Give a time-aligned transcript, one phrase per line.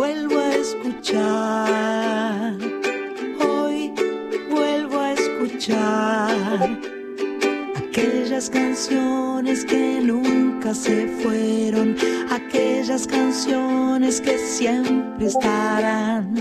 [0.00, 2.56] vuelvo a escuchar.
[3.46, 3.92] Hoy
[4.48, 6.78] vuelvo a escuchar
[7.76, 11.96] aquellas canciones que nunca se fueron,
[12.30, 16.34] aquellas canciones que siempre estarán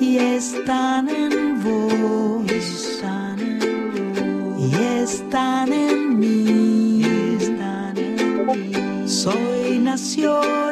[0.00, 7.02] y están en vos, están en vos, y están en mí,
[7.38, 8.72] están en mí.
[9.06, 10.67] Soy nacional.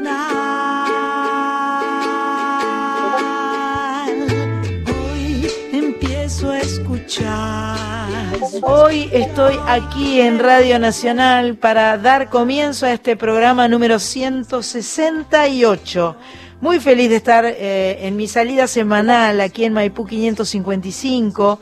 [8.68, 16.16] Hoy estoy aquí en Radio Nacional para dar comienzo a este programa número 168.
[16.60, 21.60] Muy feliz de estar eh, en mi salida semanal aquí en Maipú 555.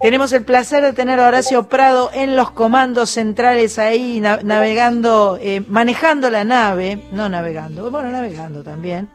[0.00, 5.38] Tenemos el placer de tener a Horacio Prado en los comandos centrales ahí, na- navegando,
[5.40, 9.08] eh, manejando la nave, no navegando, bueno, navegando también.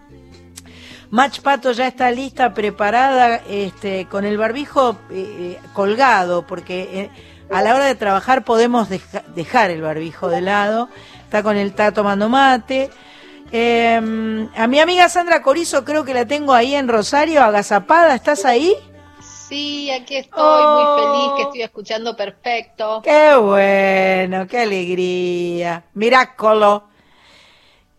[1.13, 7.09] Match Pato ya está lista, preparada, este, con el barbijo eh, eh, colgado, porque eh,
[7.51, 10.89] a la hora de trabajar podemos deja- dejar el barbijo de lado.
[11.25, 12.89] Está con el está tomando mate.
[13.51, 18.15] Eh, a mi amiga Sandra Corizo creo que la tengo ahí en Rosario, agazapada.
[18.15, 18.73] ¿Estás ahí?
[19.47, 20.73] Sí, aquí estoy, Oh.
[20.73, 23.03] muy feliz que estoy escuchando perfecto.
[23.03, 25.83] Qué bueno, qué alegría.
[25.93, 26.85] Miracolo.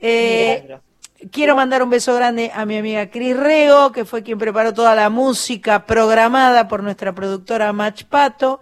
[0.00, 0.83] Eh, Milagro.
[1.30, 4.94] Quiero mandar un beso grande a mi amiga Cris Rego, que fue quien preparó toda
[4.94, 8.60] la música programada por nuestra productora Mach Pato.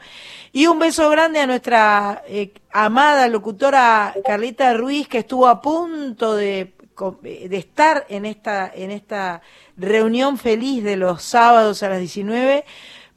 [0.53, 6.37] Y un beso grande a nuestra eh, amada locutora Carlita Ruiz, que estuvo a punto
[6.37, 9.41] de, co- de estar en esta, en esta
[9.77, 12.65] reunión feliz de los sábados a las 19.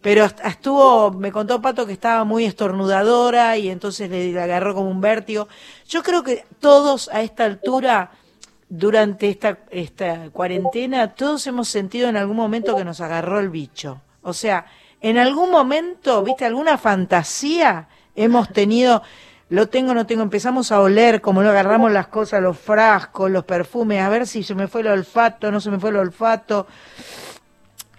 [0.02, 4.74] Pero est- estuvo, me contó Pato que estaba muy estornudadora y entonces le, le agarró
[4.74, 5.48] como un vértigo.
[5.90, 8.12] Yo creo que todos a esta altura
[8.70, 14.02] durante esta, esta cuarentena todos hemos sentido en algún momento que nos agarró el bicho.
[14.22, 14.66] O sea,
[15.02, 19.04] en algún momento, viste, alguna fantasía hemos tenido,
[19.50, 23.46] lo tengo, no tengo, empezamos a oler como lo agarramos las cosas, los frascos, los
[23.46, 26.66] perfumes, a ver si se me fue el olfato, no se me fue el olfato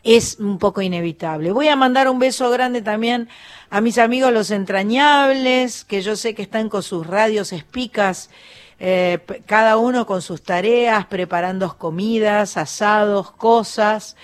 [0.06, 1.50] es un poco inevitable.
[1.50, 3.28] Voy a mandar un beso grande también
[3.71, 8.31] a mis amigos los entrañables, que yo sé que están con sus radios espicas,
[8.78, 14.16] eh, cada uno con sus tareas, preparando comidas, asados, cosas.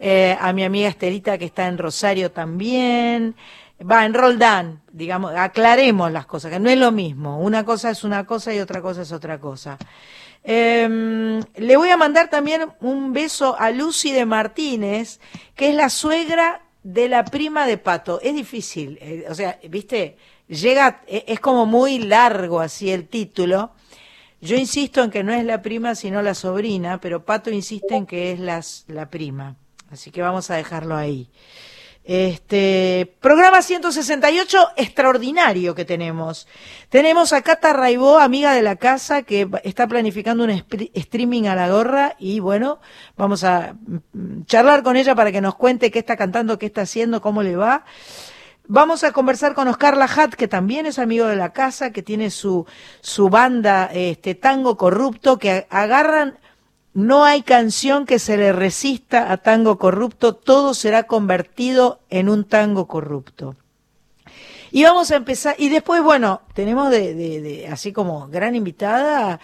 [0.00, 3.34] Eh, a mi amiga Estelita que está en Rosario también.
[3.80, 7.38] Va, en Roldán, digamos, aclaremos las cosas, que no es lo mismo.
[7.38, 9.78] Una cosa es una cosa y otra cosa es otra cosa.
[10.42, 15.20] Eh, le voy a mandar también un beso a Lucy de Martínez,
[15.54, 18.20] que es la suegra de la prima de Pato.
[18.22, 20.16] Es difícil, eh, o sea, viste,
[20.48, 23.72] llega, eh, es como muy largo así el título.
[24.40, 28.06] Yo insisto en que no es la prima, sino la sobrina, pero Pato insiste en
[28.06, 29.56] que es las- la prima.
[29.90, 31.28] Así que vamos a dejarlo ahí.
[32.04, 36.46] Este programa 168 extraordinario que tenemos.
[36.88, 40.50] Tenemos a Cata Raibó, amiga de la casa, que está planificando un
[40.94, 42.80] streaming a la gorra y bueno,
[43.18, 46.82] vamos a mm, charlar con ella para que nos cuente qué está cantando, qué está
[46.82, 47.84] haciendo, cómo le va.
[48.70, 52.28] Vamos a conversar con Oscar Lajat, que también es amigo de la casa, que tiene
[52.30, 52.66] su,
[53.00, 56.38] su banda este, Tango Corrupto, que agarran
[56.92, 62.44] no hay canción que se le resista a tango corrupto, todo será convertido en un
[62.44, 63.54] tango corrupto.
[64.72, 69.38] Y vamos a empezar, y después, bueno, tenemos de, de- de- así como gran invitada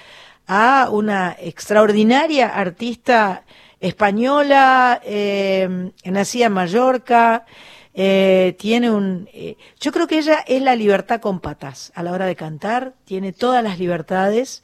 [0.48, 3.44] a una extraordinaria artista
[3.80, 7.46] española, eh, nacida en Mallorca,
[7.94, 9.28] eh, tiene un...
[9.32, 12.94] eh, yo creo que ella es la libertad con patas a la hora de cantar,
[13.04, 14.62] tiene todas las libertades.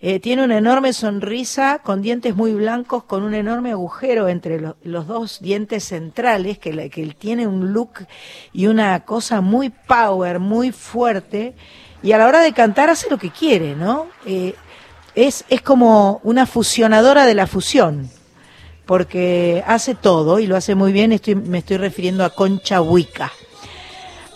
[0.00, 4.76] Eh, tiene una enorme sonrisa con dientes muy blancos, con un enorme agujero entre lo-
[4.82, 8.06] los dos dientes centrales, que, que tiene un look
[8.52, 11.54] y una cosa muy power, muy fuerte.
[12.02, 14.08] Y a la hora de cantar hace lo que quiere, ¿no?
[14.26, 14.54] Eh,
[15.14, 18.10] es, es como una fusionadora de la fusión,
[18.86, 21.12] porque hace todo y lo hace muy bien.
[21.12, 23.32] Estoy, me estoy refiriendo a Concha Huica.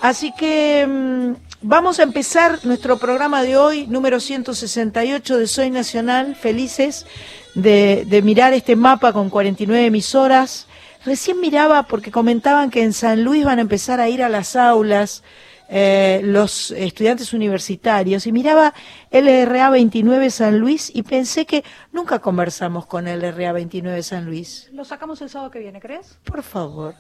[0.00, 6.36] Así que mm, vamos a empezar nuestro programa de hoy, número 168 de Soy Nacional,
[6.36, 7.06] felices
[7.54, 10.66] de, de mirar este mapa con 49 emisoras.
[11.04, 14.56] Recién miraba porque comentaban que en San Luis van a empezar a ir a las
[14.56, 15.22] aulas
[15.68, 18.72] eh, los estudiantes universitarios y miraba
[19.10, 21.62] LRA 29 San Luis y pensé que
[21.92, 24.70] nunca conversamos con LRA 29 San Luis.
[24.72, 26.18] Lo sacamos el sábado que viene, ¿crees?
[26.24, 26.94] Por favor.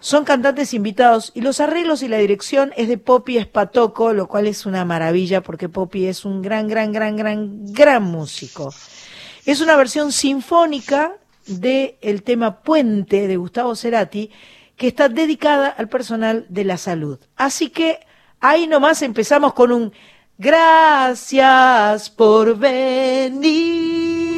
[0.00, 4.46] Son cantantes invitados y los arreglos y la dirección es de Poppy Espatoco, lo cual
[4.46, 8.72] es una maravilla porque Poppy es un gran, gran, gran, gran, gran músico.
[9.44, 11.14] Es una versión sinfónica
[11.46, 14.30] del el tema Puente de Gustavo Cerati,
[14.78, 17.18] que está dedicada al personal de la salud.
[17.36, 18.00] Así que
[18.40, 19.92] ahí nomás empezamos con un
[20.38, 24.37] gracias por venir.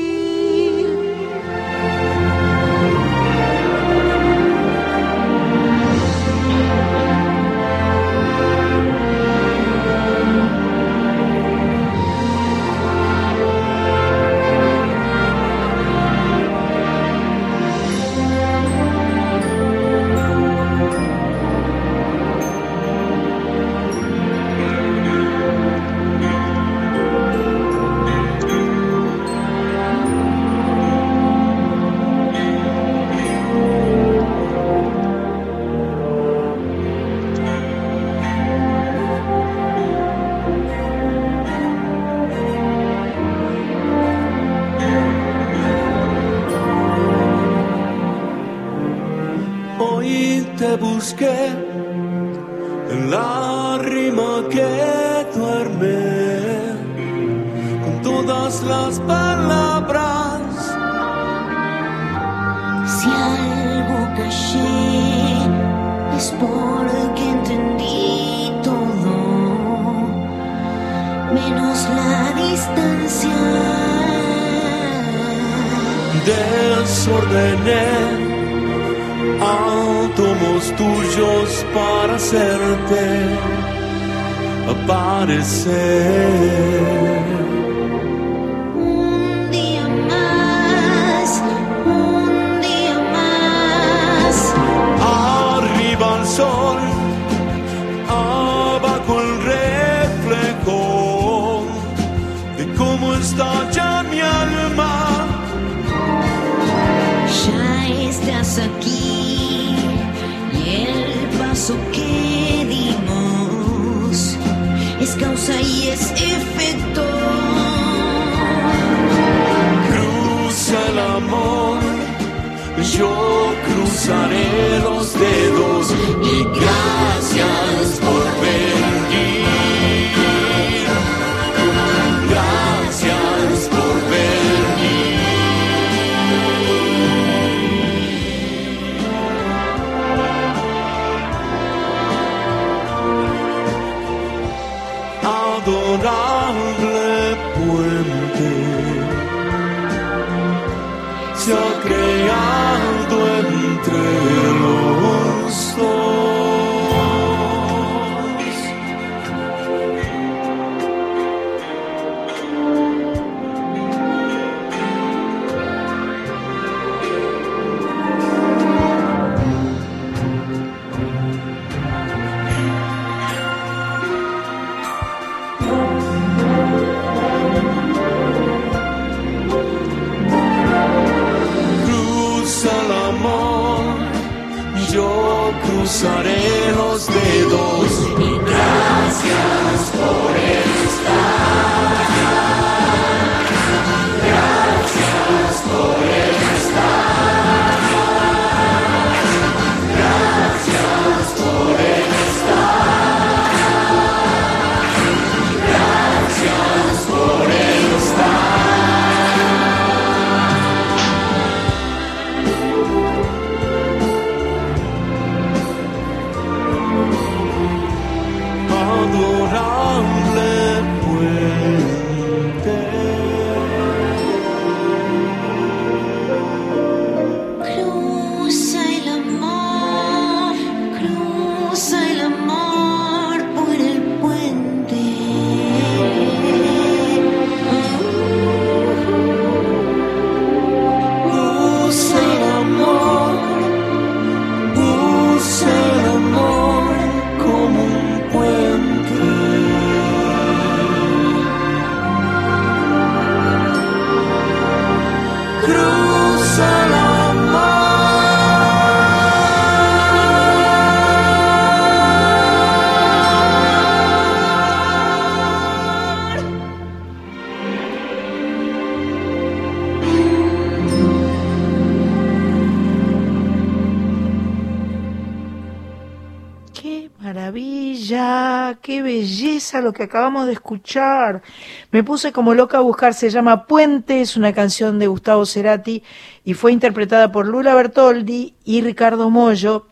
[279.81, 281.43] Lo que acabamos de escuchar.
[281.91, 286.03] Me puse como loca a buscar, se llama Puente, es una canción de Gustavo Cerati
[286.45, 289.87] y fue interpretada por Lula Bertoldi y Ricardo Mollo,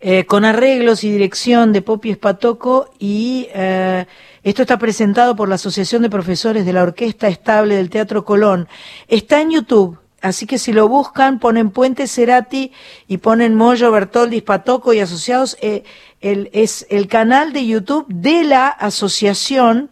[0.00, 4.06] eh, con arreglos y dirección de Popi Espatoco y eh,
[4.42, 8.68] esto está presentado por la Asociación de Profesores de la Orquesta Estable del Teatro Colón.
[9.08, 12.72] Está en YouTube, así que si lo buscan, ponen Puente Cerati
[13.06, 15.84] y ponen Mollo, Bertoldi, Espatoco y asociados, eh,
[16.20, 19.90] el, es el canal de YouTube de la Asociación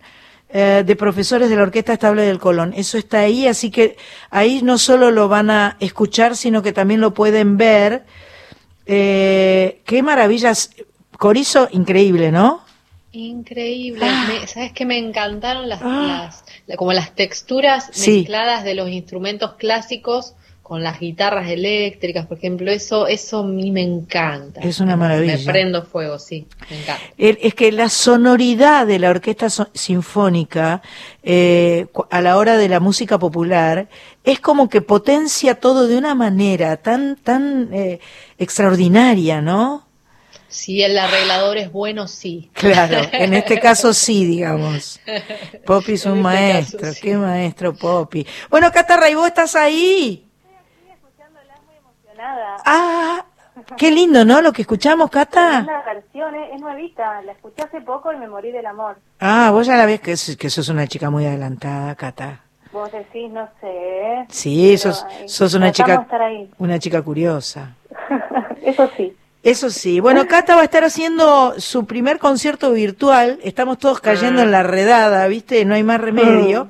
[0.57, 2.75] eh, de Profesores de la Orquesta Estable del Colón.
[2.77, 3.97] Eso está ahí, así que
[4.31, 8.05] ahí no solo lo van a escuchar, sino que también lo pueden ver.
[8.87, 10.71] Eh, qué maravillas.
[11.19, 12.64] Corizo, increíble, ¿no?
[13.15, 14.05] Increíble.
[14.05, 14.27] Ah.
[14.29, 14.85] Me- ¿Sabes qué?
[14.85, 16.27] Me encantaron las, Ah.
[16.27, 18.19] las- la- como las texturas Sí.
[18.19, 22.71] mezcladas de los instrumentos clásicos con las guitarras eléctricas, por ejemplo.
[22.73, 24.63] Eso, eso a mí me encanta.
[24.63, 25.37] Es una maravilla.
[25.37, 26.47] Me prendo fuego, sí.
[26.71, 27.03] Me encanta.
[27.19, 30.81] Es que la sonoridad de la orquesta so- sinfónica
[31.23, 33.89] eh, a la hora de la música popular
[34.25, 38.01] es como que potencia todo de una manera tan tan eh,
[38.39, 39.84] extraordinaria, ¿no?
[40.55, 42.49] Si el arreglador es bueno, sí.
[42.53, 45.01] Claro, en este caso sí, digamos.
[45.67, 47.01] Poppy es un este maestro, caso, sí.
[47.03, 48.25] qué maestro Poppy.
[48.51, 50.27] Bueno, Catarra, ¿y vos estás ahí?
[52.65, 53.25] Ah,
[53.77, 54.41] qué lindo, ¿no?
[54.41, 55.61] Lo que escuchamos, Cata.
[55.65, 58.97] Una versión, eh, es nuevita, la escuché hace poco y me morí del amor.
[59.21, 62.41] Ah, vos ya la ves que, es- que sos una chica muy adelantada, Cata.
[62.73, 64.25] Vos decís, no sé.
[64.31, 66.51] Sí, sos, sos una chica, de estar ahí.
[66.59, 67.75] una chica curiosa.
[68.63, 69.15] Eso sí.
[69.45, 70.01] Eso sí.
[70.01, 73.39] Bueno, Cata va a estar haciendo su primer concierto virtual.
[73.43, 75.67] Estamos todos cayendo en la redada, ¿viste?
[75.67, 76.69] No hay más remedio.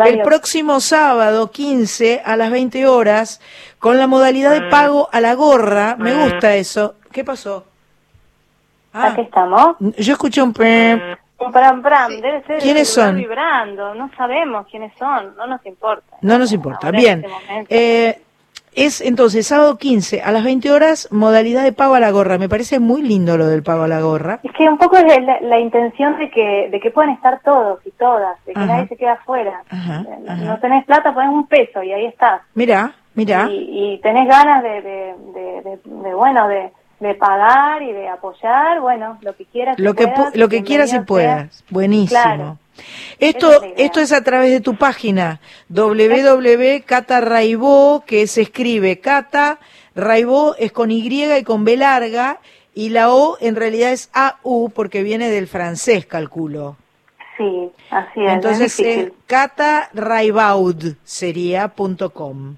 [0.00, 3.40] Hay El próximo sábado, 15, a las 20 horas,
[3.80, 5.96] con la modalidad de pago a la gorra.
[5.98, 6.94] Me gusta eso.
[7.10, 7.66] ¿Qué pasó?
[8.92, 9.76] Ah, Aquí estamos.
[9.80, 10.54] yo escuché un...
[11.44, 13.16] Un pram pram, debe ser ¿Quiénes son?
[13.16, 16.16] vibrando, no sabemos quiénes son, no nos importa.
[16.20, 16.92] No nos importa.
[16.92, 17.24] Bien.
[17.24, 17.66] este momento.
[17.68, 18.22] Eh,
[18.74, 22.38] es entonces sábado 15 a las 20 horas, modalidad de pago a la gorra.
[22.38, 24.40] Me parece muy lindo lo del pago a la gorra.
[24.42, 27.80] Es que un poco es la, la intención de que, de que puedan estar todos
[27.86, 28.66] y todas, de que Ajá.
[28.66, 29.62] nadie se quede afuera.
[29.68, 30.44] Ajá, Eh, ajá.
[30.44, 32.40] No tenés plata, pones un peso y ahí estás.
[32.54, 33.48] Mira, mira.
[33.50, 38.80] Y, y tenés ganas de, de, de, de- bueno, de, de pagar y de apoyar,
[38.80, 39.78] bueno, lo que quieras.
[39.78, 41.64] Lo que, puedas, pu- lo que quieras y puedas.
[41.70, 42.20] Buenísimo.
[42.22, 42.58] Claro.
[43.18, 47.20] Esto, es esto es a través de tu página www.cata
[48.06, 49.58] que se escribe Cata
[49.94, 52.40] Raibó es con Y y con B larga
[52.74, 56.76] y la O en realidad es AU porque viene del francés, calculo.
[57.36, 58.32] Sí, así es.
[58.32, 62.56] Entonces, es eh, cataraibaud sería punto com.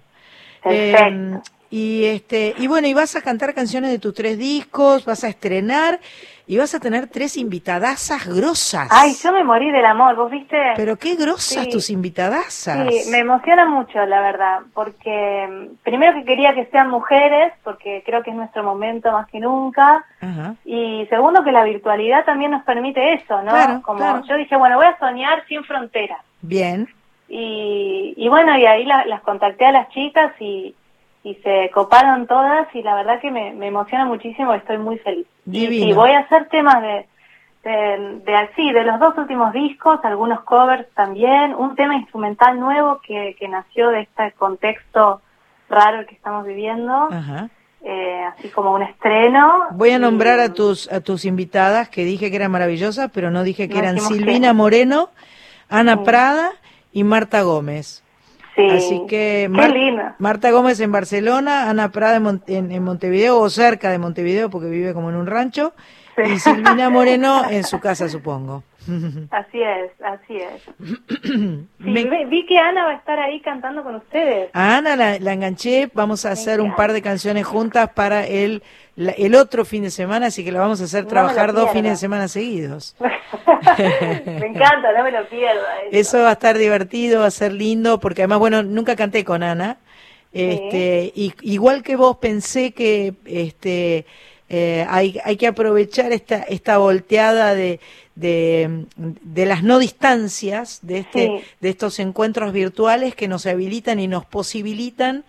[0.62, 1.36] Perfecto.
[1.36, 1.40] Eh,
[1.70, 5.28] y este, y bueno, y vas a cantar canciones de tus tres discos, vas a
[5.28, 5.98] estrenar
[6.46, 8.88] y vas a tener tres invitadasas grosas.
[8.90, 10.56] Ay, yo me morí del amor, ¿vos viste?
[10.76, 11.70] Pero qué grosas Sí.
[11.70, 12.86] tus invitadasas.
[12.92, 18.02] Sí, me emociona mucho, la verdad, porque mm, primero que quería que sean mujeres, porque
[18.04, 20.54] creo que es nuestro momento más que nunca, Ajá.
[20.66, 23.50] y segundo que la virtualidad también nos permite eso, ¿no?
[23.50, 24.22] Claro, Como claro.
[24.28, 26.20] yo dije, bueno, voy a soñar sin fronteras.
[26.42, 26.88] Bien.
[27.26, 30.74] Y, y bueno, y ahí la- las contacté a las chicas y,
[31.24, 35.26] y se coparon todas y la verdad que me, me emociona muchísimo, estoy muy feliz.
[35.46, 35.86] Y Divino.
[35.86, 37.06] sí, voy a hacer temas de,
[37.64, 43.00] de, de así, de los dos últimos discos, algunos covers también, un tema instrumental nuevo
[43.06, 45.20] que, que nació de este contexto
[45.70, 47.48] raro que estamos viviendo, Ajá.
[47.82, 49.64] eh, así como un estreno.
[49.72, 53.30] Voy a Y- nombrar a tus a tus invitadas que dije que eran maravillosas, pero
[53.30, 55.08] no dije que No eran Silvina que- Moreno,
[55.70, 56.00] Ana Sí.
[56.04, 56.50] Prada
[56.92, 58.03] y Marta Gómez.
[58.56, 60.14] Sí, Así que Mar-.
[60.18, 64.48] Marta Gómez en Barcelona, Ana Prada en, Mon- en- en Montevideo o cerca de Montevideo
[64.50, 65.72] porque vive como en un rancho
[66.16, 66.22] Sí.
[66.34, 68.62] y Silvina Moreno en su casa supongo.
[69.30, 70.62] Así es, así es.
[71.84, 74.50] Sí, Me- vi, que Ana va a estar ahí cantando con ustedes.
[74.52, 78.62] A Ana la, la enganché, vamos a hacer un par de canciones juntas para el,
[78.96, 81.70] la- el otro fin de semana, así que la vamos a hacer No trabajar dos
[81.72, 82.96] fines de semana seguidos.
[83.00, 85.62] me encanta, no me lo pierda.
[85.90, 89.42] Eso va a estar divertido, va a ser lindo, porque además, bueno, nunca canté con
[89.42, 89.78] Ana.
[90.32, 94.04] Este, y, igual que vos pensé que este,
[94.48, 97.80] eh, hay, hay que aprovechar esta, esta volteada de,
[98.14, 101.44] de, de las no distancias, de, este, Sí.
[101.60, 105.24] de estos encuentros virtuales que nos habilitan y nos posibilitan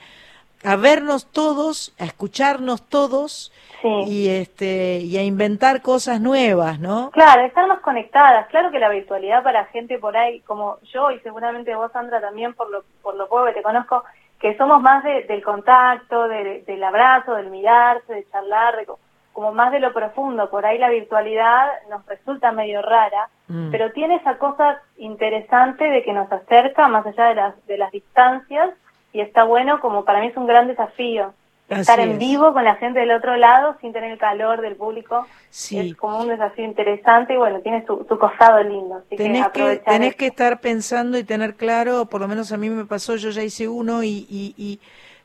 [0.64, 3.90] a vernos todos, a escucharnos todos Sí.
[4.08, 7.12] y, este, y a inventar cosas nuevas, ¿no?
[7.12, 8.48] Claro, estarnos conectadas.
[8.48, 12.54] Claro que la virtualidad para gente por ahí, como yo y seguramente vos, Sandra, también
[12.56, 14.04] por lo, por lo poco que te conozco,
[14.40, 18.88] que somos más de- del contacto, de- del abrazo, del mirarse, de charlar, de
[19.36, 20.50] como más de lo profundo.
[20.50, 23.70] Por ahí la virtualidad nos resulta medio rara, Mm.
[23.70, 27.92] pero tiene esa cosa interesante de que nos acerca más allá de las, de las
[27.92, 28.70] distancias
[29.14, 31.34] y está bueno como para mí es un gran desafío.
[31.70, 32.18] Así Estar en es.
[32.20, 35.80] vivo con la gente del otro lado sin tener el calor del público Sí.
[35.80, 38.96] es como un desafío interesante y bueno, tiene su, su costado lindo.
[38.98, 40.18] Así que Tenés que, aprovechar tenés eso.
[40.18, 43.42] que estar pensando y tener claro, por lo menos a mí me pasó, yo ya
[43.42, 44.80] hice uno y, y- y,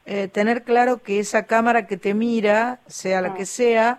[0.06, 3.34] eh, tener claro que esa cámara que te mira, sea la Ah.
[3.34, 3.98] que sea,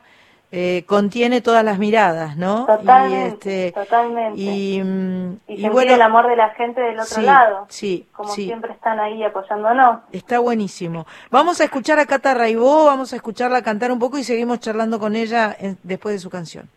[0.53, 2.65] eh, contiene todas las miradas, ¿no?
[2.65, 4.41] Totalmente, y, este, totalmente.
[4.41, 7.65] y, mm, y y sentir bueno, el amor de la gente del otro sí, lado,
[7.70, 8.46] sí, como sí.
[8.48, 10.01] siempre están ahí apoyándonos.
[10.12, 11.08] Está buenísimo.
[11.29, 15.00] Vamos a escuchar a Cata Raibó, vamos a escucharla cantar un poco y seguimos charlando
[15.00, 16.67] con ella en- después de su canción.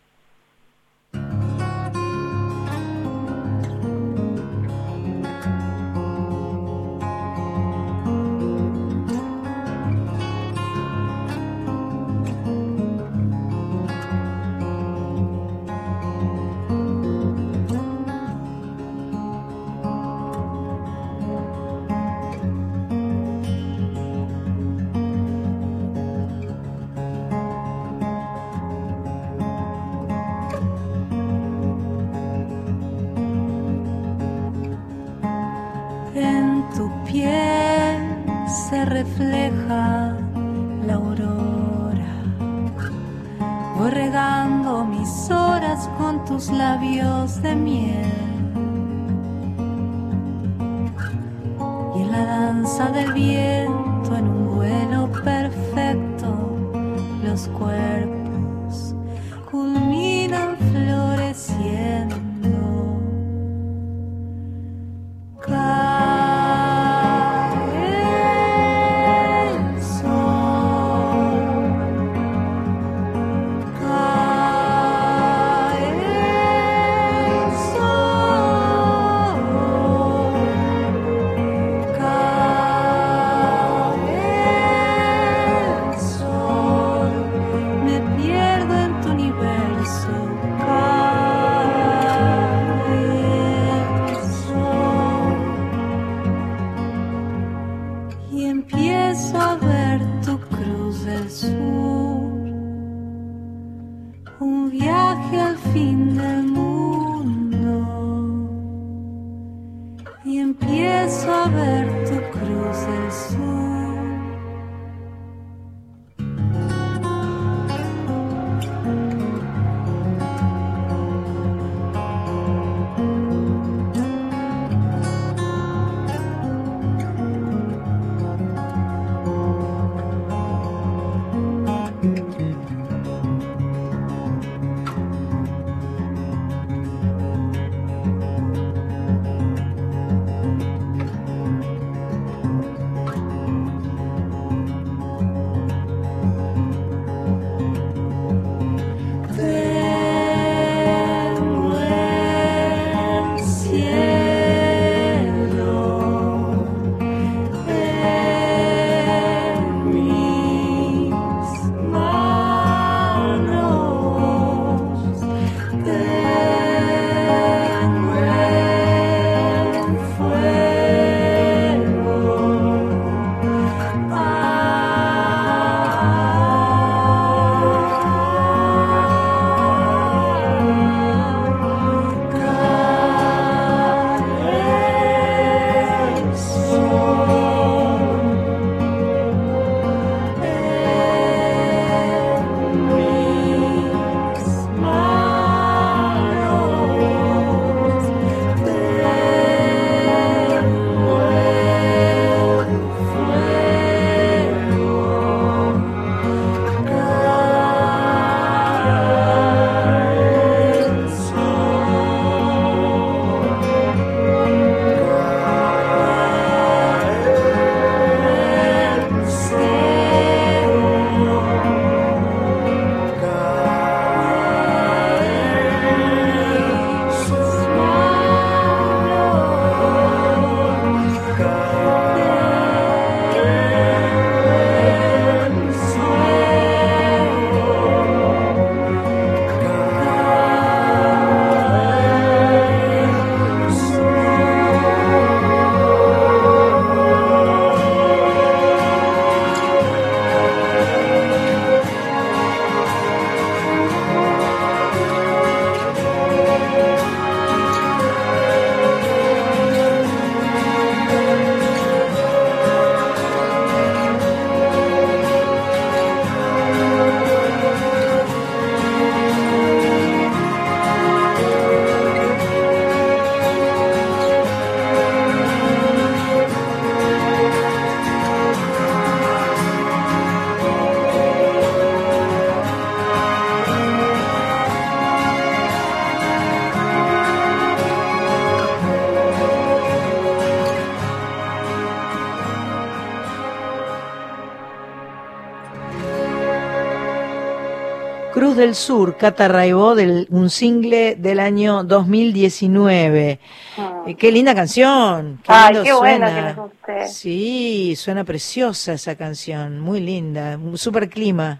[298.55, 303.39] Del Sur, Cata Raibó, del, un single del año 2019.
[303.77, 304.09] Mm.
[304.09, 305.39] Eh, qué linda canción.
[305.43, 306.35] Qué Ay, qué bueno suena.
[306.35, 307.07] que les guste.
[307.07, 311.59] Sí, suena preciosa esa canción, muy linda, un super clima.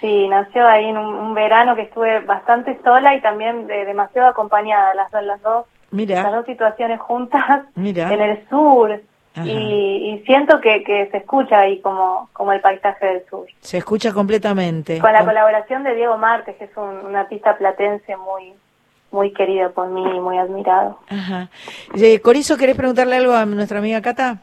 [0.00, 4.28] Sí, nació ahí en un, un verano que estuve bastante sola y también de- demasiado
[4.28, 8.12] acompañada, las, las dos las Mira, dos situaciones juntas mira.
[8.12, 9.00] en el sur.
[9.44, 13.46] Y, y siento que, que se escucha ahí como, como el paisaje del sur.
[13.60, 14.98] Se escucha completamente.
[14.98, 18.54] Con la colaboración de Diego Martes, que es un, un artista platense muy
[19.12, 20.98] muy querido por mí y muy admirado.
[21.08, 21.48] Ajá.
[21.96, 24.38] Eh, Corizo, ¿querés preguntarle algo a nuestra amiga Cata?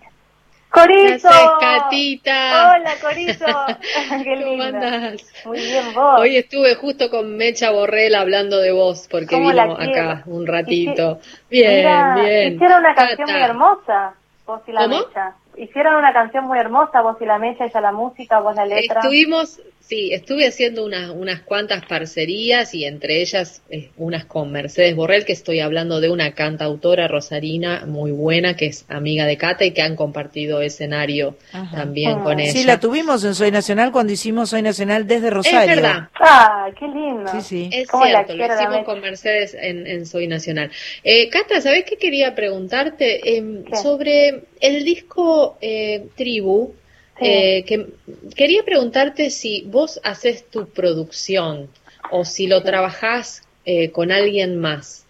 [0.74, 1.30] ¡Corizo!
[1.30, 2.74] haces, Catita?
[2.76, 3.46] Hola, Corizo.
[4.24, 5.32] Qué ¿Cómo andás?
[5.46, 6.20] Muy bien, vos.
[6.20, 10.48] Hoy estuve justo con Mecha Borrell hablando de vos, porque ¿Cómo la vino acá un
[10.48, 11.20] ratito.
[11.52, 12.56] Bien, Mira, bien.
[12.56, 14.14] Hicieron una canción Cata, muy hermosa,
[14.46, 15.00] vos y la ¿Cómo?
[15.00, 15.36] mecha.
[15.56, 19.02] Hicieron una canción muy hermosa, vos y la mecha, ella la música, vos la letra.
[19.02, 24.96] Estuvimos, sí, estuve haciendo unas, unas cuantas parcerías y entre ellas eh, unas con Mercedes
[24.96, 29.66] Borrell, que estoy hablando de una cantautora rosarina muy buena, que es amiga de Cata
[29.66, 31.76] y que han compartido escenario Ajá.
[31.76, 32.24] también Ah.
[32.24, 32.52] con ella.
[32.52, 35.76] Sí, la tuvimos en Soy Nacional cuando hicimos Soy Nacional desde es Rosario.
[35.76, 37.32] verdad, Ah, qué lindo.
[37.34, 37.70] Sí, sí.
[37.72, 40.72] Es ¿Cómo la cierto, lo hicimos con Mercedes en, en Soy Nacional.
[41.04, 43.38] Eh, Cata, ¿sabés qué quería preguntarte?
[43.38, 46.74] Em, sobre el disco eh, Tribu,
[47.20, 47.26] Sí.
[47.26, 47.88] eh, que
[48.36, 51.70] quería preguntarte si vos haces tu producción
[52.12, 55.06] o si lo trabajás eh, con alguien más.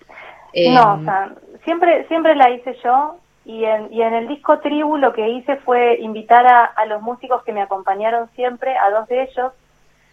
[0.53, 4.59] Em, No, o sea, siempre, siempre la hice yo y en, y en el disco
[4.59, 8.89] Tribu lo que hice fue invitar a, a los músicos que me acompañaron siempre, a
[8.89, 9.51] dos de ellos,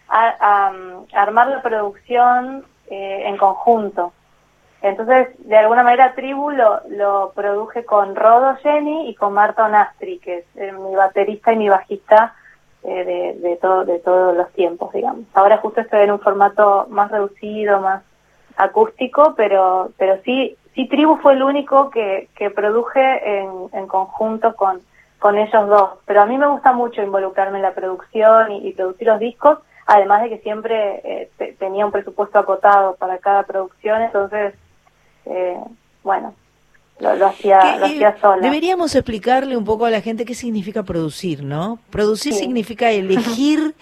[0.09, 4.13] a, a, um, armar la producción eh, en conjunto.
[4.83, 10.19] Entonces, de alguna manera, Tribu lo, lo produje con Rodo Jenny y con Marta Onastri,
[10.19, 12.35] que es eh, mi baterista y mi bajista
[12.83, 15.27] eh, de, de, todo, de todos los tiempos, digamos.
[15.35, 18.03] Ahora justo estoy en un formato más reducido, más
[18.57, 24.55] acústico, pero, pero sí, sí Tribu fue el único que, que produje en, en conjunto
[24.57, 24.81] con,
[25.19, 25.91] con ellos dos.
[26.07, 29.59] Pero a mí me gusta mucho involucrarme en la producción y, y producir los discos,
[29.87, 34.55] además de que siempre eh, te- tenía un presupuesto acotado para cada producción, entonces,
[35.27, 35.57] eh,
[36.03, 36.35] bueno,
[36.99, 38.43] lo, lo hacía, Que, lo eh, hacía sola.
[38.43, 41.79] Deberíamos explicarle un poco a la gente qué significa producir, ¿no?
[41.91, 42.41] Producir Sí.
[42.41, 43.75] significa elegir,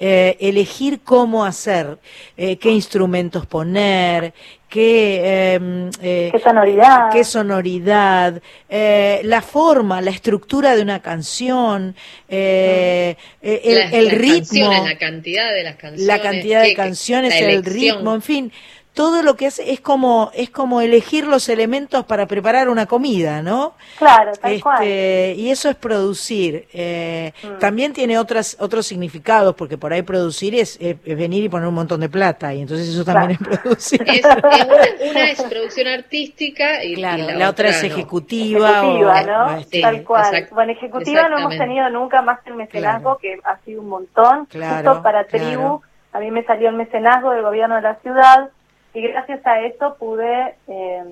[0.00, 1.98] eh, elegir cómo hacer,
[2.36, 4.32] eh, qué instrumentos poner,
[4.68, 7.10] qué, em, eh, Qué sonoridad.
[7.10, 11.96] qué sonoridad, eh, la forma, la estructura de una canción,
[12.28, 16.06] el, las- el las ritmo, la cantidad de las canciones.
[16.06, 18.52] la cantidad de qué- canciones, la el ritmo, en fin,
[18.98, 23.42] todo lo que hace es como es como elegir los elementos para preparar una comida,
[23.42, 23.74] ¿no?
[23.96, 24.82] Claro, tal cual.
[24.82, 26.66] Este, y eso es producir.
[26.72, 27.58] Eh, Mm.
[27.60, 31.68] También tiene otras otros significados, porque por ahí producir es, es- es venir y poner
[31.68, 33.52] un montón de plata, y entonces eso también Claro.
[33.54, 34.02] es producir.
[34.04, 37.88] Es, es una, una es producción artística y, Claro, y la, otra es no.
[37.88, 38.70] ejecutiva.
[38.80, 39.56] Ejecutiva, o- ¿no?
[39.58, 40.24] este, Tal cual.
[40.34, 44.46] exact- bueno, ejecutiva no hemos tenido nunca más el mecenazgo, que ha sido un montón.
[44.46, 45.46] Claro, Justo para claro.
[45.46, 45.80] Tribu,
[46.14, 48.50] a mí me salió el mecenazgo del gobierno de la ciudad
[48.94, 51.04] y gracias a eso pude eh,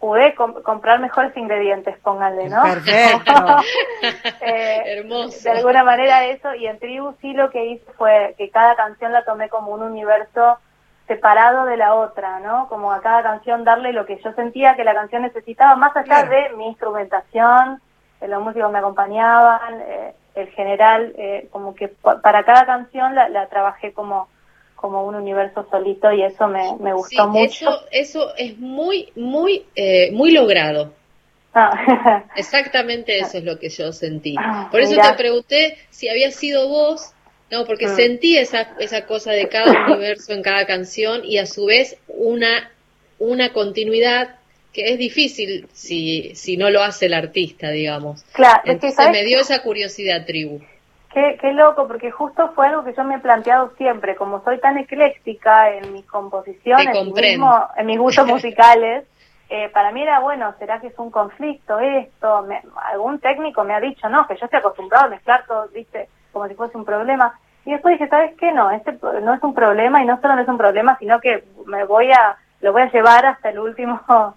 [0.00, 2.62] pude com- comprar mejores ingredientes, pónganle, ¿no?
[2.62, 3.32] Perfecto.
[4.40, 5.38] Eh, Hermoso.
[5.44, 9.12] de alguna manera eso, y en Tribu sí lo que hice fue que cada canción
[9.12, 10.58] la tomé como un universo
[11.06, 12.68] separado de la otra, ¿no?
[12.68, 16.26] Como a cada canción darle lo que yo sentía que la canción necesitaba, más allá
[16.26, 16.30] Claro.
[16.30, 17.80] de mi instrumentación,
[18.20, 23.14] eh, los músicos me acompañaban, eh, el general, eh, como que pa- para cada canción
[23.14, 24.28] la, la trabajé como
[24.82, 27.66] como un universo solito y eso me, me Sí, gustó mucho.
[27.66, 30.94] eso, eso es muy, muy, eh, muy logrado.
[31.54, 31.72] Ah,
[32.34, 34.34] Exactamente eso es lo que yo sentí.
[34.36, 35.02] Ah, Por eso mirá.
[35.02, 37.14] te pregunté si había sido vos,
[37.50, 37.88] no, porque Mm.
[37.88, 42.72] sentí esa, esa cosa de cada universo en cada canción y a su vez una,
[43.18, 44.40] una continuidad
[44.72, 48.24] que es difícil si, si no lo hace el artista, digamos.
[48.32, 50.62] claro, es que, Entonces ¿sabes me dio esa curiosidad, tribu.
[51.12, 54.58] Qué, qué loco, porque justo fue algo que yo me he planteado siempre, como soy
[54.60, 56.86] tan ecléctica en mis composiciones,
[57.38, 59.04] mismo- en mis gustos musicales,
[59.50, 62.42] eh, para mí era, bueno, ¿será que es un conflicto esto?
[62.44, 66.08] Me- algún técnico me ha dicho, no, que yo estoy acostumbrado a mezclar todo, viste,
[66.32, 67.38] como si fuese un problema.
[67.66, 68.50] Y después dije, ¿sabes qué?
[68.52, 71.44] No, este no es un problema y no solo no es un problema, sino que
[71.66, 74.00] me voy a, lo voy a llevar hasta el último,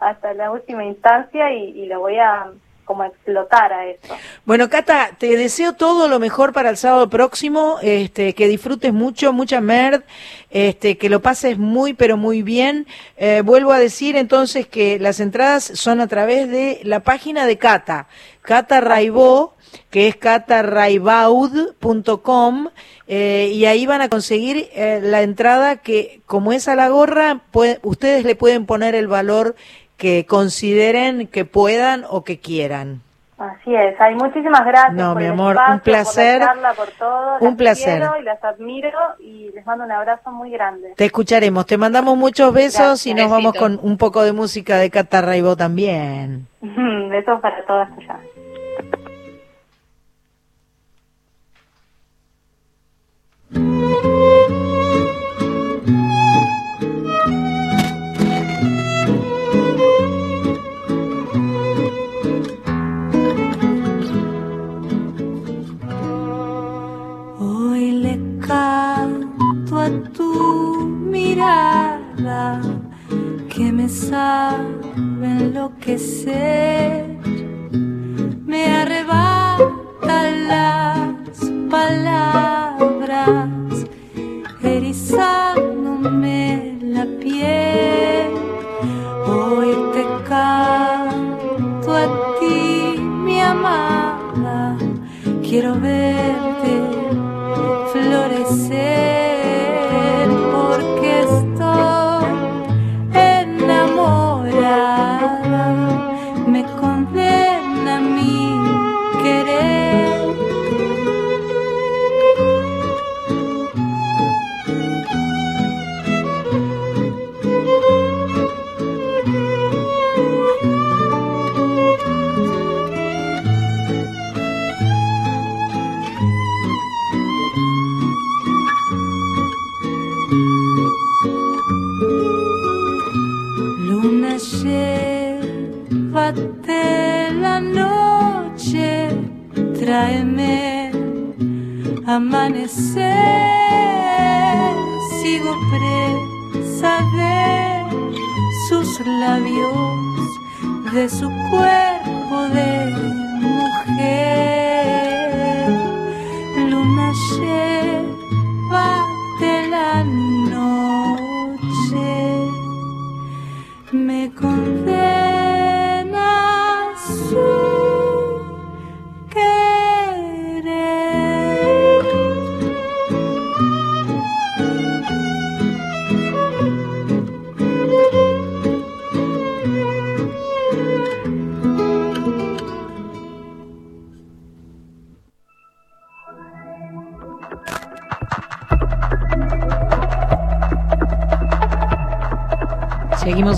[0.00, 2.48] hasta la última instancia y, y lo voy a
[2.86, 4.14] como explotar a eso.
[4.46, 9.34] Bueno, Cata, te deseo todo lo mejor para el sábado próximo, este, que disfrutes mucho,
[9.34, 10.02] mucha merd,
[10.50, 12.86] este, que lo pases muy, pero muy bien.
[13.18, 17.58] Eh, vuelvo a decir entonces que las entradas son a través de la página de
[17.58, 18.08] Cata,
[18.40, 19.54] Cata Raibó,
[19.90, 22.68] que es catarraibaud.com,
[23.08, 27.42] eh, y ahí van a conseguir eh, la entrada que, como es a la gorra,
[27.50, 29.54] puede- ustedes le pueden poner el valor
[29.96, 33.00] que consideren que puedan o que quieran.
[33.38, 36.38] Así es, hay muchísimas gracias No, por mi el amor, un placer.
[36.38, 37.34] por la charla, por todo.
[37.40, 37.98] Un Las placer.
[38.00, 40.94] quiero y las admiro y les mando un abrazo muy grande.
[40.96, 43.06] Te escucharemos, te mandamos muchos besos Gracias.
[43.06, 46.46] y nos vamos con un poco de música de Cata Raibó también.
[46.62, 48.18] Besos para todas allá.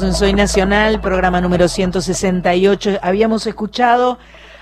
[0.08, 2.98] En Soy Nacional, programa número 168.
[3.02, 4.18] Habíamos escuchado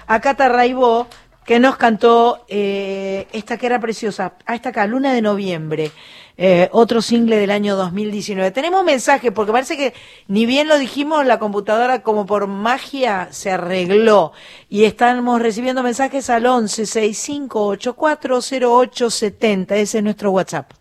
[0.08, 1.06] a Cata Raibó,
[1.44, 5.92] que nos cantó eh, esta que era preciosa, a esta acá, Luna de Noviembre,
[6.36, 8.50] eh, otro single del año 2019.
[8.50, 9.94] Tenemos mensajes, porque parece que
[10.26, 14.32] ni bien lo dijimos, la computadora como por magia se arregló.
[14.68, 19.76] Y estamos recibiendo mensajes al 11 65 84 08 70.
[19.76, 20.72] Ese es nuestro WhatsApp.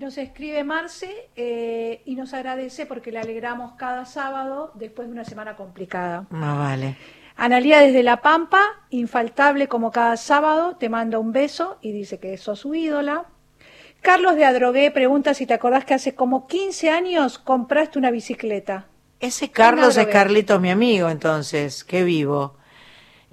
[0.00, 5.26] Nos escribe Marce eh, y nos agradece porque le alegramos cada sábado después de una
[5.26, 6.26] semana complicada.
[6.30, 6.96] Ah, vale.
[7.36, 12.38] Analía desde La Pampa, infaltable como cada sábado, te manda un beso y dice que
[12.38, 13.26] sos su ídola.
[14.00, 18.86] Carlos de Adrogué pregunta si te acordás que hace como 15 años compraste una bicicleta.
[19.20, 20.06] Ese Carlos es.
[20.06, 22.56] Carlitos, mi amigo, entonces, qué vivo.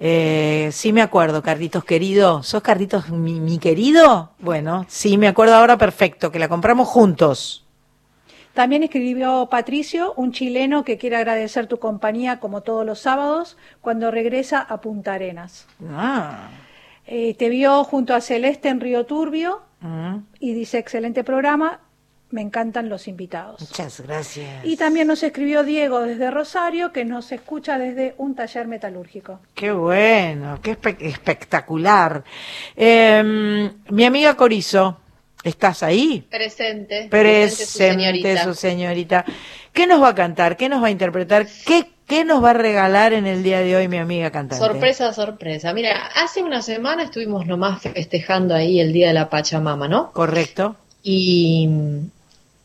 [0.00, 2.42] Eh, sí me acuerdo, Carlitos querido.
[2.42, 4.30] ¿Sos Carlitos mi, mi querido?
[4.38, 7.64] Bueno, sí me acuerdo ahora perfecto, que la compramos juntos.
[8.54, 14.10] También escribió Patricio, un chileno que quiere agradecer tu compañía como todos los sábados cuando
[14.10, 15.66] regresa a Punta Arenas.
[15.88, 16.48] Ah,
[17.06, 21.80] Eh, te vio junto a Celeste en Río Turbio mm, y dice excelente programa,
[22.30, 23.60] me encantan los invitados.
[23.60, 24.64] muchas gracias.
[24.64, 29.40] Y también nos escribió Diego desde Rosario, que nos escucha desde un taller metalúrgico.
[29.54, 32.22] Qué bueno, qué espe- espectacular.
[32.76, 34.98] Eh, mi amiga Corizo,
[35.42, 36.26] ¿estás ahí?
[36.30, 37.08] Presente.
[37.10, 38.44] Presente, su señorita.
[38.44, 39.24] su señorita.
[39.72, 40.56] ¿Qué nos va a cantar?
[40.56, 41.46] ¿Qué nos va a interpretar?
[41.66, 44.64] ¿Qué, ¿Qué nos va a regalar en el día de hoy mi amiga cantante?
[44.64, 45.72] Sorpresa, sorpresa.
[45.72, 50.10] Mira, hace una semana estuvimos nomás festejando ahí el Día de la Pachamama, ¿no?
[50.12, 50.76] Correcto.
[51.02, 51.68] Y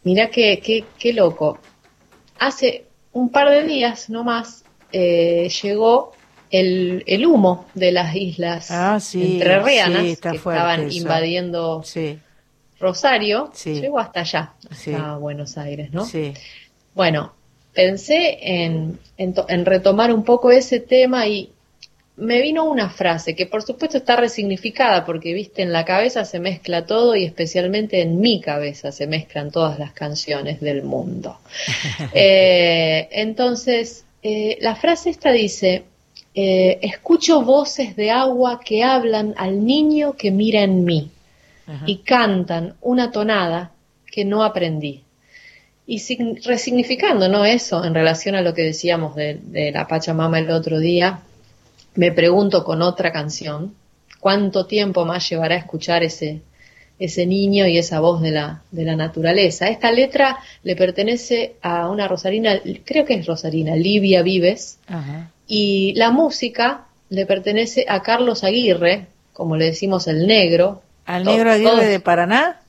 [0.04, 1.60] mira qué, qué, qué loco.
[2.40, 6.12] Hace un par de días nomás eh, llegó
[6.52, 10.98] el, el humo de las islas Ah, sí, entrerrianas sí, está que estaban eso.
[10.98, 12.20] invadiendo Sí,
[12.80, 15.16] Rosario, llegó hasta allá, hasta.
[15.18, 16.06] Buenos Aires, ¿no?
[16.96, 17.34] Bueno,
[17.74, 21.53] pensé en, en retomar un poco ese tema y
[22.16, 26.40] me vino una frase que por supuesto está resignificada porque, viste, en la cabeza se
[26.40, 31.40] mezcla todo y especialmente en mi cabeza se mezclan todas las canciones del mundo.
[32.14, 35.84] Eh, entonces, eh, la frase esta dice,
[36.36, 41.10] eh, escucho voces de agua que hablan al niño que mira en mí
[41.68, 41.84] Ajá.
[41.88, 43.72] y cantan una tonada
[44.06, 45.02] que no aprendí.
[45.88, 47.44] Y sign- resignificando, ¿no?
[47.44, 51.20] Eso en relación a lo que decíamos de, de la Pachamama el otro día,
[51.96, 53.76] me pregunto con otra canción,
[54.20, 56.42] ¿cuánto tiempo más llevará a escuchar ese,
[57.00, 59.68] ese niño y esa voz de la, de la naturaleza?
[59.68, 65.32] Esta letra le pertenece a una rosarina, creo que es rosarina, Livia Vives, Ajá.
[65.48, 70.82] y la música le pertenece a Carlos Aguirre, como le decimos el negro.
[71.06, 72.63] Al negro Aguirre de Paraná,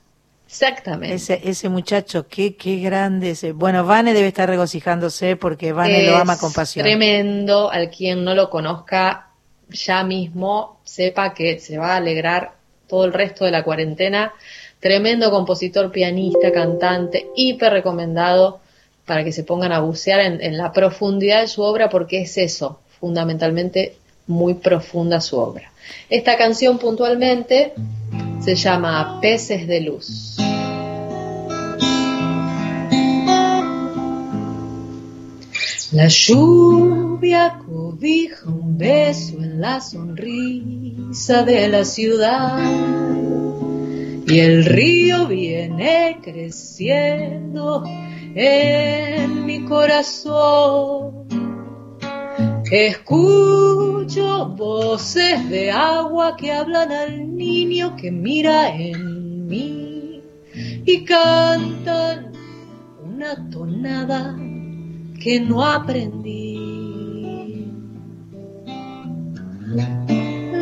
[0.47, 1.15] Exactamente.
[1.15, 3.51] ese, ese muchacho, qué, qué grande ese.
[3.51, 6.83] Bueno, Vane debe estar regocijándose porque Vane lo ama con pasión.
[6.83, 9.29] Tremendo, al quien no lo conozca
[9.69, 12.53] ya mismo, sepa que se va a alegrar
[12.87, 14.33] todo el resto de la cuarentena.
[14.79, 18.59] Tremendo compositor, pianista, cantante, hiper recomendado
[19.05, 22.37] para que se pongan a bucear en, en la profundidad de su obra porque es
[22.37, 25.71] eso, fundamentalmente muy profunda su obra.
[26.09, 27.73] Esta canción puntualmente
[28.39, 30.37] se llama Peces de Luz.
[35.91, 42.59] La lluvia cobija un beso en la sonrisa de la ciudad
[44.27, 47.83] y el río viene creciendo
[48.35, 51.24] en mi corazón.
[52.71, 60.23] Escucho voces de agua que hablan al niño que mira en mí
[60.83, 62.31] y cantan
[63.03, 64.35] una tonada
[65.21, 66.55] que no aprendí.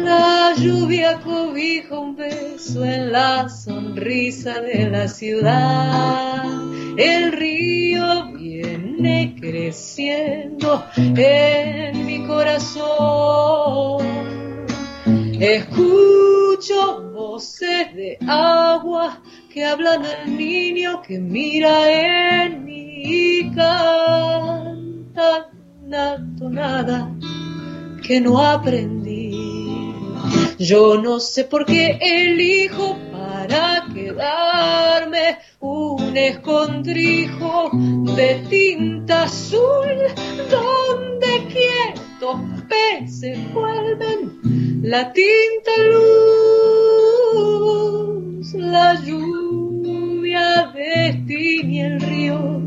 [0.03, 6.43] La lluvia cobija un beso en la sonrisa de la ciudad.
[6.97, 8.33] El río
[8.77, 14.05] viene creciendo en mi corazón.
[15.39, 25.49] Escucho voces de agua que hablan al niño que mira en mí y canta
[25.81, 27.11] una tonada
[28.05, 29.33] que no aprendí.
[30.59, 35.37] Yo no sé por qué elijo para quedarme
[36.17, 37.69] escondrijo
[38.15, 39.87] de tinta azul
[40.49, 44.33] donde quietos peces vuelven
[44.83, 45.71] la tinta
[47.31, 52.61] luz, la lluvia destiñe el río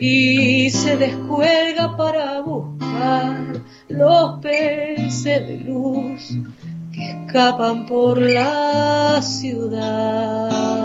[0.00, 6.38] y se descuelga para buscar los peces de luz
[6.92, 10.77] que escapan por la ciudad.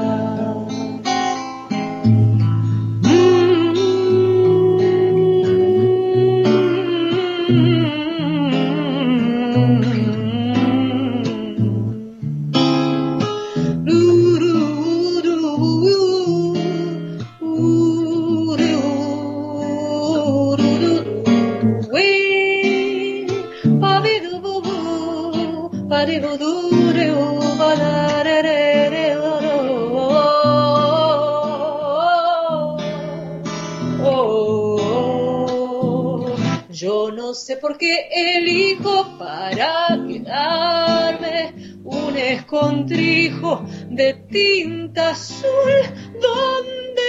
[38.11, 45.71] Elijo para quedarme un escondrijo de tinta azul
[46.13, 47.01] donde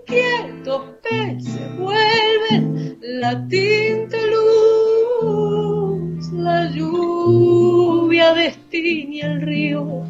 [0.00, 10.04] inquietos peces vuelven la tinta luz, la lluvia destiñe el río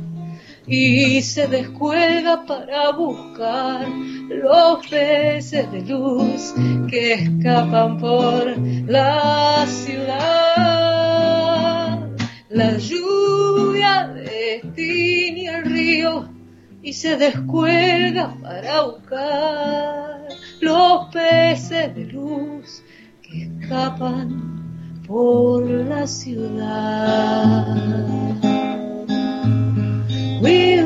[0.66, 3.86] y se descuelga para buscar
[4.42, 6.54] los peces de luz
[6.88, 10.24] que escapan por la ciudad.
[12.50, 16.28] La lluvia destiñe el río
[16.82, 20.28] y se descuelga para buscar
[20.60, 22.82] los peces de luz
[23.22, 27.64] que escapan por la ciudad.
[30.42, 30.82] Qué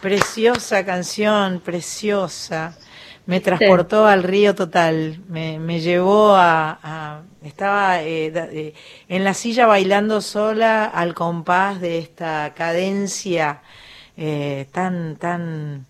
[0.00, 2.76] Preciosa canción, preciosa.
[3.26, 6.78] Me transportó al río total, me, me llevó a...
[6.82, 8.74] a- estaba eh, da- eh,
[9.08, 13.60] en la silla bailando sola al compás de esta cadencia
[14.16, 15.86] eh, tan, tan,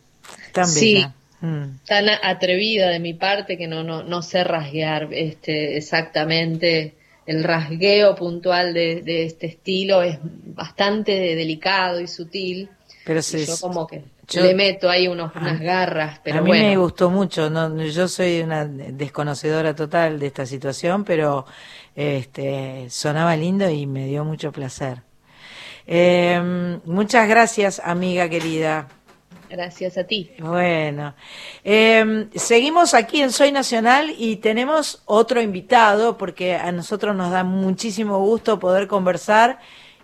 [0.52, 0.94] tan Sí.
[0.94, 1.14] bella.
[1.40, 1.78] Mm.
[1.86, 6.94] Tan atrevida de mi parte que no, no, no sé rasguear este, exactamente.
[7.28, 12.70] El rasgueo puntual de, de este estilo es bastante delicado y sutil.
[13.04, 15.40] Pero se, yo como que yo- le meto ahí unos, Ah.
[15.42, 16.68] unas garras, pero a mí bueno.
[16.68, 21.44] me gustó mucho, no, yo soy una desconocedora total de esta situación, pero
[21.94, 25.02] este, sonaba lindo y me dio mucho placer.
[25.86, 28.88] Eh, muchas gracias, amiga querida.
[29.48, 30.30] Gracias a ti.
[30.38, 31.14] Bueno,
[31.64, 37.44] eh, seguimos aquí en Soy Nacional y tenemos otro invitado porque a nosotros nos da
[37.44, 39.58] muchísimo gusto poder conversar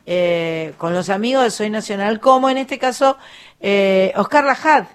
[0.06, 3.18] eh, con los amigos de Soy Nacional, como en este caso
[3.60, 4.86] eh, Oscar Lajad.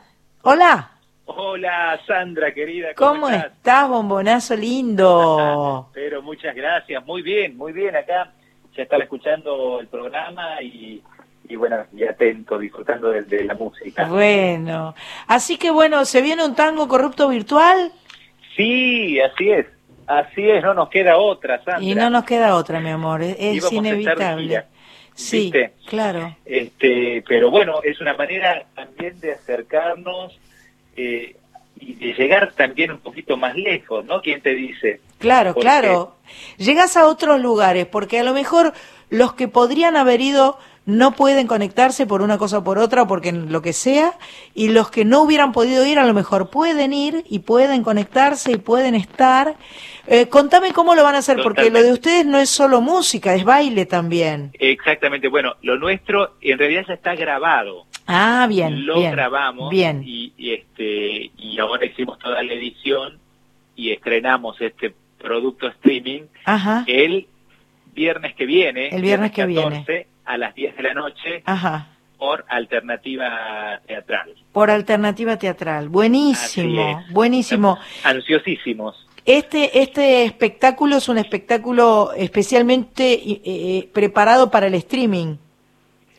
[0.41, 0.91] Hola,
[1.31, 3.51] Hola Sandra, querida, ¿cómo, ¿cómo, estás?
[3.53, 5.89] estás, bombonazo lindo?
[5.93, 8.31] Pero muchas gracias, muy bien, muy bien acá.
[8.75, 11.03] Ya estaba escuchando el programa y,
[11.49, 14.05] y bueno, y atento, disfrutando de, de la música.
[14.05, 14.93] Bueno,
[15.27, 17.91] así que bueno, ¿se viene un tango corrupto virtual?
[18.55, 19.65] Sí, así es,
[20.05, 21.81] así es, no nos queda otra, Sandra.
[21.81, 24.63] Y no nos queda otra, mi amor, es, inevitable.
[25.15, 25.73] Sí, ¿viste?
[25.87, 26.37] claro.
[26.45, 30.39] Este, pero bueno, es una manera también de acercarnos
[30.95, 31.35] eh,
[31.77, 34.21] y de llegar también un poquito más lejos, ¿no?
[34.21, 35.01] ¿Quién te dice?
[35.17, 36.15] Claro, Porque- claro.
[36.57, 38.73] Llegas a otros lugares, porque a lo mejor
[39.09, 40.57] los que podrían haber ido
[40.89, 44.13] no pueden conectarse por una cosa o por otra, o porque lo que sea,
[44.53, 48.51] y los que no hubieran podido ir a lo mejor pueden ir y pueden conectarse
[48.51, 49.55] y pueden estar.
[50.07, 53.35] Eh, contame cómo lo van a hacer, porque lo de ustedes no es solo música,
[53.35, 54.51] es baile también.
[54.53, 57.85] Exactamente, bueno, lo nuestro en realidad ya está grabado.
[58.07, 59.11] Ah, bien, lo bien.
[59.11, 60.01] grabamos Bien.
[60.03, 63.19] Y, y, este y ahora hicimos toda la edición
[63.75, 67.27] y estrenamos este producto streaming Ajá, el
[67.93, 69.85] viernes que viene, El viernes que viene.
[70.30, 71.88] 14, a las 10 de la noche ajá.
[72.17, 74.36] por alternativa teatral.
[74.51, 75.89] Por alternativa teatral.
[75.89, 77.80] Buenísimo, buenísimo.
[78.03, 79.07] Ansiosísimos.
[79.25, 85.36] Este, este espectáculo es un espectáculo especialmente eh, eh, preparado para el streaming.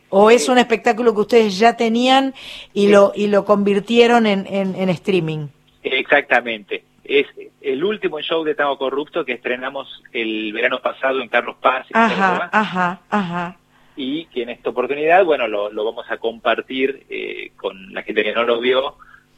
[0.09, 2.33] ¿O es un espectáculo que ustedes ya tenían
[2.73, 5.47] y lo, y lo convirtieron en, en, en streaming?
[5.83, 6.83] Exactamente.
[7.05, 7.27] Es
[7.61, 11.97] el último show de Tango Corrupto que estrenamos el verano pasado en Carlos Paz, en
[11.97, 13.57] Ajá, Córdoba, ajá, ajá.
[14.03, 18.23] Y que en esta oportunidad, bueno, lo, lo vamos a compartir eh, con la gente
[18.23, 18.95] que no lo vio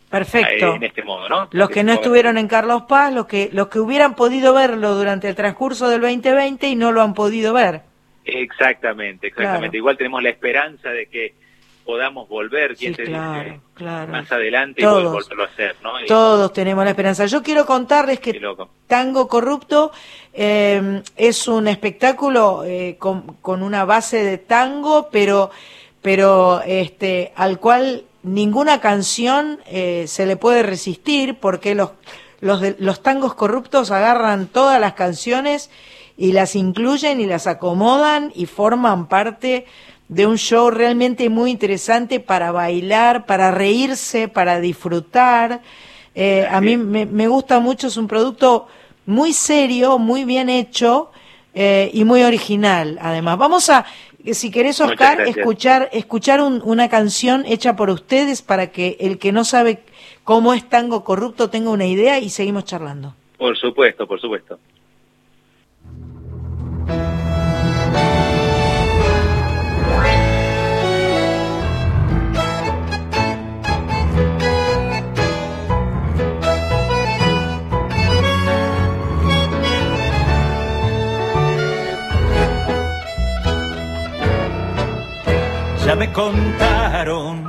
[0.09, 0.73] Perfecto.
[0.73, 1.47] eh, en este modo, ¿no?
[1.51, 5.27] Los que no estuvieron en Carlos Paz, los que, los que hubieran podido verlo durante
[5.27, 7.81] el transcurso del 2020 y no lo han podido ver.
[8.25, 9.69] Exactamente, exactamente.
[9.69, 9.77] Claro.
[9.77, 11.33] Igual tenemos la esperanza de que
[11.85, 14.11] podamos volver, Sí, quién te claro, dice, claro.
[14.11, 15.11] más adelante y Todos.
[15.13, 15.99] volverlo a hacer, ¿no?
[15.99, 17.25] Y- Todos tenemos la esperanza.
[17.25, 18.39] Yo quiero contarles que.
[18.87, 19.91] Tango Corrupto
[20.33, 25.51] eh, es un espectáculo eh, con, con una base de tango, pero,
[26.01, 31.91] pero este, al cual ninguna canción eh, se le puede resistir porque los,
[32.41, 35.69] los, de- los tangos corruptos agarran todas las canciones
[36.17, 39.65] y las incluyen y las acomodan y forman parte
[40.09, 45.61] de un show realmente muy interesante para bailar, para reírse, para disfrutar.
[46.15, 48.67] Eh, a mí me, me gusta mucho, es un producto
[49.05, 51.11] muy serio, muy bien hecho
[51.53, 52.97] eh, y muy original.
[53.01, 53.85] Además, vamos a,
[54.31, 59.31] si querés, Oscar, escuchar, escuchar un- una canción hecha por ustedes para que el que
[59.31, 59.83] no sabe
[60.23, 63.13] cómo es tango corrupto tenga una idea y seguimos charlando.
[63.37, 64.57] Por supuesto, por supuesto.
[85.85, 87.45] Ya me contaron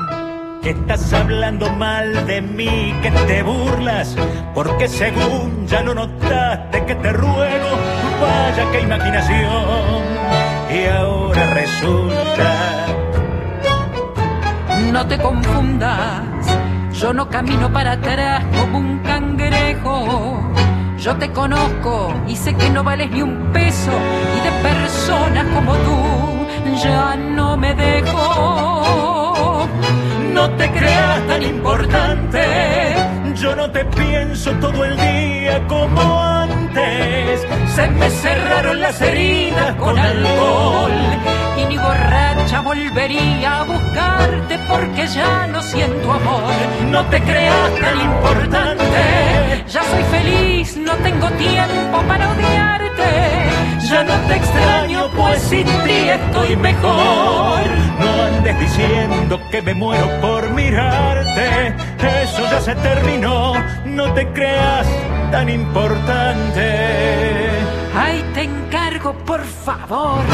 [0.61, 4.17] que estás hablando mal de mí, que te burlas,
[4.53, 7.69] porque según ya lo notaste que te ruego,
[8.21, 10.03] vaya qué imaginación.
[10.69, 12.87] Y ahora resulta
[14.91, 16.23] No te confundas,
[16.99, 20.41] yo no camino para atrás como un cangrejo.
[20.99, 23.93] Yo te conozco y sé que no vales ni un peso
[24.37, 26.34] y de personas como tú
[26.83, 29.69] ya no me dejo.
[30.33, 32.41] No te creas tan importante,
[33.35, 37.47] yo no te pienso todo el día como antes.
[37.75, 40.93] Se me cerraron las heridas con alcohol
[41.57, 46.53] y ni borracha volvería a buscarte porque ya no siento amor.
[46.91, 52.84] No te creas tan importante, ya soy feliz, no tengo tiempo para odiarte.
[53.91, 57.61] Ya no te extraño, pues sin ti estoy mejor.
[58.01, 61.75] No andes diciendo que me muero por mirarte,
[62.23, 63.53] eso ya se terminó,
[63.85, 64.87] no te creas
[65.31, 67.51] tan importante.
[67.95, 70.25] Ay, te encargo, por favor.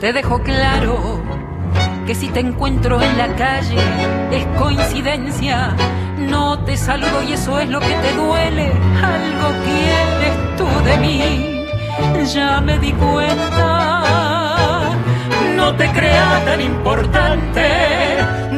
[0.00, 1.21] Te dejo claro
[2.12, 3.78] que si te encuentro en la calle
[4.32, 5.74] es coincidencia.
[6.18, 8.66] No te saludo y eso es lo que te duele.
[9.16, 11.66] Algo quieres tú de mí.
[12.34, 14.02] Ya me di cuenta.
[15.56, 17.64] No te creas tan importante.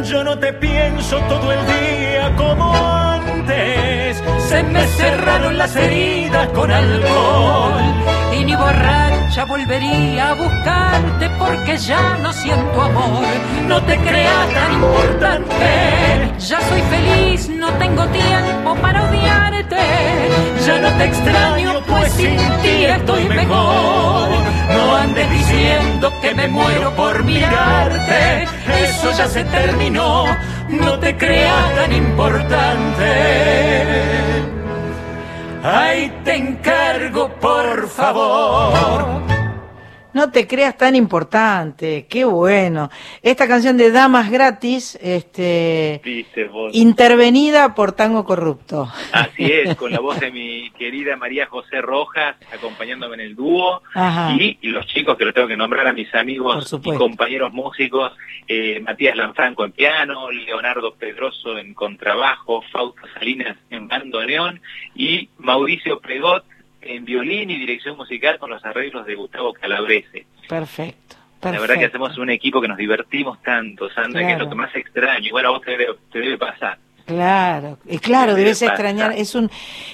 [0.02, 4.20] Yo no te pienso todo el día como antes.
[4.48, 8.13] Se me cerraron las heridas con alcohol
[8.45, 13.24] ni borracha volvería a buscarte porque ya no siento amor.
[13.66, 19.76] No te creas tan importante, ya soy feliz, no tengo tiempo para odiarte.
[20.66, 24.28] Ya no te extraño, pues sin ti estoy mejor.
[24.72, 28.45] No andes diciendo que me muero por mirarte,
[28.82, 30.24] eso ya se terminó.
[30.68, 33.05] No te creas tan importante.
[35.66, 39.34] Ay, te encargo, por favor.
[40.14, 42.88] No te creas tan importante, qué bueno.
[43.20, 48.88] Esta canción de Damas Gratis, este, Viste intervenida por Tango Corrupto.
[49.10, 53.82] Así es, con la voz de mi querida María José Rojas, acompañándome en el dúo,
[54.38, 58.12] y, y los chicos que lo tengo que nombrar a mis amigos y compañeros músicos,
[58.46, 64.60] eh, Matías Lanfranco en piano, Leonardo Pedroso en contrabajo, Fausto Salinas en bandoneón
[64.94, 66.44] y Mauricio Pregot
[66.87, 70.26] en violín y dirección musical con los arreglos de Gustavo Calabrese.
[70.49, 71.16] Perfecto.
[71.43, 74.55] La verdad que hacemos un equipo que nos divertimos tanto, Sandra, que es lo que
[74.55, 75.26] más extraño.
[75.26, 76.78] Igual a vos te debe, te debe pasar.
[77.05, 79.51] Claro, claro, Debe debes extrañar, es un,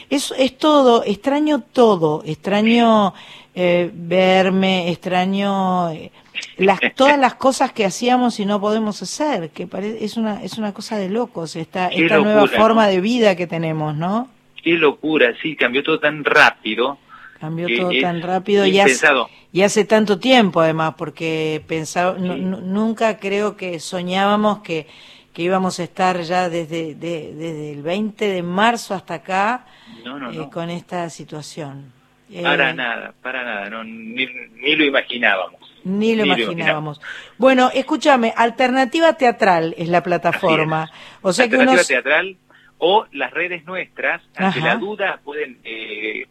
[0.08, 3.14] es, es todo, extraño todo, extraño
[3.52, 6.12] eh, verme, extraño eh,
[6.58, 10.56] las, todas las cosas que hacíamos y no podemos hacer, que pare- es una, es
[10.56, 12.90] una cosa de locos esta, Qué esta nueva forma ¿no?
[12.92, 14.28] de vida que tenemos, ¿no?
[14.62, 16.98] Qué locura, sí, cambió todo tan rápido.
[17.40, 19.06] Cambió que todo tan rápido y hace,
[19.50, 24.86] y hace tanto tiempo además, porque pensaba, nu- nunca creo que soñábamos que,
[25.32, 29.64] que íbamos a estar ya desde, de- desde el 20 de marzo hasta acá
[30.04, 30.50] No, no, eh, no.
[30.50, 31.92] con esta situación.
[32.30, 35.60] Eh, Para nada, para nada, no, ni, ni lo imaginábamos.
[35.82, 37.00] Ni lo Ni lo imaginábamos.
[37.38, 40.90] Bueno, escúchame, Alternativa Teatral es la plataforma.
[41.22, 41.70] O sea que uno...
[41.72, 42.36] Alternativa teatral
[42.80, 44.68] o las redes nuestras, ante Ajá.
[44.74, 46.26] la duda pueden eh,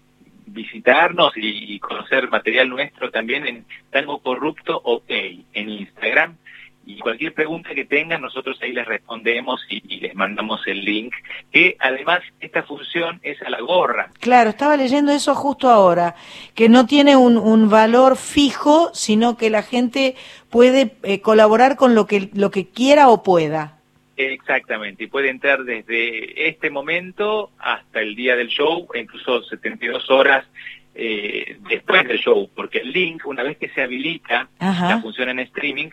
[0.48, 6.36] visitarnos y, y conocer material nuestro también en Tango Corrupto OK en Instagram.
[6.86, 11.14] Y cualquier pregunta que tengan, nosotros ahí les respondemos y, y les mandamos el link.
[11.52, 14.10] Que además esta función es a la gorra.
[14.20, 16.16] Claro, estaba leyendo eso justo ahora,
[16.56, 20.16] que no tiene un, un valor fijo, sino que la gente
[20.50, 23.79] puede eh, colaborar con lo que, lo que quiera o pueda.
[24.22, 30.10] Exactamente, y puede entrar desde este momento hasta el día del show, e incluso 72
[30.10, 30.46] horas
[30.94, 34.90] eh, después del show, porque el link, una vez que se habilita Ajá.
[34.90, 35.92] la función en streaming,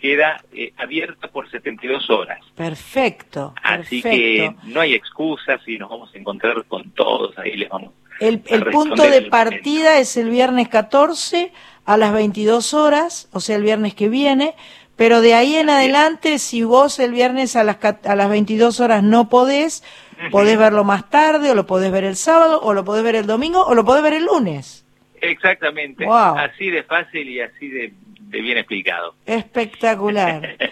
[0.00, 2.40] queda eh, abierta por 72 horas.
[2.56, 4.56] Perfecto, Así perfecto.
[4.62, 7.92] que no hay excusas y nos vamos a encontrar con todos, ahí les vamos.
[8.18, 11.52] El, el punto de el partida es el viernes 14
[11.84, 14.54] a las 22 horas, o sea, el viernes que viene,
[14.98, 19.02] pero de ahí en adelante, si vos el viernes a las, a las 22 horas
[19.02, 19.82] no podés,
[20.30, 23.24] podés verlo más tarde, o lo podés ver el sábado, o lo podés ver el
[23.26, 24.84] domingo, o lo podés ver el lunes.
[25.20, 26.36] Exactamente, Wow.
[26.38, 29.14] así de fácil y así de, de bien explicado.
[29.24, 30.56] Espectacular.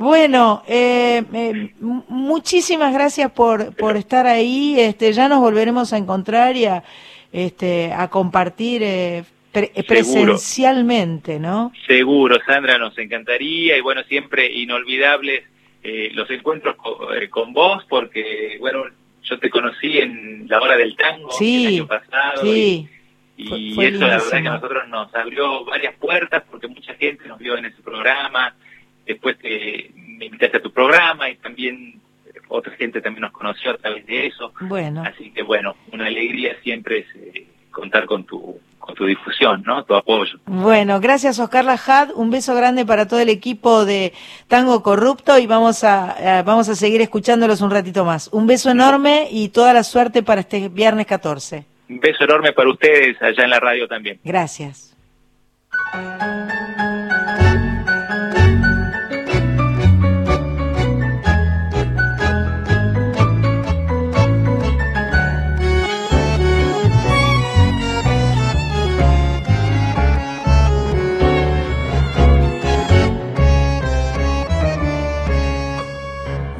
[0.00, 4.78] Bueno, eh, eh, muchísimas gracias por, por estar ahí.
[4.78, 6.84] Este, ya nos volveremos a encontrar y a,
[7.32, 9.84] este, a compartir eh, pre- Seguro.
[9.86, 11.72] presencialmente, ¿no?
[11.86, 15.44] Seguro, Sandra, nos encantaría y bueno, siempre inolvidables
[15.82, 18.84] eh, los encuentros co- eh, con, vos porque, bueno,
[19.22, 22.88] yo te conocí en la hora del tango Sí, el año pasado sí.
[23.36, 26.66] y, y Fue- fue eso la verdad que a nosotros nos abrió varias puertas porque
[26.68, 28.54] mucha gente nos vio en ese programa,
[29.06, 33.70] después te, me invitaste a tu programa y también eh, otra gente también nos conoció
[33.70, 38.24] a través de eso, Bueno, así que bueno, una alegría siempre es eh, contar con
[38.24, 38.58] tu
[38.88, 39.84] con tu difusión, ¿no?
[39.84, 40.38] Tu apoyo.
[40.46, 44.14] Bueno, gracias Oscar Lajad, un beso grande para todo el equipo de
[44.48, 48.28] Tango Corrupto y vamos a, eh, vamos a seguir escuchándolos un ratito más.
[48.32, 51.66] Un beso enorme y toda la suerte para este viernes 14.
[51.90, 54.18] Un beso enorme para ustedes allá en la radio también.
[54.24, 54.96] Gracias.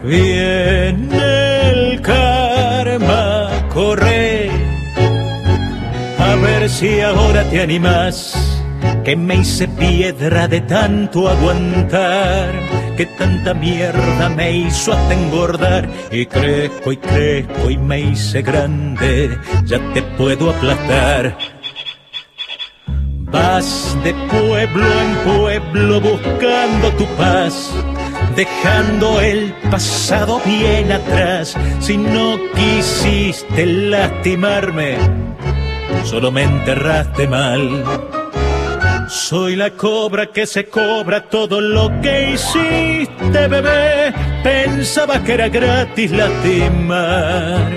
[0.08, 4.48] Viene el karma, corre,
[6.18, 8.34] a ver si ahora te animas,
[9.04, 12.48] que me hice piedra de tanto aguantar,
[12.96, 19.36] que tanta mierda me hizo hasta engordar, y crezco y crezco y me hice grande,
[19.66, 21.36] ya te puedo aplastar.
[23.30, 27.74] Vas de pueblo en pueblo buscando tu paz,
[28.38, 31.56] dejando el pasado bien atrás.
[31.80, 34.96] Si no quisiste lastimarme,
[36.04, 37.84] solo me enterraste mal.
[39.08, 44.14] Soy la cobra que se cobra todo lo que hiciste, bebé.
[44.44, 47.72] Pensaba que era gratis lastimar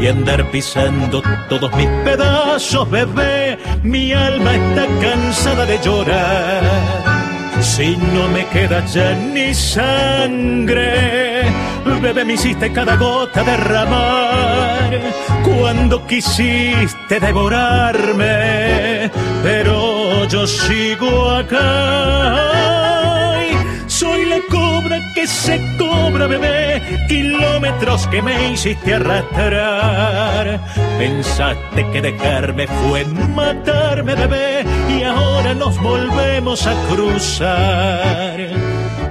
[0.00, 3.58] y andar pisando todos mis pedazos, bebé.
[3.82, 7.13] Mi alma está cansada de llorar.
[7.64, 11.42] Si no me queda ya ni sangre,
[12.02, 15.00] bebé, me hiciste cada gota derramar.
[15.42, 19.10] Cuando quisiste devorarme,
[19.42, 22.52] pero yo sigo acá.
[23.86, 24.40] Soy la
[25.14, 30.60] que se cobra, bebé, kilómetros que me hiciste arrastrar.
[30.98, 38.36] Pensaste que dejarme fue matarme, bebé, y ahora nos volvemos a cruzar.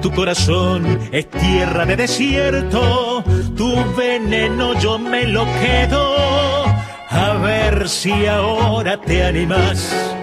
[0.01, 3.23] Tu corazón es tierra de desierto,
[3.55, 6.65] tu veneno yo me lo quedo.
[7.09, 10.13] A ver si ahora te animas.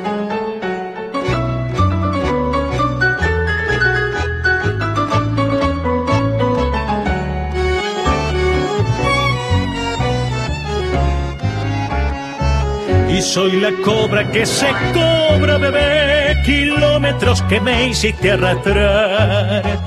[13.20, 19.78] Soy la cobra que se cobra, bebé, kilómetros que me hiciste arrastrar.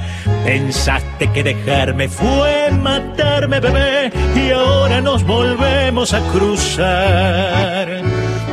[0.45, 8.03] Pensaste que dejarme fue matarme, bebé, y ahora nos volvemos a cruzar.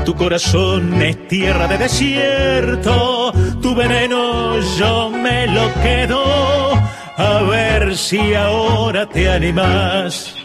[0.04, 6.72] Tu corazón es tierra de desierto, tu veneno yo me lo quedo.
[7.16, 10.39] A ver si ahora te animas.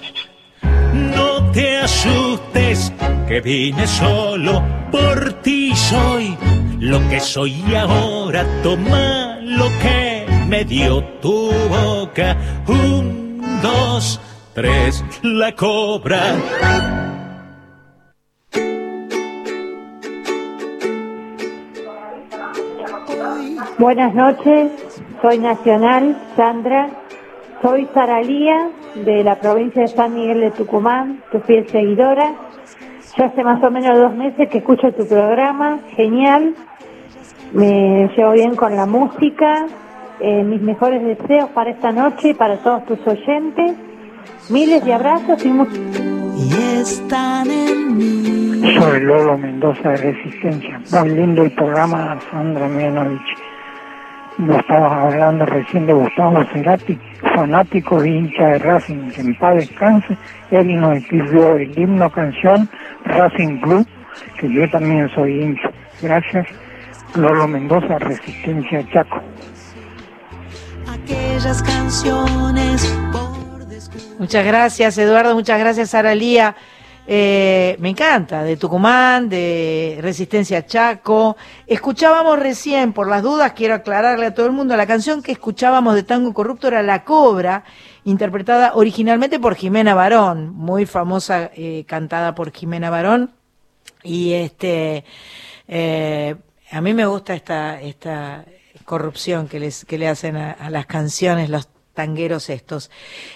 [1.55, 2.91] Te asustes,
[3.29, 6.37] que vine solo por ti soy.
[6.81, 12.35] Lo que soy ahora, toma lo que me dio tu boca.
[12.67, 14.19] Un, dos,
[14.53, 16.35] tres, la cobra.
[23.77, 24.71] Buenas noches,
[25.21, 27.04] soy Nacional, Sandra.
[27.61, 32.33] Soy Saralía, de la provincia de San Miguel de Tucumán, tu fiel seguidora.
[33.17, 36.53] Ya hace más o menos dos meses que escucho tu programa, genial.
[37.53, 39.67] Me llevo bien con la música.
[40.19, 43.73] Eh, mis mejores deseos para esta noche y para todos tus oyentes.
[44.49, 45.77] Miles de abrazos y muchos.
[45.77, 48.75] y están en mí.
[48.77, 50.81] Soy Lolo Mendoza de Resistencia.
[50.91, 53.54] Muy lindo el programa, Sandra Mianovich.
[54.37, 56.99] Lo estabas hablando recién de Gustavo Cerati,
[57.35, 60.17] fanático e hincha de Racing, que en paz descanse.
[60.51, 62.69] Él nos escribió el himno canción
[63.05, 63.85] Racing Blue,
[64.37, 65.71] que yo también soy hincha.
[66.01, 66.47] Gracias,
[67.15, 69.21] Lolo Mendoza, Resistencia Chaco.
[70.87, 73.35] Aquellas canciones por
[74.19, 75.35] Muchas gracias, Eduardo.
[75.35, 76.55] Muchas gracias, Aralía.
[77.07, 81.37] Eh, me encanta, de Tucumán, de Resistencia Chaco.
[81.67, 85.93] Escuchábamos recién, por las dudas, quiero aclararle a todo el mundo, la canción que escuchábamos
[85.95, 87.63] de Tango Corrupto era La Cobra,
[88.05, 93.31] interpretada originalmente por Jimena Barón, muy famosa, eh, cantada por Jimena Barón.
[94.03, 95.03] Y este,
[95.67, 96.35] eh,
[96.71, 98.45] a mí me gusta esta, esta
[98.83, 102.91] corrupción que, les, que le hacen a, a las canciones los tangueros estos.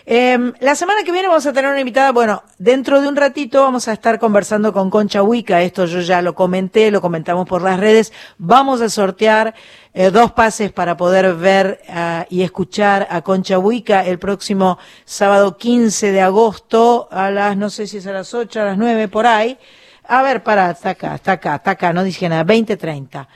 [0.06, 3.64] Eh, la semana que viene vamos a tener una invitada, bueno, dentro de un ratito
[3.64, 7.64] vamos a estar conversando con Concha Huica, esto yo ya lo comenté, lo comentamos por
[7.64, 9.56] las redes, vamos a sortear
[9.94, 15.58] eh, dos pases para poder ver uh, y escuchar a Concha Huica el próximo sábado
[15.58, 19.08] 15 de agosto a las, no sé si es a las 8, a las 9,
[19.08, 19.58] por ahí.
[20.08, 23.28] a ver, para, está acá, está acá, está acá, no dije nada, 2030.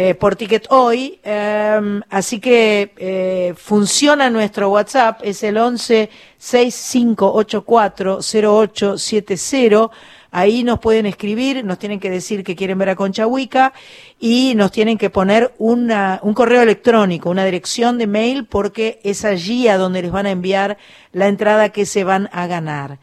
[0.00, 8.20] Eh, por ticket hoy, eh, así que eh, funciona nuestro WhatsApp, es el 11 6584
[8.22, 9.90] 0870.
[10.30, 13.72] Ahí nos pueden escribir, nos tienen que decir que quieren ver a Concha Huica
[14.20, 19.24] y nos tienen que poner una, un correo electrónico, una dirección de mail, porque es
[19.24, 20.78] allí a donde les van a enviar
[21.10, 23.00] la entrada que se van a ganar.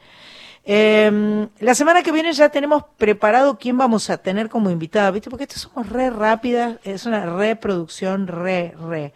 [0.68, 5.30] Eh, la semana que viene ya tenemos preparado quién vamos a tener como invitada, ¿viste?
[5.30, 9.14] Porque esto somos re rápidas, es una reproducción re, re.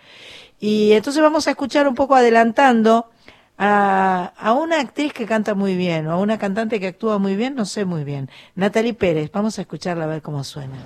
[0.59, 3.09] Y entonces vamos a escuchar un poco adelantando
[3.57, 7.35] a, a una actriz que canta muy bien o a una cantante que actúa muy
[7.35, 8.29] bien, no sé muy bien.
[8.55, 10.77] Natalie Pérez, vamos a escucharla a ver cómo suena.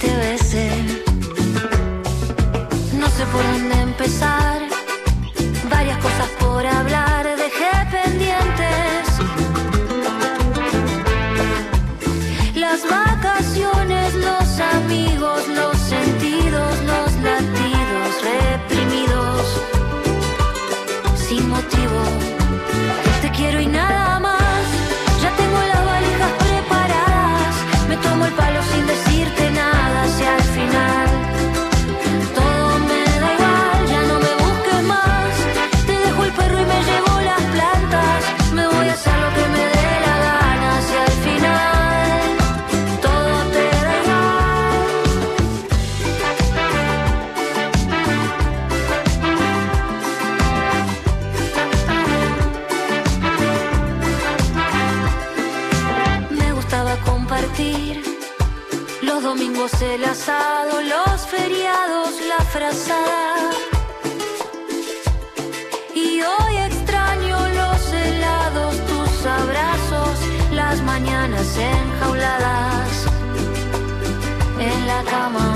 [0.00, 0.39] Te besé.
[59.60, 63.50] Domingos el asado, los feriados, la frazada.
[65.94, 70.18] Y hoy extraño los helados, tus abrazos,
[70.52, 73.06] las mañanas enjauladas
[74.58, 75.54] en la cama.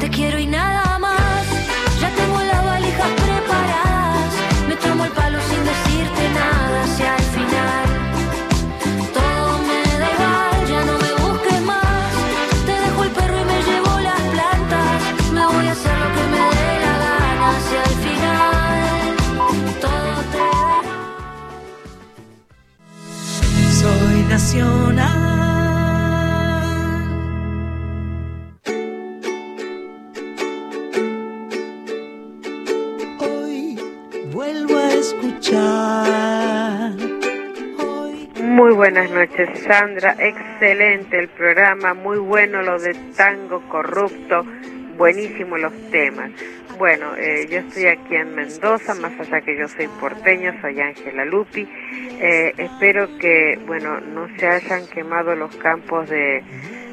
[0.00, 0.95] Te quiero y nada
[24.26, 25.06] Soy nacional.
[33.20, 33.78] Hoy
[34.32, 36.92] vuelvo a escuchar.
[38.42, 40.16] Muy buenas noches, Sandra.
[40.18, 44.44] Excelente el programa, muy bueno lo de tango corrupto,
[44.96, 46.32] buenísimo los temas.
[46.78, 51.24] Bueno, eh, yo estoy aquí en Mendoza, más allá que yo soy porteña, soy Ángela
[51.24, 51.66] Lupi.
[52.20, 56.42] Eh, espero que, bueno, no se hayan quemado los campos de,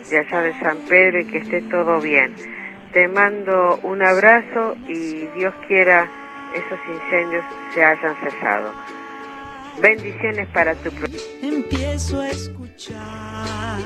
[0.09, 2.33] de allá de San Pedro y que esté todo bien.
[2.93, 6.09] Te mando un abrazo y Dios quiera
[6.53, 8.71] esos incendios se hayan cesado.
[9.81, 11.23] Bendiciones para tu programa.
[11.41, 13.79] Empiezo a escuchar.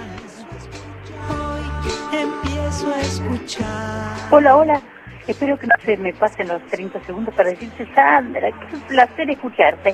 [1.29, 4.27] Hoy empiezo a escuchar.
[4.29, 4.96] Hola, hola.
[5.27, 9.93] Espero que no se me pasen los 30 segundos para decirte, Sandra, qué placer escucharte.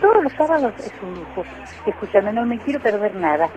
[0.00, 1.44] Todos los sábados es un lujo
[1.86, 3.48] escuchando, no me quiero perder nada.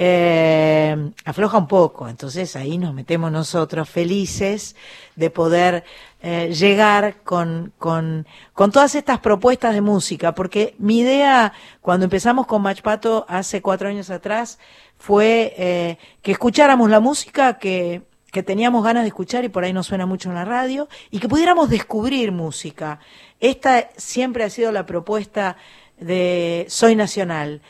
[0.00, 2.08] eh, afloja un poco.
[2.08, 4.76] Entonces ahí nos metemos nosotros felices
[5.16, 5.82] de poder
[6.22, 8.24] eh, llegar con, con,
[8.54, 10.36] todas estas propuestas de música.
[10.36, 14.60] Porque mi idea cuando empezamos con Machpato hace cuatro años atrás
[14.98, 19.72] fue eh, que escucháramos la música que, que teníamos ganas de escuchar y por ahí
[19.72, 23.00] no suena mucho en la radio, y que pudiéramos descubrir música.
[23.40, 25.56] Esta siempre ha sido la propuesta
[25.98, 27.62] de Soy Nacional.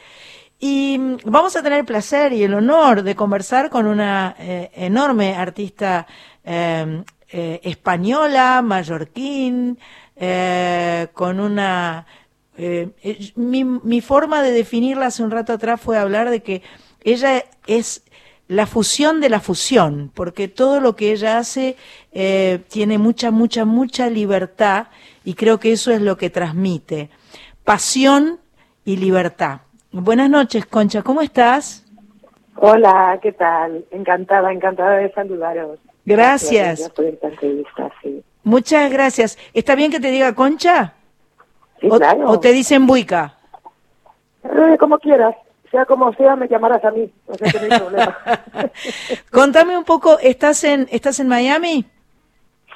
[0.61, 5.36] Y vamos a tener el placer y el honor de conversar con una eh, enorme
[5.36, 6.06] artista
[6.44, 9.78] eh, eh, española, mallorquín,
[10.16, 12.06] eh, con una...
[13.36, 16.62] mi, mi forma de definirla hace un rato atrás fue hablar de que
[17.04, 18.02] ella es
[18.48, 21.76] la fusión de la fusión, porque todo lo que ella hace
[22.68, 24.86] tiene mucha, mucha, mucha libertad
[25.22, 27.11] y creo que eso es lo que transmite.
[27.62, 28.40] Pasión
[28.86, 29.61] y libertad.
[29.91, 31.84] Buenas noches, Concha, ¿cómo estás?
[32.57, 33.84] Hola, ¿qué tal?
[33.91, 35.78] Encantada, encantada de saludaros.
[36.05, 36.78] Gracias.
[36.78, 38.22] Gracias por esta entrevista, sí.
[38.45, 39.39] Muchas gracias.
[39.55, 40.93] ¿Está bien que te diga Concha?
[41.80, 42.30] Sí, o, claro.
[42.30, 43.34] o te dicen Buica?
[44.45, 45.34] Eh, como quieras,
[45.70, 48.18] sea como sea, me llamarás a mí, que no hay problema.
[49.30, 51.86] Contame un poco, ¿estás en, estás en Miami?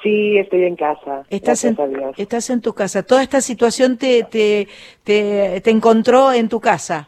[0.03, 1.23] Sí, estoy en casa.
[1.29, 1.77] Estás en,
[2.17, 3.03] estás en tu casa.
[3.03, 4.67] Toda esta situación te, te,
[5.03, 7.07] te, te encontró en tu casa.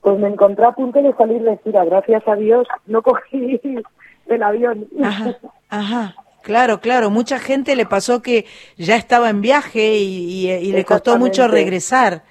[0.00, 3.60] Pues me encontré a punto de salir de gira, gracias a Dios, no cogí
[4.28, 4.86] el avión.
[5.02, 5.36] Ajá,
[5.68, 6.14] ajá.
[6.42, 7.10] Claro, claro.
[7.10, 8.46] Mucha gente le pasó que
[8.76, 12.22] ya estaba en viaje y, y- y le costó mucho regresar.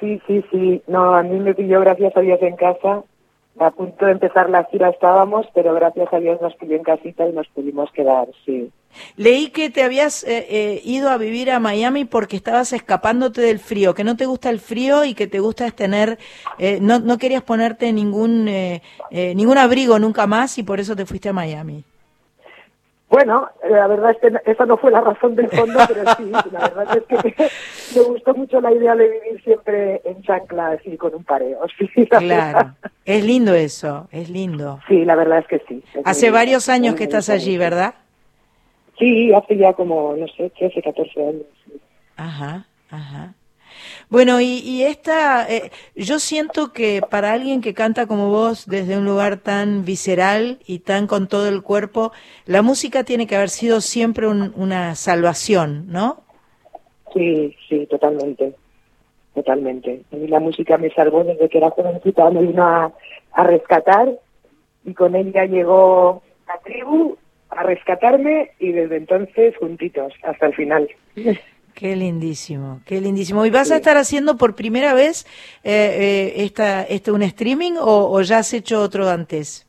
[0.00, 0.82] Sí, sí, sí.
[0.88, 3.02] No, a mí me pilló, gracias a Dios, en casa.
[3.58, 7.28] A punto de empezar la gira estábamos, pero gracias a Dios nos pilló en casita
[7.28, 8.70] y nos pudimos quedar, sí.
[9.16, 13.58] Leí que te habías eh, eh, ido a vivir a Miami porque estabas escapándote del
[13.58, 16.18] frío, que no te gusta el frío y que te gusta tener,
[16.58, 20.96] eh, no, no querías ponerte ningún, eh, eh, ningún abrigo nunca más y por eso
[20.96, 21.84] te fuiste a Miami.
[23.12, 26.30] Bueno, eh, la verdad es que esa no fue la razón del fondo, pero sí,
[26.50, 27.46] la verdad es que
[27.96, 31.60] me gustó mucho la idea de vivir siempre en chancla, así con un pareo.
[31.78, 32.26] Sí, Claro,
[32.58, 32.74] verdad.
[33.04, 34.80] es lindo eso, es lindo.
[34.88, 35.84] Sí, la verdad es que sí.
[35.92, 37.94] Es Hace varios años que estás allí, ¿verdad?
[38.98, 41.42] Sí, hace ya como, no sé, 13, 14 años.
[41.66, 41.72] sí.
[42.16, 43.34] Ajá, ajá.
[44.08, 48.98] Bueno, y, y esta, eh, yo siento que para alguien que canta como vos desde
[48.98, 52.12] un lugar tan visceral y tan con todo el cuerpo,
[52.46, 56.22] la música tiene que haber sido siempre un- una salvación, ¿no?
[57.14, 58.54] Sí, sí, totalmente.
[59.34, 60.02] Totalmente.
[60.12, 62.92] A mí la música me salvó desde que era jovencita, me vino a,
[63.32, 64.10] a rescatar
[64.84, 67.16] y con ella llegó la tribu
[67.48, 70.88] a rescatarme y desde entonces juntitos hasta el final.
[71.74, 73.44] Qué lindísimo, qué lindísimo.
[73.46, 75.26] ¿Y vas a estar haciendo por primera vez
[75.64, 79.66] eh, eh, esta, este un streaming o, o ya has hecho otro antes?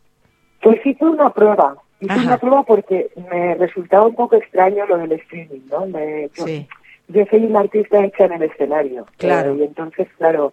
[0.62, 1.78] Pues hice una prueba.
[2.02, 2.22] Hice Ajá.
[2.24, 5.86] una prueba porque me resultaba un poco extraño lo del streaming, ¿no?
[5.88, 6.68] Me- yo, Sí.
[7.08, 9.06] yo soy una artista hecha en el escenario.
[9.18, 9.54] Claro.
[9.54, 10.52] Eh, y entonces, claro,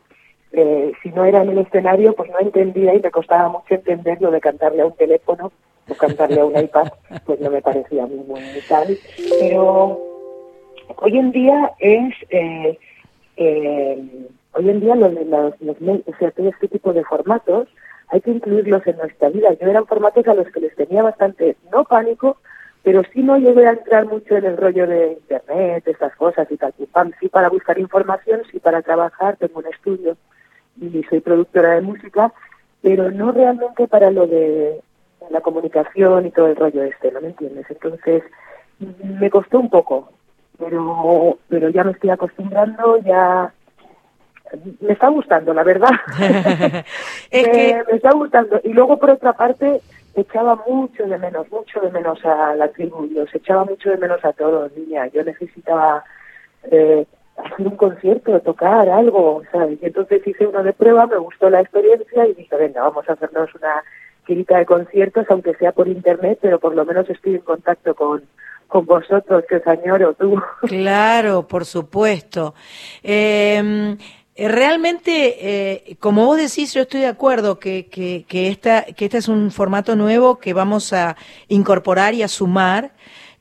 [0.53, 4.21] eh, si no era en el escenario, pues no entendía y me costaba mucho entender
[4.23, 5.53] lo de cantarle a un teléfono
[5.89, 6.89] o cantarle a un iPad,
[7.27, 8.97] pues no me parecía mí muy tal.
[9.41, 10.01] Pero
[10.97, 12.15] hoy en día es...
[12.31, 12.79] Eh,
[13.37, 15.77] eh, hoy en día los, los, los
[16.07, 17.69] o sea, todo este tipo de formatos
[18.09, 19.53] hay que incluirlos en nuestra vida.
[19.55, 22.39] Yo eran formatos a los que les tenía bastante, no pánico,
[22.83, 26.57] pero sí no llegué a entrar mucho en el rollo de internet, estas cosas y
[26.57, 26.75] tal.
[26.79, 27.13] y pam.
[27.21, 30.17] Sí para buscar información, sí para trabajar, tengo un estudio
[30.81, 32.33] y soy productora de música,
[32.83, 34.81] pero no realmente para lo de
[35.31, 37.67] la comunicación y todo el rollo este, ¿no me entiendes?
[37.69, 38.23] Entonces,
[38.79, 40.11] me costó un poco,
[40.61, 43.53] pero, pero ya me estoy acostumbrando, ya
[44.81, 45.91] me está gustando, la verdad.
[47.31, 48.61] Es me, que- me está gustando.
[48.65, 49.81] Y luego, por otra parte,
[50.15, 54.25] echaba mucho de menos, mucho de menos a la tribu, los echaba mucho de menos
[54.25, 55.07] a todos, niña.
[55.09, 56.05] Yo necesitaba
[56.71, 57.07] eh,
[57.37, 59.79] hacer un concierto, tocar algo, ¿sabes?
[59.81, 63.13] Y entonces hice uno de prueba, me gustó la experiencia y dije, venga, vamos a
[63.13, 63.83] hacernos una
[64.27, 68.23] girita de conciertos, aunque sea por internet, pero por lo menos estoy en contacto con,
[68.71, 70.41] con vosotros, que os añoro tú.
[70.67, 72.55] Claro, por supuesto.
[73.03, 73.97] Eh,
[74.37, 79.19] realmente, eh, como vos decís, yo estoy de acuerdo que, que, que, esta, que este
[79.19, 81.17] es un formato nuevo que vamos a
[81.49, 82.93] incorporar y a sumar.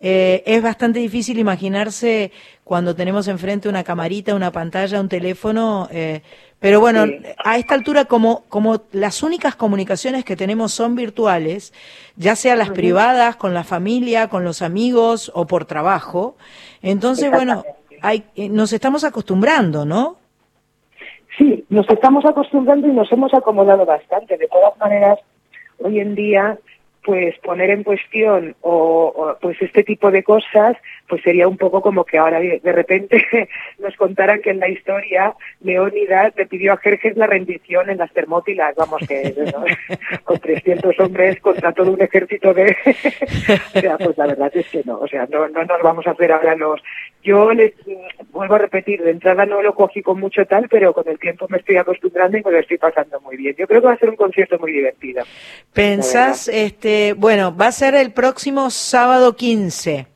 [0.01, 2.31] eh, es bastante difícil imaginarse
[2.69, 6.21] cuando tenemos enfrente una camarita, una pantalla, un teléfono, eh,
[6.59, 7.19] pero bueno, Sí.
[7.43, 11.73] a esta altura como, como las únicas comunicaciones que tenemos son virtuales,
[12.15, 16.35] ya sea las privadas, con la familia, con los amigos o por trabajo,
[16.83, 17.63] entonces bueno,
[18.03, 20.17] hay, eh, nos estamos acostumbrando, ¿no?
[21.39, 24.37] Sí, nos estamos acostumbrando y nos hemos acomodado bastante.
[24.37, 25.17] De todas maneras,
[25.79, 26.59] hoy en día,
[27.03, 30.75] pues poner en cuestión o, o, pues este tipo de cosas,
[31.07, 33.25] pues sería un poco como que ahora de repente
[33.79, 38.11] nos contaran que en la historia Leónidas le pidió a Jerjes la rendición en las
[38.11, 39.33] Termópilas, vamos que
[40.23, 42.75] con 300 hombres contra todo un ejército de...
[43.75, 46.11] o sea, pues la verdad es que no, o sea, no, no nos vamos a
[46.11, 46.81] hacer ahora los...
[47.23, 47.73] Yo les
[48.31, 51.47] vuelvo a repetir, de entrada no lo cogí con mucho tal, pero con el tiempo
[51.49, 53.55] me estoy acostumbrando y me lo estoy pasando muy bien.
[53.57, 55.23] Yo creo que va a ser un concierto muy divertido.
[55.73, 60.07] Pensás, este, bueno, va a ser el próximo sábado 15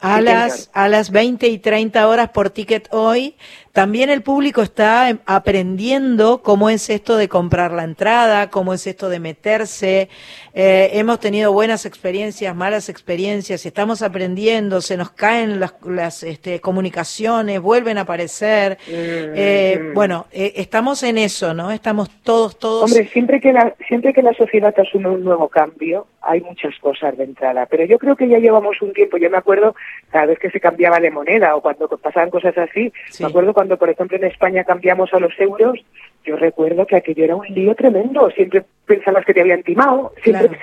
[0.00, 3.36] a Sí, las a las 20 y 30 horas por Ticket Hoy.
[3.74, 8.86] También el público está em, aprendiendo cómo es esto de comprar la entrada, cómo es
[8.86, 10.08] esto de meterse.
[10.54, 16.22] Eh, hemos tenido buenas experiencias, malas experiencias, y estamos aprendiendo, se nos caen las, las
[16.22, 18.78] este, comunicaciones, vuelven a aparecer.
[18.86, 19.92] Eh, mm.
[19.92, 21.72] bueno, eh, estamos en eso, ¿no?
[21.72, 22.84] Estamos todos, todos.
[22.84, 27.16] Hombre, siempre que la siempre que la sociedad asume un nuevo cambio, hay muchas cosas
[27.16, 27.66] de entrada.
[27.66, 29.16] Pero yo creo que ya llevamos un tiempo.
[29.16, 29.74] Yo me acuerdo
[30.10, 32.92] cada vez que se cambiaba de moneda o cuando pasaban cosas así.
[33.20, 35.78] Me acuerdo cuando, por ejemplo, en España cambiamos a los euros.
[36.24, 38.30] Yo recuerdo que aquello era un lío tremendo.
[38.30, 40.12] Siempre pensabas que te habían timado.
[40.22, 40.58] Siempre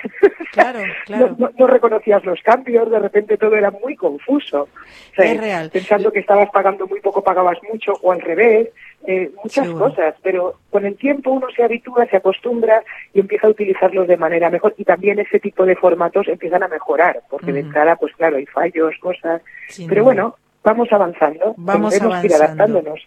[0.52, 2.90] Claro, no, no- no reconocías los cambios.
[2.90, 4.62] De repente todo era muy confuso.
[4.62, 5.70] O sea, Es real.
[5.72, 8.68] Pensando que estabas pagando muy poco, pagabas mucho o al revés.
[9.06, 12.82] eh, muchas cosas, pero con el tiempo uno se habitúa, se acostumbra
[13.12, 14.74] y empieza a utilizarlos de manera mejor.
[14.78, 18.46] Y también ese tipo de formatos empiezan a mejorar, porque de entrada, pues claro, hay
[18.46, 19.42] fallos, cosas.
[19.88, 21.54] Pero bueno, vamos avanzando.
[21.56, 22.36] Vamos ir avanzando.
[22.36, 23.00] adaptándonos.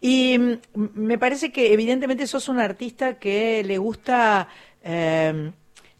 [0.00, 4.48] Y me parece que evidentemente sos un artista que le gusta,
[4.82, 5.50] eh,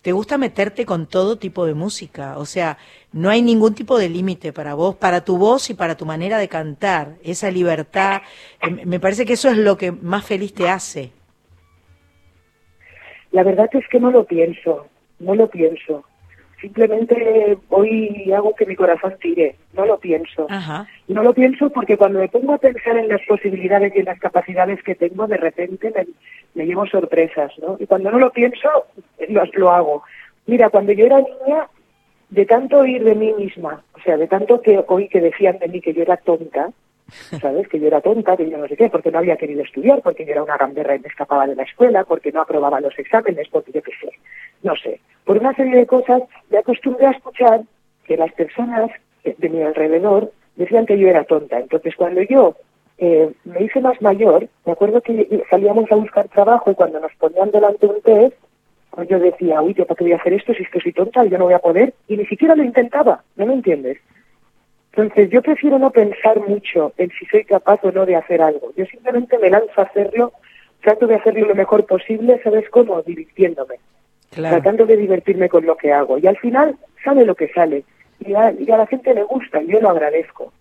[0.03, 2.39] te gusta meterte con todo tipo de música.
[2.39, 2.79] O sea,
[3.13, 6.39] no hay ningún tipo de límite para vos, para tu voz y para tu manera
[6.39, 7.15] de cantar.
[7.23, 8.23] Esa libertad,
[8.61, 11.13] eh, me parece que eso es lo que más feliz te hace.
[13.31, 14.87] La verdad es que no lo pienso,
[15.19, 16.05] no lo pienso.
[16.63, 20.47] Simplemente voy y hago que mi corazón tire, no lo pienso.
[20.49, 20.87] Ajá.
[21.09, 24.21] No lo pienso porque cuando me pongo a pensar en las posibilidades y en las
[24.21, 26.07] capacidades que tengo, de repente me,
[26.55, 27.77] me llevo sorpresas, ¿no?
[27.81, 28.69] Y cuando no lo pienso,
[29.29, 30.05] lo, lo hago.
[30.47, 31.67] Mira, cuando yo era niña,
[32.31, 35.67] de tanto oír de mí misma, o sea, de tanto que oí que decían de
[35.67, 36.71] mí que yo era tonta,
[37.41, 37.69] ¿sabes?
[37.69, 40.25] Que yo era tonta, que yo no sé qué, porque no había querido estudiar, porque
[40.25, 43.49] yo era una gamberra y me escapaba de la escuela, porque no aprobaba los exámenes,
[43.51, 44.11] porque yo qué sé,
[44.63, 45.01] no sé.
[45.25, 47.63] Por una serie de cosas me acostumbré a escuchar
[48.05, 48.91] que las personas
[49.25, 51.59] de mi alrededor decían que yo era tonta.
[51.59, 52.57] Entonces, cuando yo
[52.99, 57.15] eh, me hice más mayor, me acuerdo que salíamos a buscar trabajo y cuando nos
[57.17, 58.37] ponían delante un test,
[58.91, 60.93] pues yo decía, uy, ¿yo para qué voy a hacer esto si es que soy
[60.93, 61.95] tonta yo no voy a poder?
[62.09, 63.99] Y ni siquiera lo intentaba, ¿no me entiendes?
[64.95, 68.73] Entonces, yo prefiero no pensar mucho en si soy capaz o no de hacer algo.
[68.77, 70.33] Yo simplemente me lanzo a hacerlo,
[70.83, 73.01] trato de hacerlo lo mejor posible, ¿sabes cómo?
[73.01, 73.77] Divirtiéndome.
[74.31, 74.57] Claro.
[74.57, 76.19] Tratando de divertirme con lo que hago.
[76.19, 77.85] Y al final sale lo que sale.
[78.21, 80.53] Y a, y a la gente le gusta, y yo lo agradezco.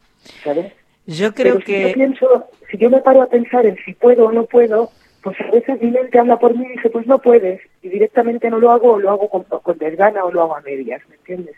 [0.44, 0.72] ¿Sabes?
[1.06, 1.82] Yo creo Pero si que...
[1.90, 4.92] yo pienso, si yo me paro a pensar en si puedo o no puedo,
[5.24, 7.60] pues a veces mi mente habla por mí y dice, pues no puedes.
[7.82, 10.62] Y directamente no lo hago, o lo hago con, con desgana o lo hago a
[10.62, 11.56] medias, ¿me entiendes?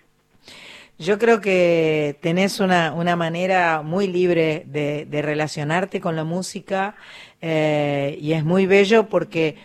[1.03, 6.95] Yo creo que tenés una, una manera muy libre de, relacionarte con la música
[7.41, 9.57] eh, y es muy bello porque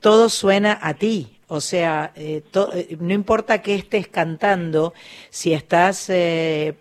[0.00, 1.38] todo suena a ti.
[1.48, 2.42] O sea, eh,
[2.74, 4.92] eh, no importa qué estés cantando,
[5.30, 6.12] si estás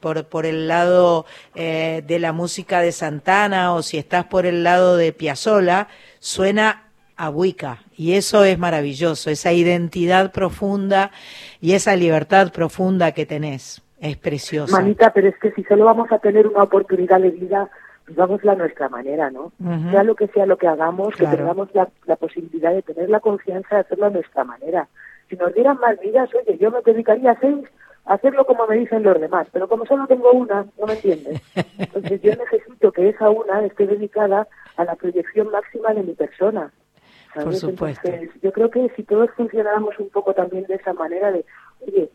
[0.02, 4.98] por, por el lado de la música de Santana o si estás por el lado
[4.98, 5.88] de Piazzolla,
[6.20, 7.84] suena a Wicca.
[7.96, 11.12] Y eso es maravilloso, esa identidad profunda
[11.62, 13.83] y esa libertad profunda que tenés.
[14.04, 14.76] Es preciosa.
[14.76, 17.70] Manita, pero es que si solo vamos a tener una oportunidad de vida,
[18.06, 19.54] pues vamos a nuestra manera, ¿no?
[19.92, 21.32] Sea lo que sea lo que hagamos, Claro.
[21.32, 24.90] que tengamos la, la posibilidad de tener la confianza de hacerlo a nuestra manera.
[25.30, 27.66] Si nos dieran más vidas, oye, yo me dedicaría a seis
[28.06, 31.42] a hacerlo como me dicen los demás, pero como solo tengo una, no me entiendes.
[31.78, 36.74] Entonces yo necesito que esa una esté dedicada a la proyección máxima de mi persona.
[37.34, 37.46] ¿sabes?
[37.46, 38.06] Por supuesto.
[38.10, 41.46] Entonces, yo creo que si todos funcionáramos un poco también de esa manera de,
[41.88, 42.10] oye,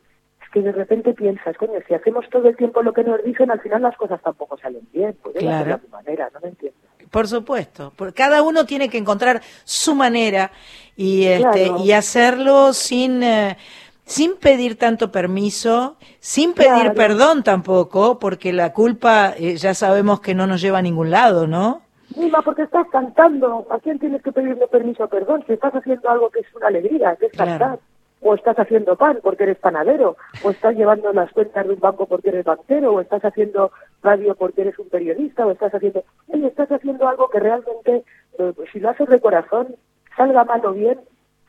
[0.53, 3.61] que de repente piensas, coño, si hacemos todo el tiempo lo que nos dicen, al
[3.61, 5.15] final las cosas tampoco salen bien.
[5.23, 5.75] Podemos Claro.
[5.75, 6.81] a tu manera, no me entiendes.
[7.11, 10.51] Por supuesto, por- cada uno tiene que encontrar su manera
[10.97, 11.85] y este Claro.
[11.85, 13.57] y hacerlo sin eh,
[14.05, 16.95] sin pedir tanto permiso, sin pedir Claro.
[16.95, 21.47] perdón tampoco, porque la culpa eh, ya sabemos que no nos lleva a ningún lado,
[21.47, 21.83] ¿no?
[22.17, 23.67] Mima, porque estás cantando.
[23.71, 25.45] ¿A quién tienes que pedirle permiso o perdón?
[25.47, 27.51] Si estás haciendo algo que es una alegría, que es Claro.
[27.51, 27.79] cantar.
[28.21, 30.17] O estás haciendo pan porque eres panadero.
[30.43, 32.95] O estás llevando las cuentas de un banco porque eres banquero.
[32.95, 33.71] O estás haciendo
[34.03, 35.47] radio porque eres un periodista.
[35.47, 36.05] O estás haciendo...
[36.29, 38.05] Oye, estás haciendo algo que realmente,
[38.39, 39.77] eh, si lo haces de corazón,
[40.17, 40.99] salga mal o bien,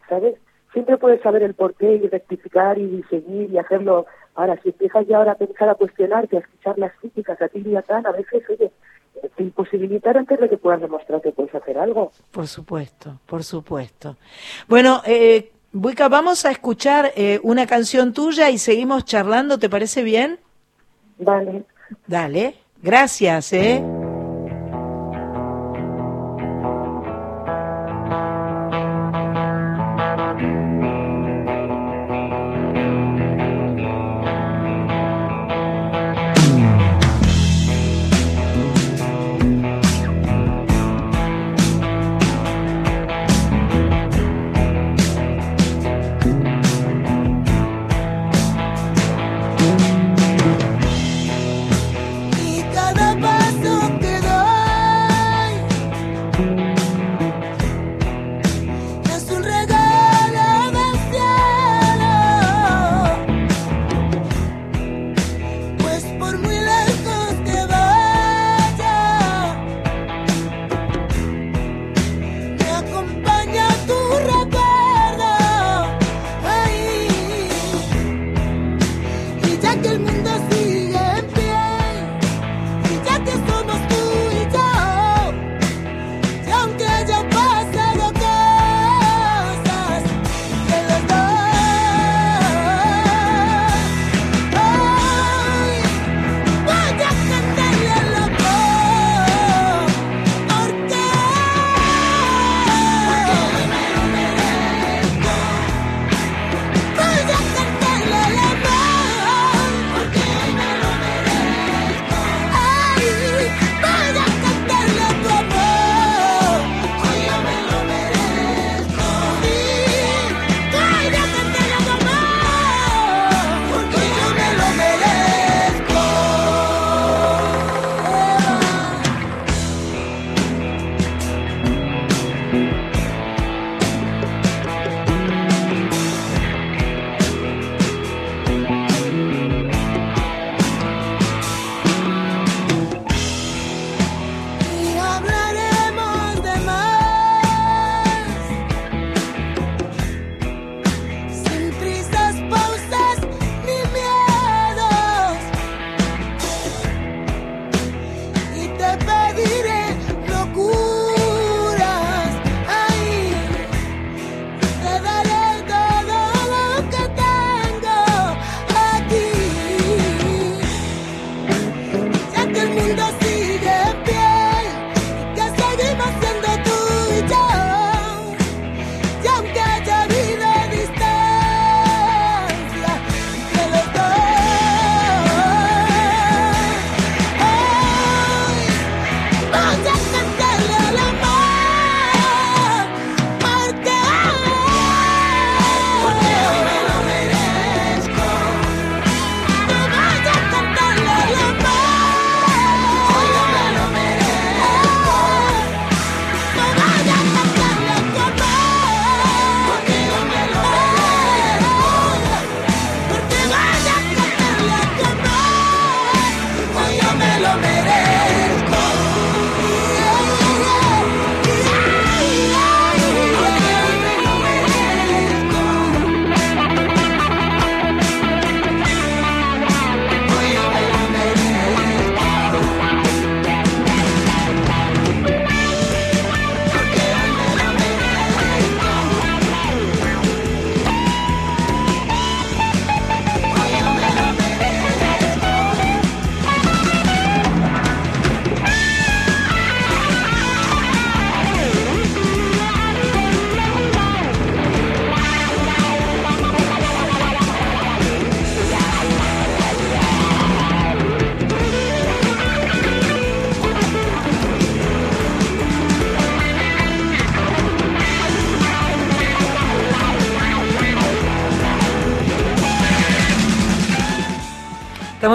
[0.07, 0.35] ¿sabes?
[0.73, 4.05] Siempre puedes saber el porqué y rectificar y seguir y hacerlo.
[4.35, 7.63] Ahora, si empiezas ya ahora a pensar, a cuestionarte, a escuchar las críticas a ti
[7.65, 8.71] y a tan, a veces, oye,
[9.35, 12.11] te imposibilitar antes de que puedas demostrar que puedes hacer algo.
[12.31, 14.15] Por supuesto, por supuesto.
[14.67, 20.01] Bueno, eh, Buica, vamos a escuchar eh, una canción tuya y seguimos charlando, ¿te parece
[20.01, 20.39] bien?
[21.19, 21.63] Vale.
[22.07, 23.83] Dale, gracias, ¿eh?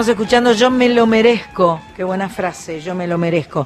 [0.05, 1.81] Estamos escuchando Yo me lo merezco.
[1.95, 3.65] Qué buena frase, yo me lo merezco.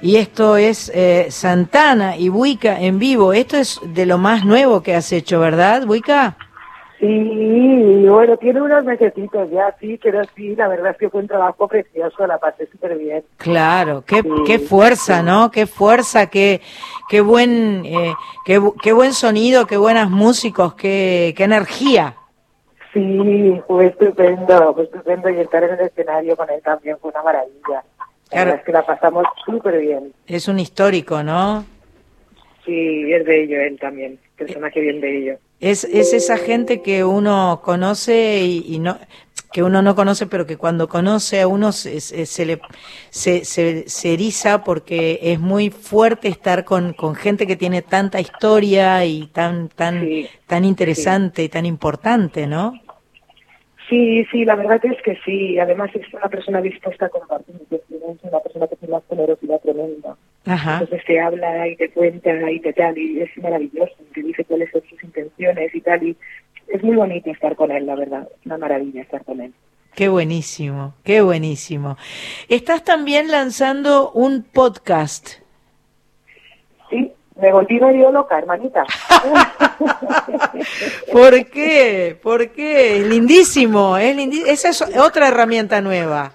[0.00, 3.32] Y esto es eh, Santana y Buica en vivo.
[3.32, 6.36] Esto es de lo más nuevo que has hecho, ¿verdad, Buica?
[7.00, 11.26] Sí, bueno, tiene unos mesecitos ya, sí, pero sí, la verdad es que fue un
[11.26, 13.24] trabajo precioso, la pasé súper bien.
[13.38, 15.50] Claro, qué, qué fuerza, ¿no?
[15.50, 16.60] Qué fuerza, qué,
[17.08, 18.14] qué buen, eh,
[18.44, 22.14] qué, qué buen sonido, qué buenos músicos, qué, qué energía.
[22.92, 27.22] Sí, fue estupendo, fue estupendo y estar en el escenario con él también fue una
[27.22, 27.84] maravilla.
[28.32, 28.54] La Claro.
[28.54, 30.12] es que la pasamos súper bien.
[30.26, 31.64] Es un histórico, ¿no?
[32.64, 35.38] Sí, es de ello él también, personaje bien de ello.
[35.60, 38.98] Es, es esa gente que uno conoce y, y no
[39.52, 42.60] que uno no conoce, pero que cuando conoce a uno se, se, se le
[43.10, 49.04] se, se, eriza porque es muy fuerte estar con, con gente que tiene tanta historia
[49.04, 50.06] y tan tan
[50.46, 52.74] tan interesante y tan importante, ¿no?
[53.88, 55.58] Sí, sí, la verdad es que sí.
[55.58, 57.80] Además es una persona dispuesta a compartir, es
[58.22, 60.16] una persona que tiene una generosidad tremenda.
[60.46, 60.74] Ajá.
[60.74, 64.70] Entonces te habla y te cuenta y te tal, y es maravilloso, te dice cuáles
[64.70, 66.16] son sus intenciones y tal, y
[66.68, 69.52] es muy bonito estar con él, la verdad, una maravilla estar con él.
[69.94, 71.96] Qué buenísimo, qué buenísimo.
[72.48, 75.40] Estás también lanzando un podcast.
[76.88, 78.84] Sí, me volví medio loca, hermanita.
[81.12, 82.18] ¿Por qué?
[82.22, 82.98] ¿Por qué?
[82.98, 86.32] Es lindísimo, es lindi- Esa es otra herramienta nueva.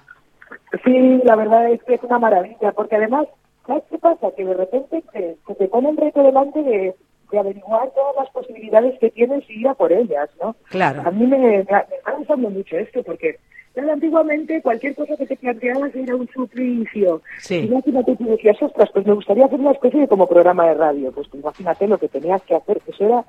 [0.83, 3.27] Sí, la verdad es que es una maravilla, porque además,
[3.65, 4.27] ¿sabes qué pasa?
[4.35, 6.95] Que de repente te, se te pone el reto delante de,
[7.35, 10.55] de averiguar todas las posibilidades que tienes y ir a por ellas, ¿no?
[10.69, 11.03] Claro.
[11.05, 13.37] A mí me, me, me está gustando mucho esto, porque
[13.73, 17.21] claro, antiguamente cualquier cosa que te planteabas era un suplicio.
[17.39, 17.67] Sí.
[17.69, 21.11] Imagínate, tú decías, ostras, pues me gustaría hacer una especie de como programa de radio.
[21.11, 22.81] Pues imagínate lo que tenías que hacer.
[22.87, 23.25] Eso era,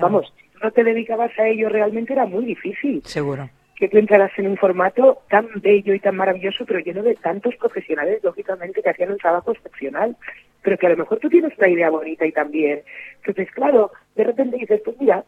[0.00, 3.02] vamos, si no te dedicabas a ello realmente era muy difícil.
[3.04, 3.48] Seguro.
[3.76, 7.56] Que tú entraras en un formato tan bello y tan maravilloso, pero lleno de tantos
[7.56, 10.16] profesionales, lógicamente, que hacían un trabajo excepcional,
[10.62, 12.82] pero que a lo mejor tú tienes una idea bonita y también.
[13.16, 15.24] Entonces, claro, de repente dices, pues mira,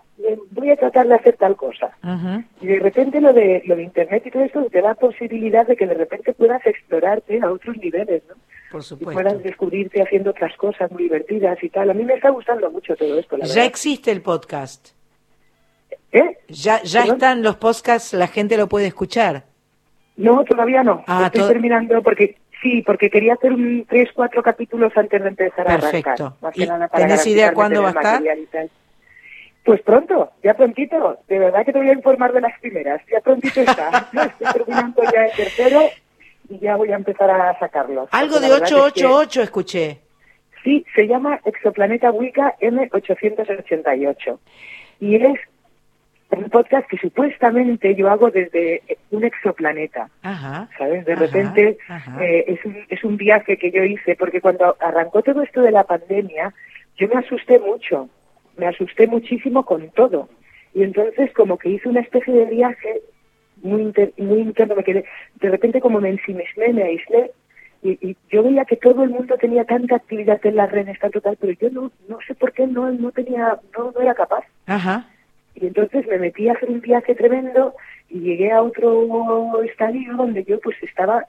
[0.53, 1.97] voy a tratar de hacer tal cosa.
[2.61, 5.77] Y de repente lo de, lo de Internet y todo esto te da posibilidad de
[5.77, 8.35] que de repente puedas explorarte a otros niveles, ¿no?
[8.71, 9.23] Por Y supuesto.
[9.23, 11.91] puedas descubrirte haciendo otras cosas muy divertidas y tal.
[11.91, 13.67] A mí me está gustando mucho todo esto, la Ya verdad.
[13.67, 14.91] existe el podcast.
[16.13, 16.39] ¿Eh?
[16.49, 17.17] Ya, ya ¿Perdón?
[17.17, 19.45] están los podcasts, la gente lo puede escuchar.
[20.17, 21.03] No, todavía no.
[21.09, 25.29] Ah, Estoy to- terminando porque sí, porque quería hacer un tres, cuatro capítulos antes de
[25.29, 26.11] empezar a Perfecto.
[26.11, 26.33] arrancar.
[26.41, 28.23] Más ¿Y que nada para tenés idea cuándo va a estar?
[29.65, 31.19] Pues pronto, ya prontito.
[31.29, 33.01] De verdad que te voy a informar de las primeras.
[33.11, 34.09] Ya prontito está.
[34.41, 35.83] Estoy terminando ya el tercero
[36.49, 38.09] y ya voy a empezar a sacarlos.
[38.13, 40.01] Algo de la verdad es que- 888 escuché.
[40.65, 44.39] Sí, se llama Exoplaneta Wicca M888.
[45.01, 45.39] Y es
[46.39, 50.09] un podcast que supuestamente yo hago desde un exoplaneta.
[50.23, 50.69] Ajá.
[50.79, 51.05] ¿Sabes?
[51.05, 52.25] De Ajá, repente ajá.
[52.25, 55.71] eh, es, un, es un viaje que yo hice, porque cuando arrancó todo esto de
[55.71, 56.53] la pandemia,
[56.97, 58.09] yo me asusté mucho,
[58.57, 60.29] me asusté muchísimo con todo.
[60.75, 63.01] Y entonces como que hice una especie de viaje
[63.63, 65.05] muy, inter- muy interno, me quedé,
[65.37, 67.31] de repente como me ensimismé, me aislé,
[67.83, 71.21] y, y yo veía que todo el mundo tenía tanta actividad en las redes, tanto
[71.21, 74.45] tal, pero yo no, no sé por qué no, no tenía, no, no era capaz.
[74.67, 75.07] Ajá.
[75.55, 77.75] Y entonces me metí a hacer un viaje tremendo
[78.09, 81.25] y llegué a otro estadio donde yo pues estaba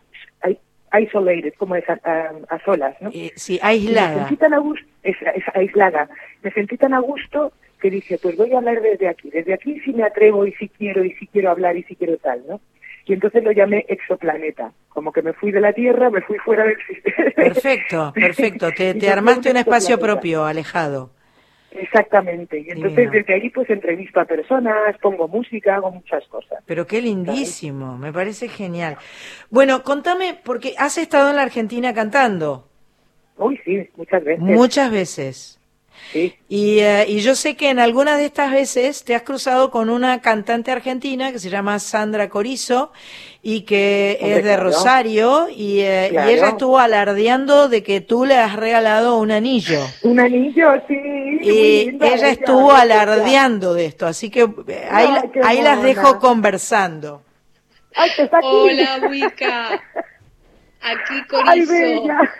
[0.99, 3.09] isolated, como es a, a- a solas, ¿no?
[3.13, 4.13] Eh, sí, Y Me aislada.
[4.19, 6.09] sentí tan a gusto, es, es aislada,
[6.41, 9.79] me sentí tan a gusto que dije, pues voy a hablar desde aquí, desde aquí
[9.81, 12.61] sí me atrevo y sí quiero y sí quiero hablar y sí quiero tal, ¿no?
[13.05, 16.63] Y entonces lo llamé exoplaneta, como que me fui de la Tierra, me fui fuera
[16.63, 17.31] del sistema.
[17.35, 18.71] Perfecto, perfecto.
[18.71, 21.11] Te, te armaste un espacio propio, alejado.
[21.77, 23.11] Exactamente, y entonces Divino.
[23.11, 26.63] desde ahí pues entrevisto a personas, pongo música, hago muchas cosas.
[26.65, 28.97] Pero qué lindísimo, me parece genial.
[29.49, 32.67] Bueno, contame, porque has estado en la Argentina cantando
[33.37, 34.43] Uy, sí, muchas veces.
[34.43, 35.59] muchas veces.
[36.11, 36.35] Sí.
[36.47, 39.89] Y, eh, y yo sé que en algunas de estas veces te has cruzado con
[39.89, 42.91] una cantante argentina que se llama Sandra Corizo
[43.41, 44.63] y que Hombre, es de claro.
[44.63, 49.81] Rosario y, eh, y ella estuvo alardeando de que tú le has regalado un anillo.
[50.03, 50.95] Un anillo, sí.
[51.41, 52.81] Y linda ella estuvo ella.
[52.81, 57.23] alardeando de esto, así que eh, ahí, Ay, ahí las dejo conversando.
[57.95, 58.47] Ay, que está aquí.
[58.47, 59.73] Hola, Wicca.
[60.81, 61.13] Aquí
[61.45, 61.71] Ay, Corizo.
[61.71, 62.19] bella.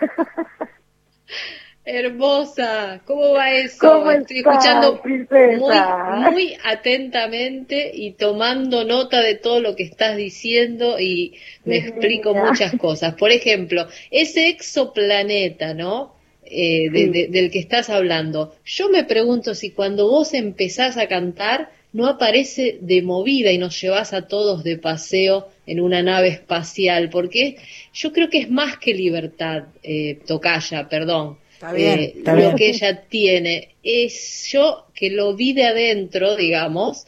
[1.86, 3.00] Hermosa.
[3.04, 3.78] ¿Cómo va eso?
[3.80, 6.16] ¿Cómo Estoy escuchando princesa?
[6.16, 11.34] muy, muy atentamente y tomando nota de todo lo que estás diciendo y
[11.64, 13.14] me explico muchas cosas.
[13.14, 16.14] Por ejemplo, ese exoplaneta, ¿no?
[16.44, 17.10] Eh, de- Sí.
[17.10, 18.54] de- del que estás hablando.
[18.64, 23.80] Yo me pregunto si cuando vos empezás a cantar no aparece de movida y nos
[23.80, 27.56] llevas a todos de paseo en una nave espacial, porque
[27.94, 31.38] yo creo que es más que libertad, eh, Tocaya, perdón.
[31.58, 32.56] Está bien, Eh, está lo bien.
[32.56, 37.06] que ella tiene es yo que lo vi de adentro, digamos,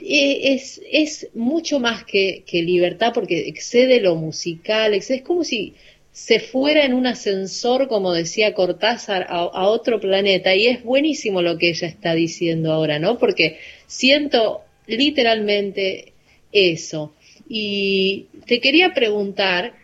[0.00, 5.44] eh, es, es mucho más que, que libertad porque excede lo musical, excede- es como
[5.44, 5.74] si
[6.12, 10.54] se fuera en un ascensor, como decía Cortázar, a, a otro planeta.
[10.54, 13.18] Y es buenísimo lo que ella está diciendo ahora, ¿no?
[13.18, 16.12] Porque siento literalmente
[16.52, 17.14] eso.
[17.48, 19.74] Y te quería preguntar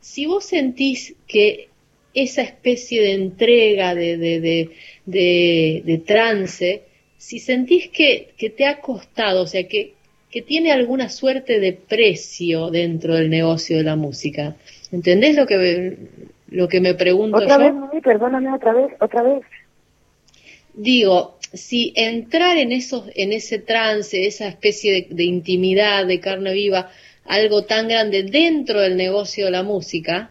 [0.00, 1.69] si vos sentís que
[2.14, 4.70] esa especie de entrega, de, de,
[5.06, 6.82] de, trance,
[7.16, 9.94] si sentís que, que te ha costado, o sea, que,
[10.30, 14.56] que tiene alguna suerte de precio dentro del negocio de la música.
[14.90, 15.96] ¿Entendés lo que,
[16.48, 17.64] lo que me pregunto Otra yo?
[17.64, 19.42] vez, Mimi, perdóname otra vez, otra vez.
[20.74, 26.52] Digo, si entrar en esos, en ese trance, esa especie de, de intimidad, de carne
[26.52, 26.90] viva,
[27.24, 30.30] algo tan grande dentro del negocio de la música,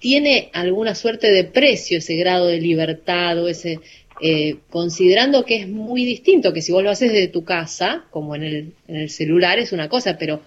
[0.00, 3.80] tiene alguna suerte de precio ese grado de libertad o ese,
[4.22, 8.34] eh, considerando que es muy distinto, que si vos lo haces desde tu casa, como
[8.34, 10.40] en el, en el celular, es una cosa, pero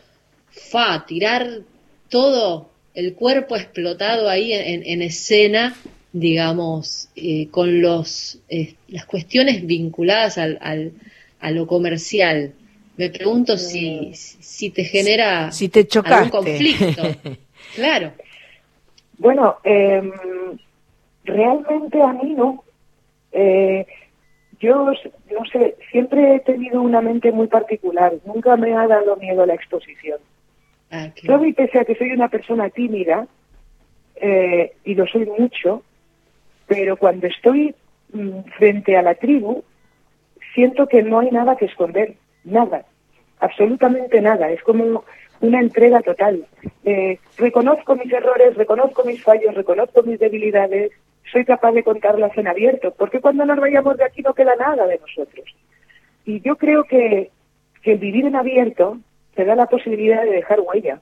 [0.51, 1.61] fa, tirar
[2.09, 5.75] todo el cuerpo explotado ahí en, en- en escena,
[6.11, 10.91] digamos, eh, con los, eh, las cuestiones vinculadas al, al-
[11.39, 12.53] a lo comercial.
[12.97, 16.15] Me pregunto si, si te genera Si te chocaste.
[16.15, 17.15] algún conflicto.
[17.75, 18.13] claro.
[19.17, 20.11] Bueno, em,
[21.23, 22.63] realmente a mí no.
[23.31, 23.85] Eh,
[24.59, 24.85] yo,
[25.31, 28.13] no sé, siempre he tenido una mente muy particular.
[28.25, 30.19] Nunca me ha dado miedo la exposición.
[30.91, 33.27] Ah, qué- Yo, y pese a que soy una persona tímida,
[34.15, 35.83] eh, y lo soy mucho,
[36.67, 37.75] pero cuando estoy
[38.13, 39.63] mm, frente a la tribu,
[40.53, 42.13] siento que no hay nada que esconder,
[42.43, 42.85] nada,
[43.39, 44.49] absolutamente nada.
[44.51, 45.03] Es como
[45.43, 46.45] una entrega total.
[46.85, 50.91] Eh, reconozco mis errores, reconozco mis fallos, reconozco mis debilidades,
[51.31, 54.87] soy capaz de contarlas en abierto, porque cuando nos vayamos de aquí no queda nada
[54.87, 55.45] de nosotros.
[56.25, 57.29] Y yo creo que,
[57.81, 58.97] que el vivir en abierto
[59.35, 60.99] te da la posibilidad de dejar huella.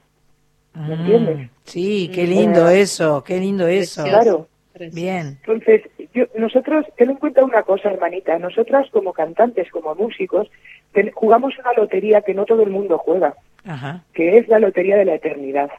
[0.74, 1.36] ¿Me entiendes?
[1.38, 4.02] Mm, Sí, qué lindo Eh, eso, qué lindo eso.
[4.04, 4.48] Claro.
[4.92, 5.38] Bien.
[5.46, 5.82] Entonces,
[6.14, 10.48] yo, nosotros, ten en cuenta una cosa, hermanita, nosotras como cantantes, como músicos,
[10.92, 14.02] ten- jugamos una lotería que no todo el mundo juega, Ajá.
[14.12, 15.70] que es la lotería de la eternidad.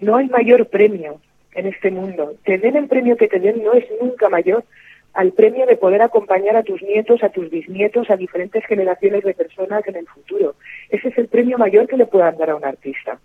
[0.00, 1.20] No hay mayor premio
[1.54, 2.34] en este mundo.
[2.44, 4.64] Te den el premio que te den no es nunca mayor
[5.12, 9.34] al premio de poder acompañar a tus nietos, a tus bisnietos, a diferentes generaciones de
[9.34, 10.56] personas en el futuro.
[10.90, 13.18] Ese es el premio mayor que le puedan dar a un artista.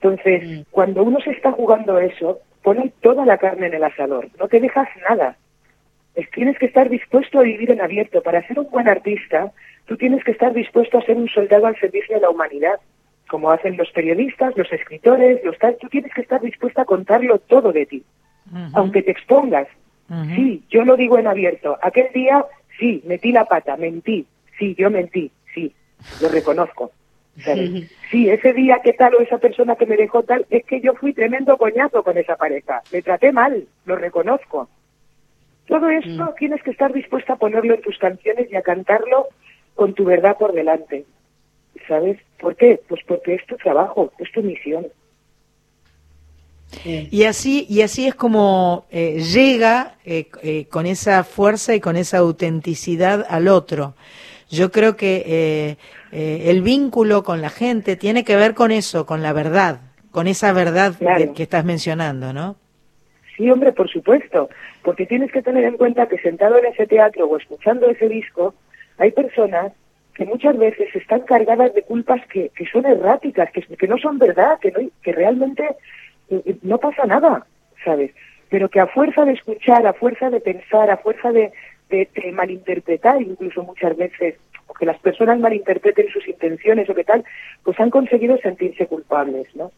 [0.00, 4.48] Entonces, cuando uno se está jugando eso, pone toda la carne en el asador, no
[4.48, 5.36] te dejas nada.
[6.14, 8.22] Es- tienes que estar dispuesto a vivir en abierto.
[8.22, 9.52] Para ser un buen artista,
[9.88, 12.78] tú tienes que estar dispuesto a ser un soldado al servicio de la humanidad,
[13.28, 15.76] como hacen los periodistas, los escritores, los tal.
[15.80, 18.04] Tú tienes que estar dispuesto a contarlo todo de ti,
[18.74, 19.66] aunque te expongas.
[20.34, 21.78] Sí, yo lo digo en abierto.
[21.82, 22.44] Aquel día,
[22.78, 24.26] sí, metí la pata, mentí.
[24.58, 25.74] Sí, yo mentí, sí,
[26.20, 26.92] lo reconozco.
[27.44, 27.90] ¿sabes?
[28.10, 30.94] Sí, ese día que tal o esa persona que me dejó tal, es que yo
[30.94, 32.82] fui tremendo coñazo con esa pareja.
[32.90, 34.68] Le traté mal, lo reconozco.
[35.66, 39.28] Todo esto tienes que estar dispuesta a ponerlo en tus canciones y a cantarlo
[39.78, 41.04] con tu verdad por delante.
[41.86, 42.18] ¿Sabes?
[42.40, 42.80] ¿Por qué?
[42.88, 44.88] Pues porque es tu trabajo, es tu misión.
[46.84, 51.94] Y así, y así es como eh, llega eh, eh, con esa fuerza y con
[51.96, 53.94] esa autenticidad al otro.
[54.50, 55.76] Yo creo que eh,
[56.10, 59.80] eh, el vínculo con la gente tiene que ver con eso, con la verdad,
[60.10, 62.56] con esa verdad de- que estás mencionando, ¿no?
[63.36, 64.48] Sí, hombre, por supuesto,
[64.82, 68.54] porque tienes que tener en cuenta que sentado en ese teatro o escuchando ese disco,
[68.98, 69.72] hay personas
[70.14, 74.18] que muchas veces están cargadas de culpas que, que son erráticas, que, que no son
[74.18, 75.64] verdad, que, no, que realmente
[76.30, 77.46] eh, eh, no pasa nada,
[77.84, 78.10] ¿sabes?
[78.50, 81.52] Pero que a fuerza de escuchar, a fuerza de pensar, a fuerza de,
[81.88, 84.34] de- malinterpretar incluso muchas veces,
[84.66, 87.24] o que las personas malinterpreten sus intenciones o qué tal,
[87.62, 89.70] pues han conseguido sentirse culpables, ¿no?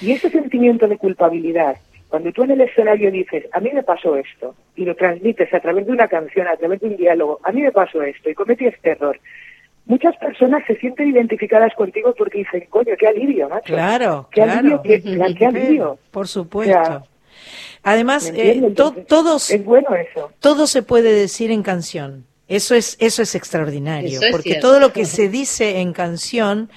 [0.00, 1.76] Y ese sentimiento de culpabilidad,
[2.14, 5.58] cuando tú en el escenario dices, a mí me pasó esto, y lo transmites a
[5.58, 8.34] través de una canción, a través de un diálogo, a mí me pasó esto y
[8.34, 9.18] cometí este error,
[9.86, 13.74] muchas personas se sienten identificadas contigo porque dicen, coño, qué alivio, macho.
[13.74, 14.82] Claro, Qué alivio, claro.
[14.84, 15.98] qué, qué alivio.
[16.12, 16.78] Por supuesto.
[16.80, 17.02] O sea,
[17.82, 20.30] Además, eh, to- todos, es bueno eso.
[20.38, 22.24] todo se puede decir en canción.
[22.46, 24.68] Eso es, eso es extraordinario, Eso es porque cierto.
[24.68, 26.70] todo lo que se dice en canción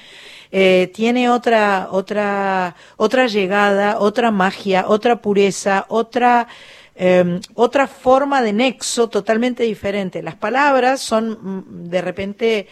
[0.52, 6.48] eh, tiene otra, otra, otra llegada, otra magia, otra pureza, otra,
[6.96, 10.22] eh, otra forma de nexo totalmente diferente.
[10.22, 12.68] Las palabras son mm, de repente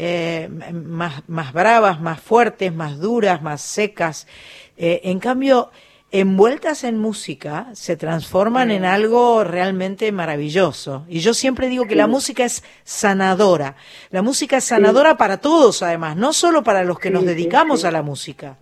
[0.00, 4.28] eh, más, más bravas, más fuertes, más duras, más secas.
[4.76, 5.72] Eh, en cambio,
[6.10, 11.04] envueltas en música, se transforman en algo realmente maravilloso.
[11.08, 13.76] Y yo siempre digo que la música es sanadora.
[14.10, 17.90] La música es sanadora para todos, además, no solo para los que nos dedicamos a
[17.90, 18.56] la música.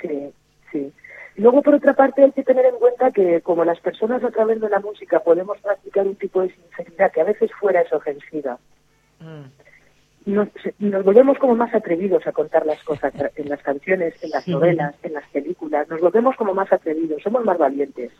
[0.00, 0.32] Sí,
[0.72, 0.92] sí.
[1.36, 4.60] Luego, por otra parte, hay que tener en cuenta que como las personas a través
[4.60, 8.58] de la música podemos practicar un tipo de sinceridad que a veces fuera es ofensiva,
[10.28, 10.48] nos,
[10.78, 14.94] nos volvemos como más atrevidos a contar las cosas en las canciones, en las novelas,
[15.02, 18.12] en las películas, nos volvemos como más atrevidos, somos más valientes,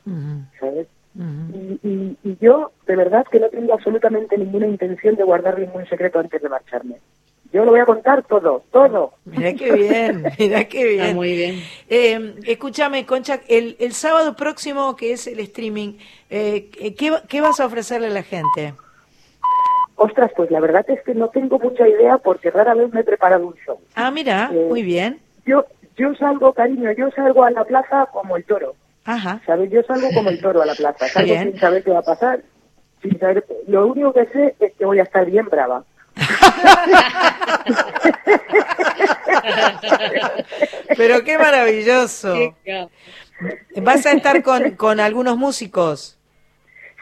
[0.59, 0.87] ¿sabes?
[1.15, 5.87] y, y, y yo, de verdad, que no tengo absolutamente ninguna intención de guardar ningún
[5.87, 6.97] secreto antes de marcharme.
[7.53, 9.15] Yo lo voy a contar todo, todo.
[9.25, 11.01] Mira qué bien, mira qué bien.
[11.01, 11.63] Está muy bien.
[11.89, 15.95] Eh, escúchame, Concha, el, el sábado próximo, que es el streaming,
[16.29, 18.75] eh, ¿qué, ¿qué vas a ofrecerle a la gente?
[20.01, 23.05] Ostras, pues la verdad es que no tengo mucha idea porque rara vez me he
[23.05, 23.81] preparado un show.
[23.97, 25.19] Ah, mira, Eh, muy bien.
[25.45, 25.67] Yo,
[25.97, 28.77] yo salgo, cariño, yo salgo a la plaza como el toro.
[29.05, 29.41] Ajá.
[29.45, 29.71] ¿Sabes?
[29.73, 31.09] Yo salgo como el toro a la plaza.
[31.13, 31.51] Salgo Bien.
[31.51, 32.43] sin saber qué va a pasar.
[33.03, 33.45] Sin saber...
[33.67, 35.83] Lo único que sé es que voy a estar bien brava.
[40.97, 42.55] Pero qué maravilloso.
[43.77, 46.19] ¿Vas a estar con, con algunos músicos?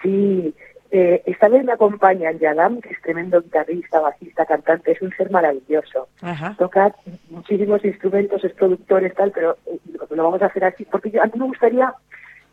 [0.02, 0.55] Sí,
[0.91, 5.31] eh, esta vez me acompañan Yadam, que es tremendo guitarrista, bajista, cantante, es un ser
[5.31, 6.09] maravilloso.
[6.23, 6.55] Ajá.
[6.59, 6.95] Toca
[7.31, 11.11] muchísimos instrumentos, es productor, es tal, pero eh, lo, lo vamos a hacer así, porque
[11.11, 11.93] yo- a mí me gustaría,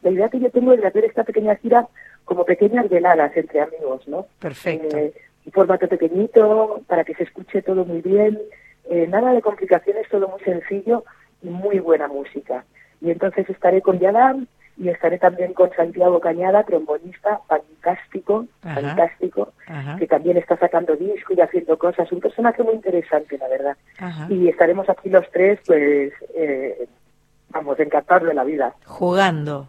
[0.02, 1.88] la idea que yo tengo es de hacer esta pequeña gira
[2.26, 4.26] como pequeñas veladas entre amigos, ¿no?
[4.40, 4.98] Perfecto.
[4.98, 5.14] Eh,
[5.46, 8.40] un formato pequeñito, para que se escuche todo muy bien,
[8.90, 11.04] eh, nada de complicaciones, todo muy sencillo
[11.42, 12.64] y muy buena música.
[13.02, 14.48] Y entonces estaré con Yadam
[14.78, 18.82] y estaré también con Santiago Cañada, trombonista, fantástico, Ajá.
[18.82, 19.98] fantástico, Ajá.
[19.98, 23.78] que también está sacando disco y haciendo cosas, un personaje muy interesante, la verdad.
[24.00, 24.28] Ajá.
[24.30, 26.88] Y estaremos aquí los tres, pues, eh,
[27.50, 29.68] vamos, encantados de la vida, Jugando.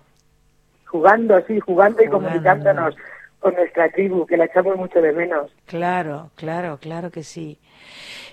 [0.86, 2.94] jugando, sí, jugando y comunicándonos
[3.40, 5.51] con nuestra tribu, que la echamos mucho de menos.
[5.66, 7.59] Claro, claro, claro que sí.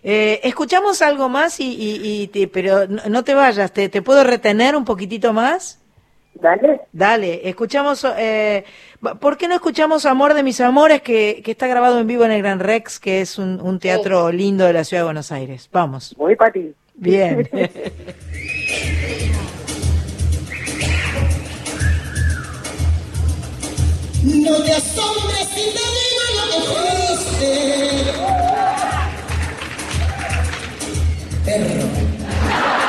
[0.03, 4.01] Eh, escuchamos algo más y, y, y te- pero no, no te vayas, te, te
[4.01, 5.80] puedo retener un poquitito más.
[6.33, 6.81] Dale.
[6.91, 8.63] Dale, escuchamos, eh,
[9.19, 12.31] ¿por qué no escuchamos Amor de mis amores que, que está grabado en vivo en
[12.31, 15.69] el Gran Rex, que es un, un teatro lindo de la ciudad de Buenos Aires?
[15.71, 16.15] Vamos.
[16.17, 16.73] Voy para ti.
[16.95, 17.47] Bien.
[24.23, 26.59] No te asombres si te digo lo que
[27.17, 27.51] fuiste.
[31.43, 32.80] Perro.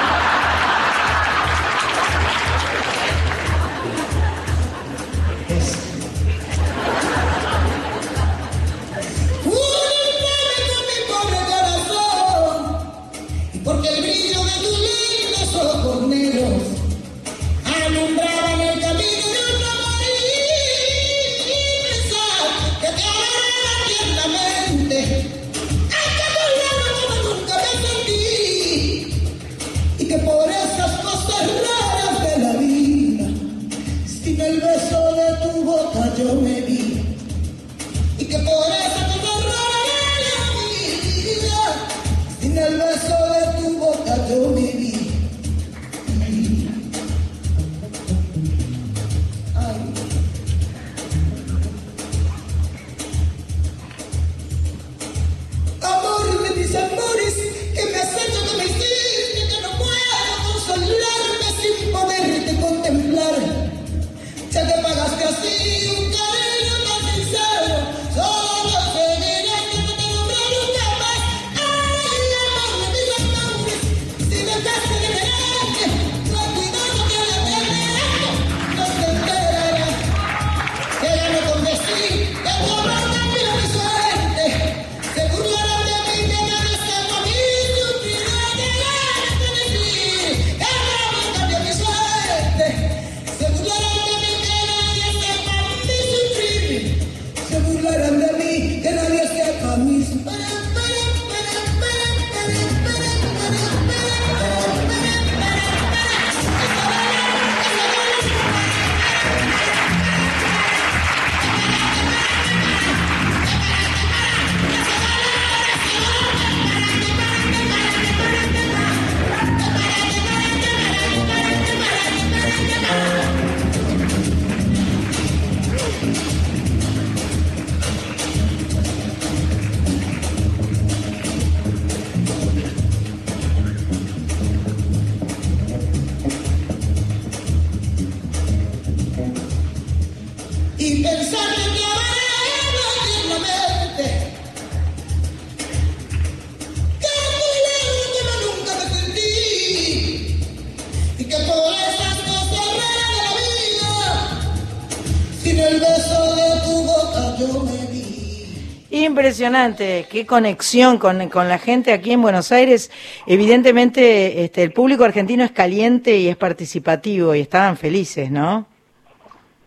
[159.42, 162.92] Impresionante, qué conexión con, con la gente aquí en Buenos Aires.
[163.26, 168.66] Evidentemente, este, el público argentino es caliente y es participativo y estaban felices, ¿no?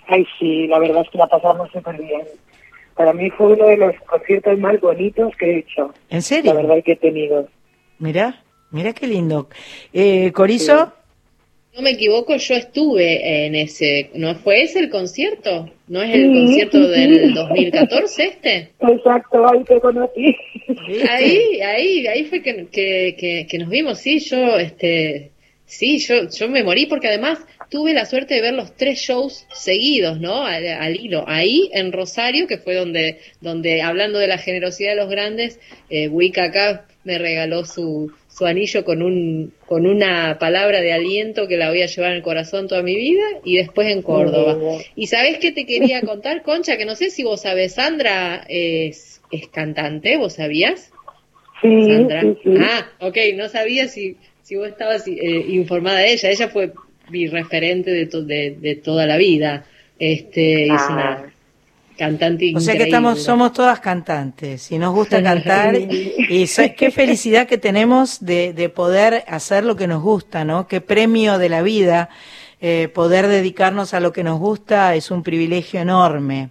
[0.08, 2.22] Ay, sí, la verdad es que la pasamos súper bien.
[2.96, 5.94] Para mí fue uno de los conciertos más bonitos que he hecho.
[6.10, 6.54] ¿En serio?
[6.54, 7.50] La verdad que he tenido.
[8.00, 9.50] Mira, mira qué lindo.
[9.92, 10.94] Eh, Corizo,
[11.76, 15.70] no me equivoco, yo estuve en ese, ¿no fue ese el concierto?
[15.88, 17.02] ¿No es el Sí, concierto sí, sí.
[17.02, 18.70] del 2014 este?
[18.80, 20.36] Exacto, ahí te conocí.
[21.10, 25.32] Ahí, ahí, ahí fue que, que, que, que nos vimos, sí, yo, este,
[25.66, 27.40] sí, yo, yo me morí porque además
[27.70, 30.46] tuve la suerte de ver los tres shows seguidos, ¿no?
[30.46, 31.26] Al, al hilo.
[31.28, 36.08] Ahí en Rosario, que fue donde, donde hablando de la generosidad de los grandes, eh,
[36.08, 41.56] Wicca acá me regaló su, su anillo con un, con una palabra de aliento que
[41.56, 44.58] la voy a llevar en el corazón toda mi vida y después en Córdoba.
[44.96, 49.22] Y sabes qué te quería contar, Concha, que no sé si vos sabés, Sandra es,
[49.32, 50.92] es cantante, ¿vos sabías?
[51.62, 52.22] Sí, Sandra.
[52.24, 52.50] sí, sí.
[52.60, 56.30] Ah, ok, no sabía si, si vos estabas eh, informada de ella.
[56.30, 56.74] Ella fue
[57.10, 59.66] mi referente de, to- de, de toda la vida.
[59.98, 60.92] Este, es Ah.
[60.92, 61.35] una
[61.98, 66.46] cantante o sea que estamos, somos todas cantantes y nos gusta cantar y
[66.78, 70.68] qué felicidad que tenemos de, de poder hacer lo que nos gusta, ¿no?
[70.68, 72.10] Qué premio de la vida
[72.62, 76.50] eh, poder dedicarnos a lo que nos gusta es un privilegio enorme.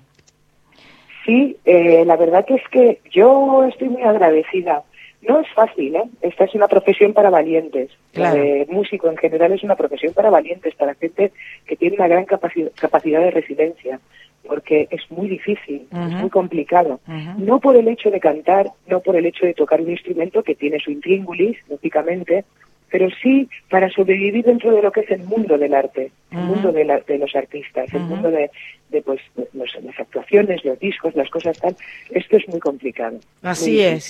[1.24, 4.82] Sí, eh, la verdad que es que yo estoy muy agradecida.
[5.26, 6.02] No es fácil, ¿eh?
[6.20, 7.88] Esta es una profesión para valientes.
[8.12, 8.42] La Claro.
[8.42, 11.32] de músico en general es una profesión para valientes, para gente
[11.66, 14.00] que tiene una gran capaci- capacidad de resiliencia,
[14.46, 17.00] porque es muy difícil, es muy complicado.
[17.38, 20.54] No por el hecho de cantar, no por el hecho de tocar un instrumento que
[20.54, 22.44] tiene su intríngulis, lógicamente,
[22.90, 26.70] pero sí para sobrevivir dentro de lo que es el mundo del arte, el mundo
[26.72, 28.50] de, la- de los artistas, el mundo de,
[28.90, 29.20] de, pues,
[29.52, 31.76] los- las actuaciones, los discos, las cosas tal.
[32.10, 33.18] Esto es muy complicado.
[33.42, 34.04] Así muy es.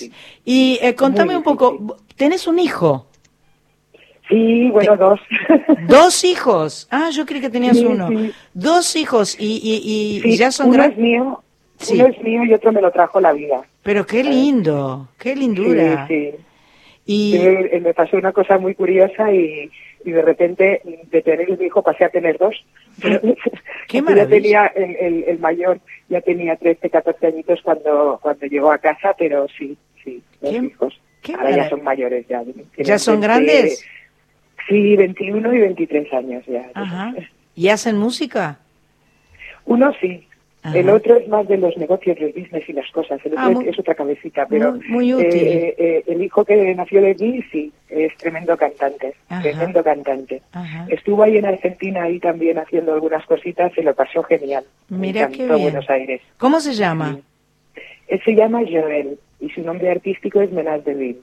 [0.45, 3.07] Y eh, contame un poco, ¿tenés un hijo?
[4.27, 5.19] Sí, bueno, dos.
[5.87, 6.87] ¿Dos hijos?
[6.91, 8.07] Ah, yo creí que tenías Sí, uno.
[8.09, 8.31] sí.
[8.53, 10.97] Dos hijos y, y, y- ya son uno grandes.
[10.97, 11.43] es mío,
[11.77, 11.93] Sí.
[11.95, 13.61] uno es mío y otro me lo trajo la vida.
[13.83, 16.07] Pero qué lindo, qué lindura.
[16.07, 16.37] Sí, sí.
[17.07, 19.69] Y eh, me pasó una cosa muy curiosa y,
[20.03, 20.81] y de repente
[21.11, 22.55] de tener un hijo pasé a tener dos.
[23.87, 24.23] qué maravilla.
[24.23, 25.79] Ya tenía el, el, el mayor,
[26.09, 30.57] ya tenía 13, 14 añitos cuando, cuando llegó a casa, pero sí, sí, dos Qué-
[30.65, 30.99] hijos.
[31.37, 32.43] Ahora ya son mayores ya.
[32.77, 33.85] ¿Ya son 20, grandes?
[34.67, 36.69] Sí, 21 y 23 años ya.
[36.73, 37.13] Ajá.
[37.55, 38.57] ¿Y hacen música?
[39.65, 40.27] Uno sí.
[40.63, 40.77] Ajá.
[40.79, 43.19] El otro es más de los negocios, los business y las cosas.
[43.23, 45.27] El otro Ah, es- muy- es otra cabecita, pero muy- muy útil.
[45.31, 49.43] eh, eh, el hijo que nació de mí sí, es tremendo cantante, Ajá.
[49.43, 50.41] tremendo cantante.
[50.53, 50.87] Ajá.
[50.89, 54.63] Estuvo ahí en Argentina ahí también haciendo algunas cositas, se lo pasó genial.
[54.89, 55.61] Mira qué bien.
[55.61, 56.21] Buenos Aires.
[56.39, 57.19] ¿Cómo se llama?
[58.07, 61.17] Él se llama Joel y su nombre artístico es Menaz de Vil.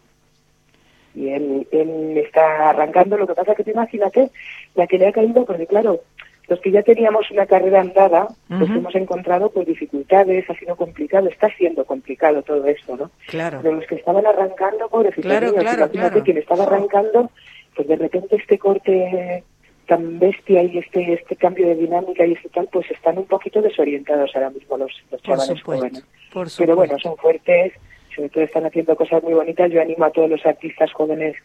[1.14, 4.30] Y él, él está arrancando, lo que pasa que tú imagínate
[4.74, 6.01] la que le ha caído, porque claro,
[6.48, 8.78] los que ya teníamos una carrera andada, pues Ujú.
[8.78, 13.10] hemos encontrado pues dificultades, ha sido complicado, está siendo complicado todo esto, ¿no?
[13.28, 13.60] Claro.
[13.62, 16.24] Pero los que estaban arrancando, pobrecitos Claro, niños, claro, imagínate claro.
[16.24, 17.30] quien estaba arrancando,
[17.76, 19.44] pues de repente este corte
[19.86, 23.60] tan bestia y este este cambio de dinámica y este tal, pues están un poquito
[23.60, 26.05] desorientados ahora mismo los, los Por chavales supuesto, jóvenes.
[26.32, 27.09] por Pero bueno, supuesto.
[27.09, 27.72] son fuertes,
[28.14, 29.70] sobre todo están haciendo cosas muy bonitas.
[29.70, 31.36] Yo animo a todos los artistas jóvenes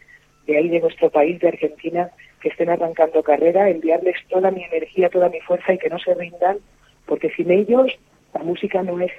[0.46, 5.10] de ahí, de nuestro país, de Argentina, que estén arrancando carrera, enviarles toda mi energía,
[5.10, 6.58] toda mi fuerza y que no se rindan,
[7.06, 7.98] porque sin ellos
[8.34, 9.12] la música no es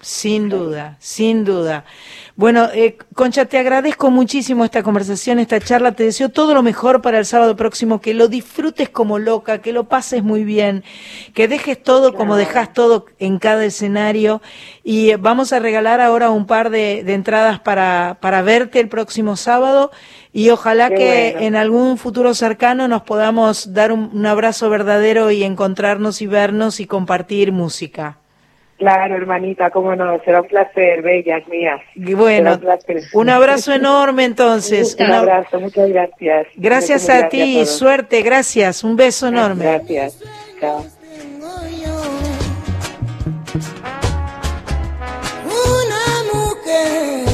[0.00, 1.84] Sin duda, sin duda.
[2.36, 5.90] Bueno, eh, Concha, te agradezco muchísimo esta conversación, esta charla.
[5.90, 9.72] Te deseo todo lo mejor para el sábado próximo, que lo disfrutes como loca, que
[9.72, 10.84] lo pases muy bien,
[11.34, 14.40] que dejes todo como dejas todo en cada escenario.
[14.84, 18.88] Y eh, vamos a regalar ahora un par de, de entradas para, para verte el
[18.88, 19.90] próximo sábado.
[20.32, 21.46] Y ojalá Qué que bueno.
[21.48, 26.78] en algún futuro cercano nos podamos dar un, un abrazo verdadero y encontrarnos y vernos
[26.78, 28.18] y compartir música.
[28.78, 31.80] Claro, hermanita, cómo no, será un placer, bellas mías.
[31.96, 33.02] Y bueno, un placer.
[33.12, 34.96] un abrazo enorme entonces.
[35.00, 36.46] Un Una- abrazo, muchas gracias.
[36.54, 39.64] Gracias a ti, suerte, gracias, un beso enorme.
[39.64, 40.18] Gracias.
[40.60, 40.84] Chao.
[45.44, 47.27] Una mujer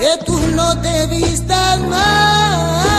[0.00, 2.89] que tú no te vistas más.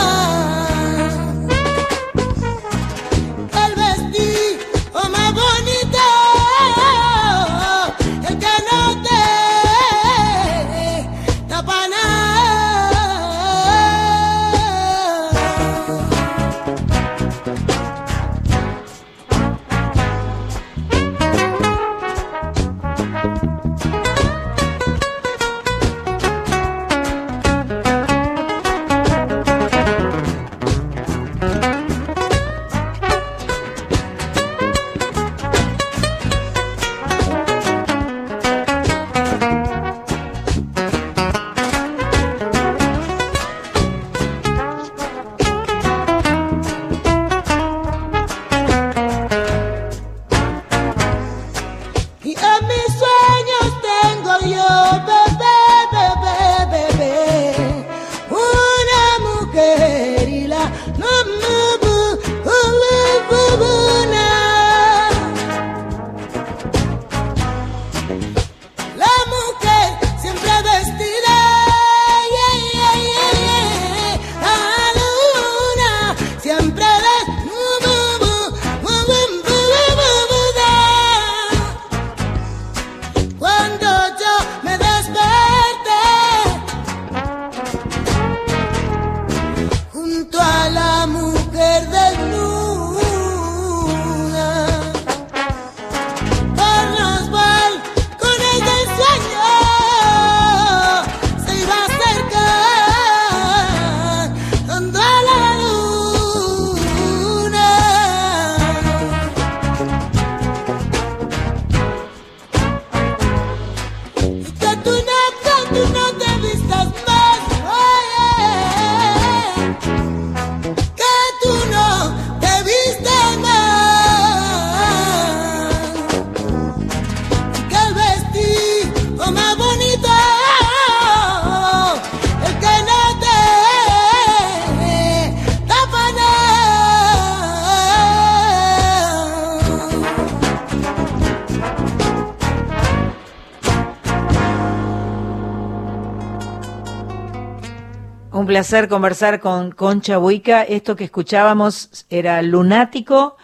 [148.52, 150.62] Placer conversar con Concha Buica.
[150.62, 153.38] Esto que escuchábamos era Lunático,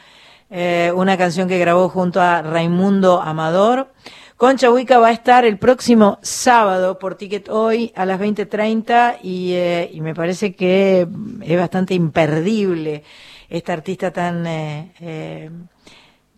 [0.51, 3.91] eh, una canción que grabó junto a Raimundo Amador.
[4.37, 9.55] Concha Buica va a estar el próximo sábado por Ticket Hoy a las 20.30 y,
[9.55, 11.09] eh, y me parece que
[11.43, 13.03] es bastante imperdible
[13.49, 15.51] esta artista tan, eh, eh,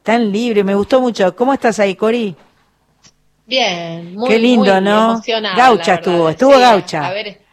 [0.04, 0.62] tan libre.
[0.62, 1.34] Me gustó mucho.
[1.34, 2.36] ¿Cómo estás ahí, Cori?
[3.46, 5.10] Bien, muy, Qué lindo, muy ¿no?
[5.14, 7.06] emocionada, Gaucha estuvo, estuvo Sí, gaucha.
[7.08, 7.49] Haber,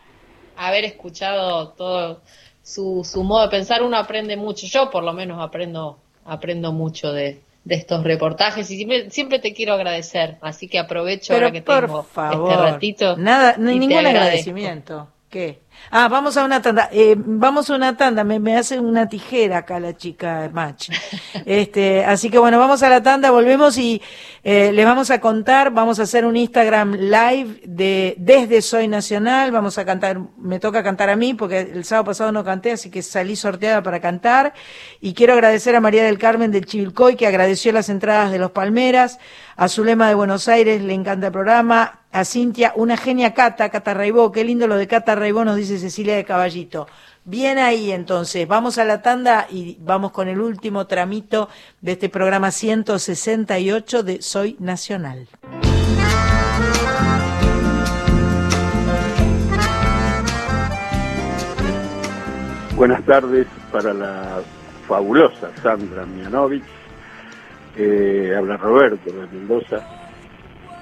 [0.58, 2.22] haber escuchado todo
[2.64, 4.66] su, su modo de pensar, uno aprende mucho.
[4.68, 9.54] Yo por lo menos aprendo, aprendo mucho de, de estos reportajes y siempre, siempre te
[9.54, 10.38] quiero agradecer.
[10.42, 13.18] Así que aprovecho Pero ahora que por tengo favor, este ratito.
[13.18, 15.08] nada, no ningún agradecimiento.
[15.30, 15.60] ¿Qué?
[15.90, 16.90] Ah, vamos a una tanda.
[16.92, 18.24] Eh, vamos a una tanda.
[18.24, 20.90] Me, me hace una tijera acá la chica Match.
[21.46, 24.02] Este, así que bueno, vamos a la tanda, volvemos y
[24.44, 25.72] eh, les vamos a contar.
[25.72, 29.52] Vamos a hacer un Instagram live de desde Soy Nacional.
[29.52, 30.20] Vamos a cantar.
[30.38, 33.82] Me toca cantar a mí porque el sábado pasado no canté, así que salí sorteada
[33.82, 34.54] para cantar.
[35.00, 38.52] Y quiero agradecer a María del Carmen del Chivilcoy que agradeció las entradas de los
[38.52, 39.20] Palmeras.
[39.56, 42.02] A Zulema de Buenos Aires le encanta el programa.
[42.18, 44.32] A Cintia, una genia Cata, Cata Raibó.
[44.32, 46.88] Qué lindo lo de Cata Raibó, nos dice Cecilia de Caballito.
[47.26, 51.48] Bien ahí entonces, vamos a la tanda y vamos con el último tramito
[51.80, 55.28] de este programa 168 de Soy Nacional.
[62.76, 64.42] Buenas tardes para la
[64.88, 66.64] fabulosa Sandra Mianovich.
[67.76, 70.07] Eh, habla Roberto de Mendoza.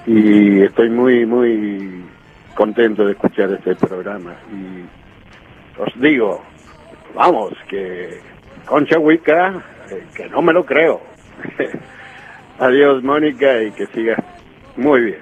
[0.07, 2.06] Y estoy muy, muy
[2.53, 4.36] contento de escuchar este programa.
[4.52, 6.44] Y os digo,
[7.15, 8.19] vamos, que
[8.65, 11.02] Concha Huica, eh, que no me lo creo.
[12.60, 14.19] Adiós, Mónica, y que sigas
[14.77, 15.19] muy bien.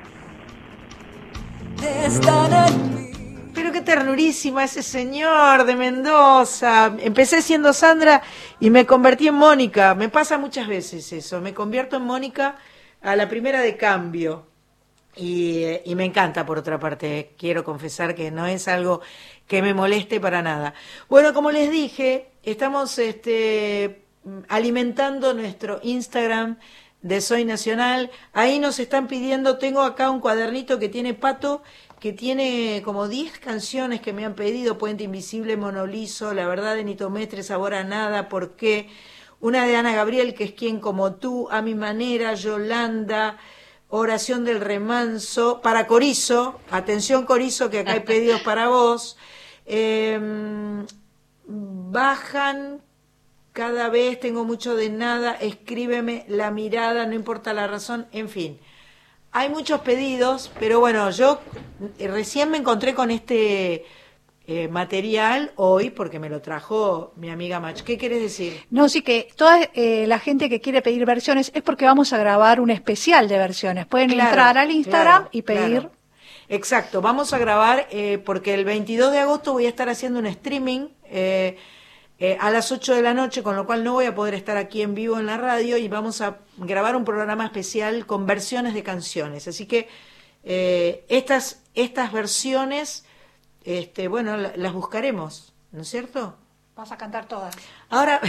[3.55, 6.95] Pero qué ternurísima ese señor de Mendoza.
[6.99, 8.21] Empecé siendo Sandra
[8.59, 9.95] y me convertí en Mónica.
[9.95, 11.39] Me pasa muchas veces eso.
[11.39, 12.55] Me convierto en Mónica
[13.01, 14.52] a la primera de cambio.
[15.15, 17.35] Y, y me encanta, por otra parte.
[17.37, 19.01] Quiero confesar que no es algo
[19.47, 20.73] que me moleste para nada.
[21.09, 24.05] Bueno, como les dije, estamos este,
[24.47, 26.57] alimentando nuestro Instagram
[27.01, 28.09] de Soy Nacional.
[28.31, 31.61] Ahí nos están pidiendo, tengo acá un cuadernito que tiene Pato,
[31.99, 36.83] que tiene como 10 canciones que me han pedido, Puente Invisible, Monolizo, La Verdad de
[36.83, 38.89] Nito Mestre, Sabor a Nada, ¿Por qué?
[39.39, 43.37] Una de Ana Gabriel, que es quien como tú, A mi manera, Yolanda,
[43.95, 49.17] Oración del Remanso, para Corizo, atención Corizo, que acá hay pedidos para vos.
[49.67, 50.87] Em,
[51.45, 52.81] bajan
[53.51, 58.59] cada vez, tengo mucho de nada, escríbeme la mirada, no importa la razón, en fin.
[59.31, 61.39] Hay muchos pedidos, pero bueno, yo
[61.99, 63.85] eh, recién me encontré con este
[64.45, 67.81] eh, material hoy porque me lo trajo mi amiga Mach.
[67.81, 68.65] ¿Qué quieres decir?
[68.69, 72.17] No, sí que toda eh, la gente que quiere pedir versiones es porque vamos a
[72.17, 73.85] grabar un especial de versiones.
[73.85, 75.79] Pueden Claro, entrar al Instagram claro, y pedir.
[75.79, 75.91] claro.
[76.49, 80.25] Exacto, vamos a grabar eh, porque el 22 de agosto voy a estar haciendo un
[80.25, 81.57] streaming eh,
[82.39, 84.81] a las 8 de la noche, con lo cual no voy a poder estar aquí
[84.81, 88.83] en vivo en la radio y vamos a grabar un programa especial con versiones de
[88.83, 89.47] canciones.
[89.47, 89.87] Así que
[91.09, 93.05] estas, estas versiones,
[93.65, 96.35] este, bueno, la- las buscaremos, ¿no es cierto?
[96.75, 97.55] Vas a cantar todas.
[97.89, 98.19] Ahora,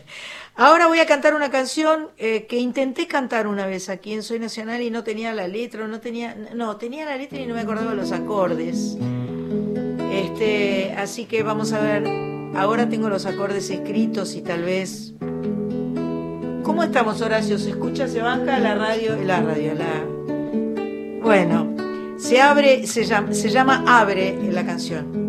[0.56, 4.38] ahora voy a cantar una canción eh, que intenté cantar una vez aquí en Soy
[4.38, 7.60] Nacional y no tenía la letra, no tenía, no, tenía la letra y no me
[7.60, 8.96] acordaba los acordes.
[10.12, 12.04] Este, así que vamos a ver,
[12.56, 15.12] ahora tengo los acordes escritos y tal vez...
[16.62, 17.58] ¿Cómo estamos, Horacio?
[17.58, 19.16] ¿Se escucha, se baja la radio?
[19.16, 20.04] La radio, la...
[21.22, 21.74] Bueno,
[22.20, 25.20] se abre, se llama, se llama Abre la canción.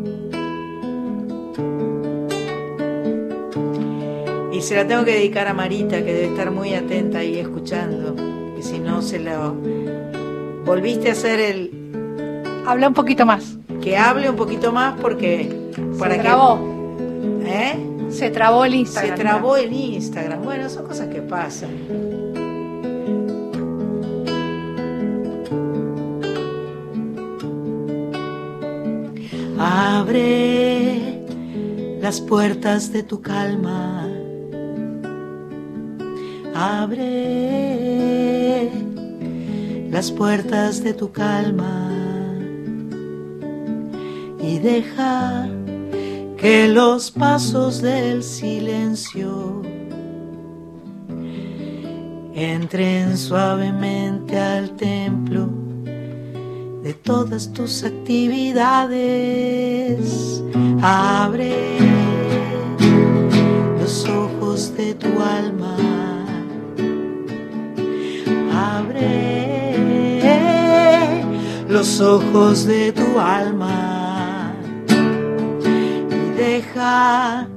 [4.52, 8.16] Y se la tengo que dedicar a Marita, que debe estar muy atenta ahí escuchando.
[8.56, 9.56] Que si no se lo.
[10.66, 11.72] Volviste a hacer el.
[12.66, 13.58] Habla un poquito más.
[13.82, 15.50] Que hable un poquito más porque.
[15.98, 16.60] Para Se que- trabó.
[17.46, 17.88] ¿Eh?
[18.10, 19.18] Se trabó el Instagram.
[19.18, 20.44] Se trabó el Instagram.
[20.44, 21.70] Bueno, son cosas que pasan.
[29.64, 31.22] Abre
[32.02, 34.10] las puertas de tu calma.
[36.56, 37.12] Abre
[39.92, 41.92] las puertas de tu calma
[44.42, 45.48] y deja
[46.38, 49.62] que los pasos del silencio
[52.34, 55.61] entren suavemente al templo
[56.92, 58.44] de todas tus actividades.
[60.82, 61.78] Abre
[63.80, 65.08] los ojos de tu
[65.40, 65.78] alma.
[68.76, 69.78] Abre
[71.70, 74.54] los ojos de tu alma
[76.10, 77.48] y deja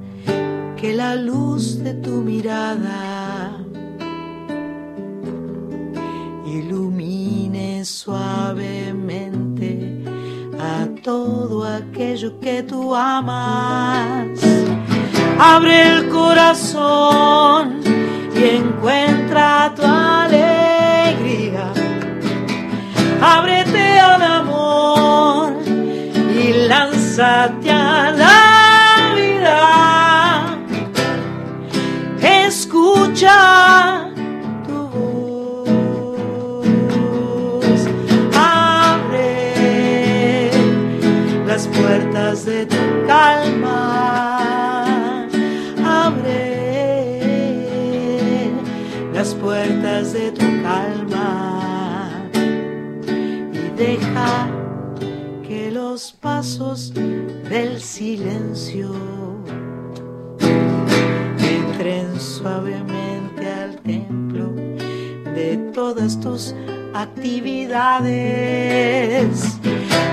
[0.76, 3.03] que la luz de tu mirada
[7.84, 9.68] suavemente
[10.58, 14.38] a todo aquello que tú amas.
[15.38, 17.80] Abre el corazón
[18.34, 21.72] y encuentra tu alegría.
[23.20, 30.56] Ábrete al amor y lánzate a la vida.
[32.46, 33.63] Escucha
[55.46, 58.90] que los pasos del silencio
[61.38, 64.52] entren suavemente al templo
[65.34, 66.54] de todas tus
[66.94, 68.04] actividades.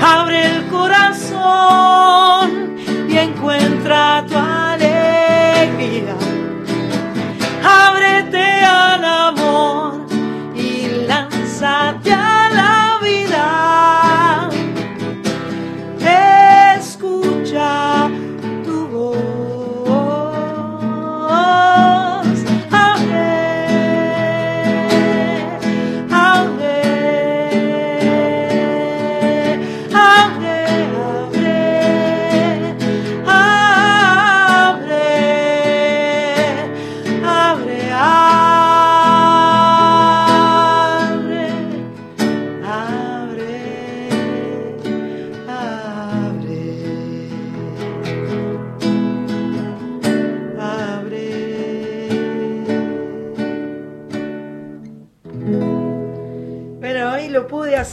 [0.01, 2.51] Abre el corazón
[3.07, 6.15] y encuentra tu alegría.
[7.63, 10.05] Ábrete al amor
[10.55, 14.49] y lánzate a la vida.
[16.77, 17.90] Escucha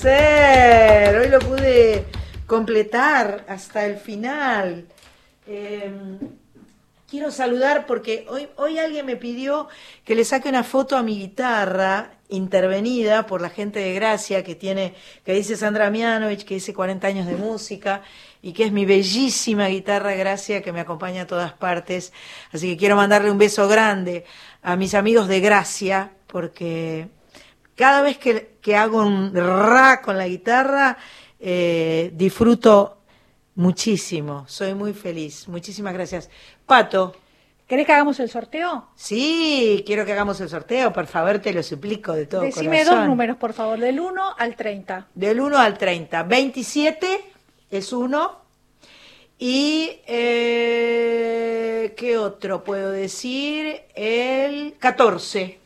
[0.05, 2.05] hoy lo pude
[2.47, 4.87] completar hasta el final.
[5.47, 5.91] Eh,
[7.09, 9.69] quiero saludar porque hoy, hoy alguien me pidió
[10.05, 14.55] que le saque una foto a mi guitarra intervenida por la gente de Gracia que
[14.55, 14.95] tiene,
[15.25, 18.03] que dice Sandra Mianovich, que dice 40 años de música
[18.41, 22.13] y que es mi bellísima guitarra Gracia que me acompaña a todas partes.
[22.53, 24.25] Así que quiero mandarle un beso grande
[24.63, 27.09] a mis amigos de Gracia porque
[27.79, 30.99] cada vez que, que hago un ra con la guitarra
[31.39, 32.99] eh, disfruto
[33.55, 35.47] muchísimo, soy muy feliz.
[35.47, 36.29] Muchísimas gracias.
[36.67, 37.15] Pato.
[37.69, 38.89] ¿Querés que hagamos el sorteo?
[38.97, 42.97] Sí, quiero que hagamos el sorteo, por favor, te lo suplico de todo Decime corazón.
[42.97, 45.09] dos números, por favor, del 1 al 30.
[45.15, 46.23] Del 1 al 30.
[46.23, 47.21] 27
[47.71, 48.41] es uno.
[49.39, 53.83] Y, eh, ¿qué otro puedo decir?
[53.95, 55.61] El 14.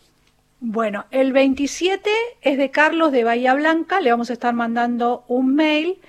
[0.65, 2.09] Bueno, el 27
[2.41, 6.01] es de Carlos de Bahía Blanca, le vamos a estar mandando un mail.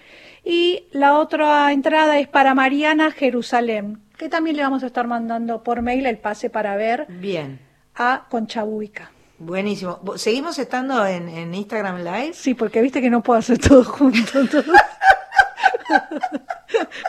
[0.45, 5.63] Y la otra entrada es para Mariana Jerusalén, que también le vamos a estar mandando
[5.63, 7.59] por mail el pase para ver Bien.
[7.95, 9.09] a Conchabuica.
[9.39, 9.99] Buenísimo.
[10.03, 12.33] ¿Vo- ¿Seguimos estando en, en Instagram Live?
[12.33, 14.39] Sí, porque viste que no puedo hacer todo junto.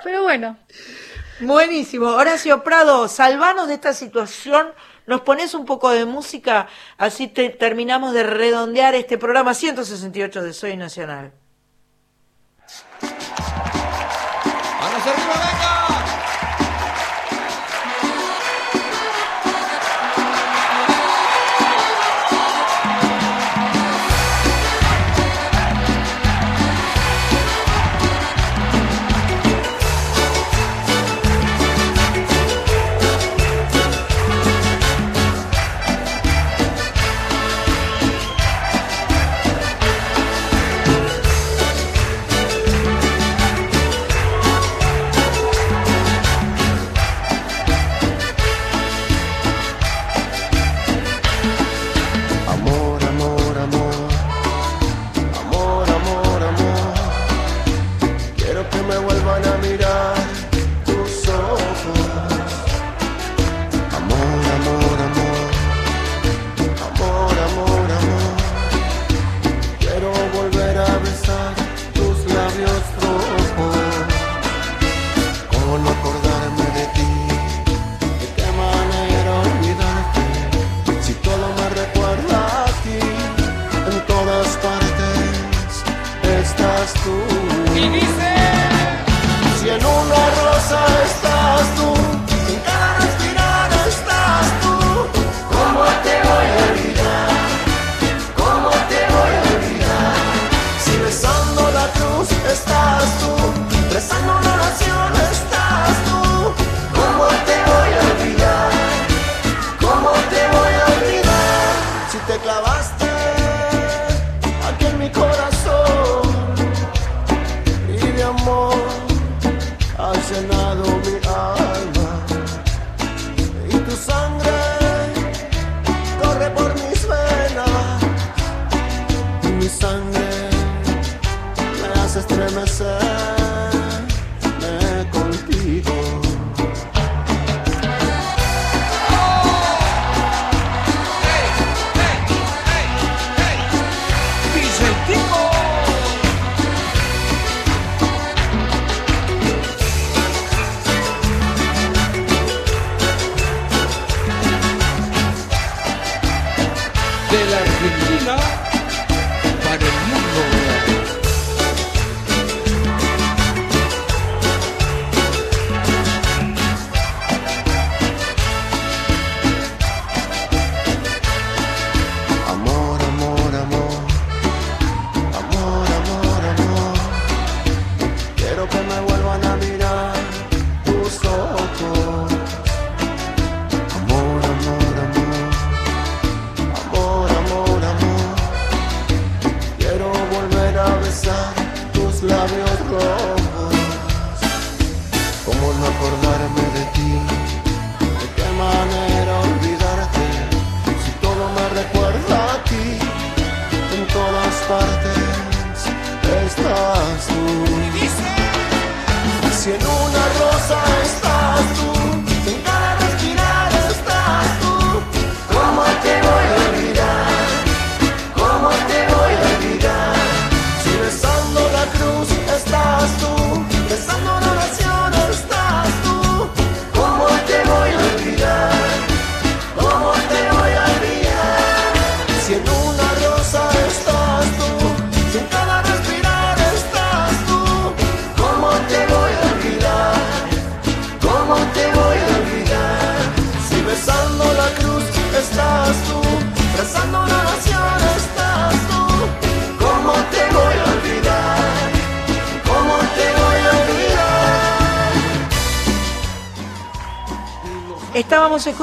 [0.03, 0.57] Pero bueno.
[1.41, 2.07] Buenísimo.
[2.07, 4.69] Horacio Prado, salvanos de esta situación.
[5.06, 10.52] Nos pones un poco de música, así te- terminamos de redondear este programa 168 de
[10.52, 11.32] Soy Nacional.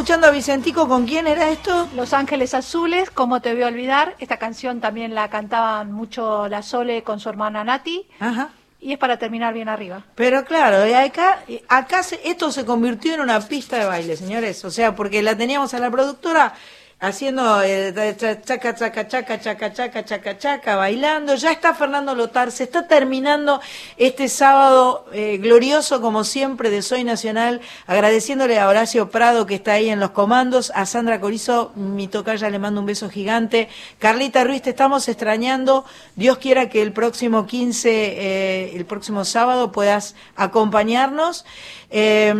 [0.01, 1.87] Escuchando a Vicentico, ¿con quién era esto?
[1.95, 4.15] Los Ángeles Azules, ¿cómo te voy a olvidar?
[4.17, 8.07] Esta canción también la cantaban mucho la Sole con su hermana Nati.
[8.19, 8.49] Ajá.
[8.79, 10.03] Y es para terminar bien arriba.
[10.15, 14.65] Pero claro, y acá, acá se- esto se convirtió en una pista de baile, señores.
[14.65, 16.55] O sea, porque la teníamos a la productora
[17.01, 21.33] haciendo eh, cha- chaca, chaca, chaca, chaca, chaca, chaca, chaca, bailando.
[21.33, 23.59] Ya está Fernando Lotar, se está terminando
[23.97, 29.73] este sábado eh, glorioso, como siempre, de Soy Nacional, agradeciéndole a Horacio Prado, que está
[29.73, 33.67] ahí en los comandos, a Sandra Corizo, mi tocaya, le mando un beso gigante.
[33.97, 35.85] Carlita Ruiz, te estamos extrañando.
[36.15, 41.45] Dios quiera que el próximo 15, eh, el próximo sábado, puedas acompañarnos.
[41.89, 42.31] Eh,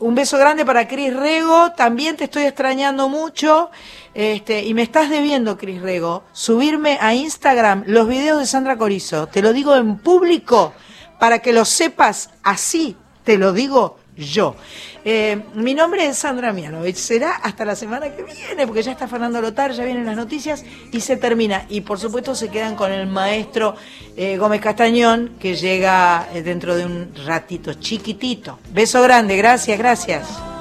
[0.00, 3.70] un beso grande para Cris Rego, también te estoy extrañando mucho.
[4.16, 9.26] Este, y me estás debiendo, Cris Rego, subirme a Instagram los videos de Sandra Corizo.
[9.26, 10.72] Te lo digo en público
[11.20, 14.56] para que lo sepas así, te lo digo yo.
[15.04, 16.96] Eh, mi nombre es Sandra Mianovich.
[16.96, 20.64] Será hasta la semana que viene, porque ya está Fernando Lotar, ya vienen las noticias
[20.92, 21.66] y se termina.
[21.68, 23.74] Y por supuesto se quedan con el maestro
[24.16, 28.60] eh, Gómez Castañón, que llega eh, dentro de un ratito chiquitito.
[28.72, 30.55] Beso grande, gracias, gracias.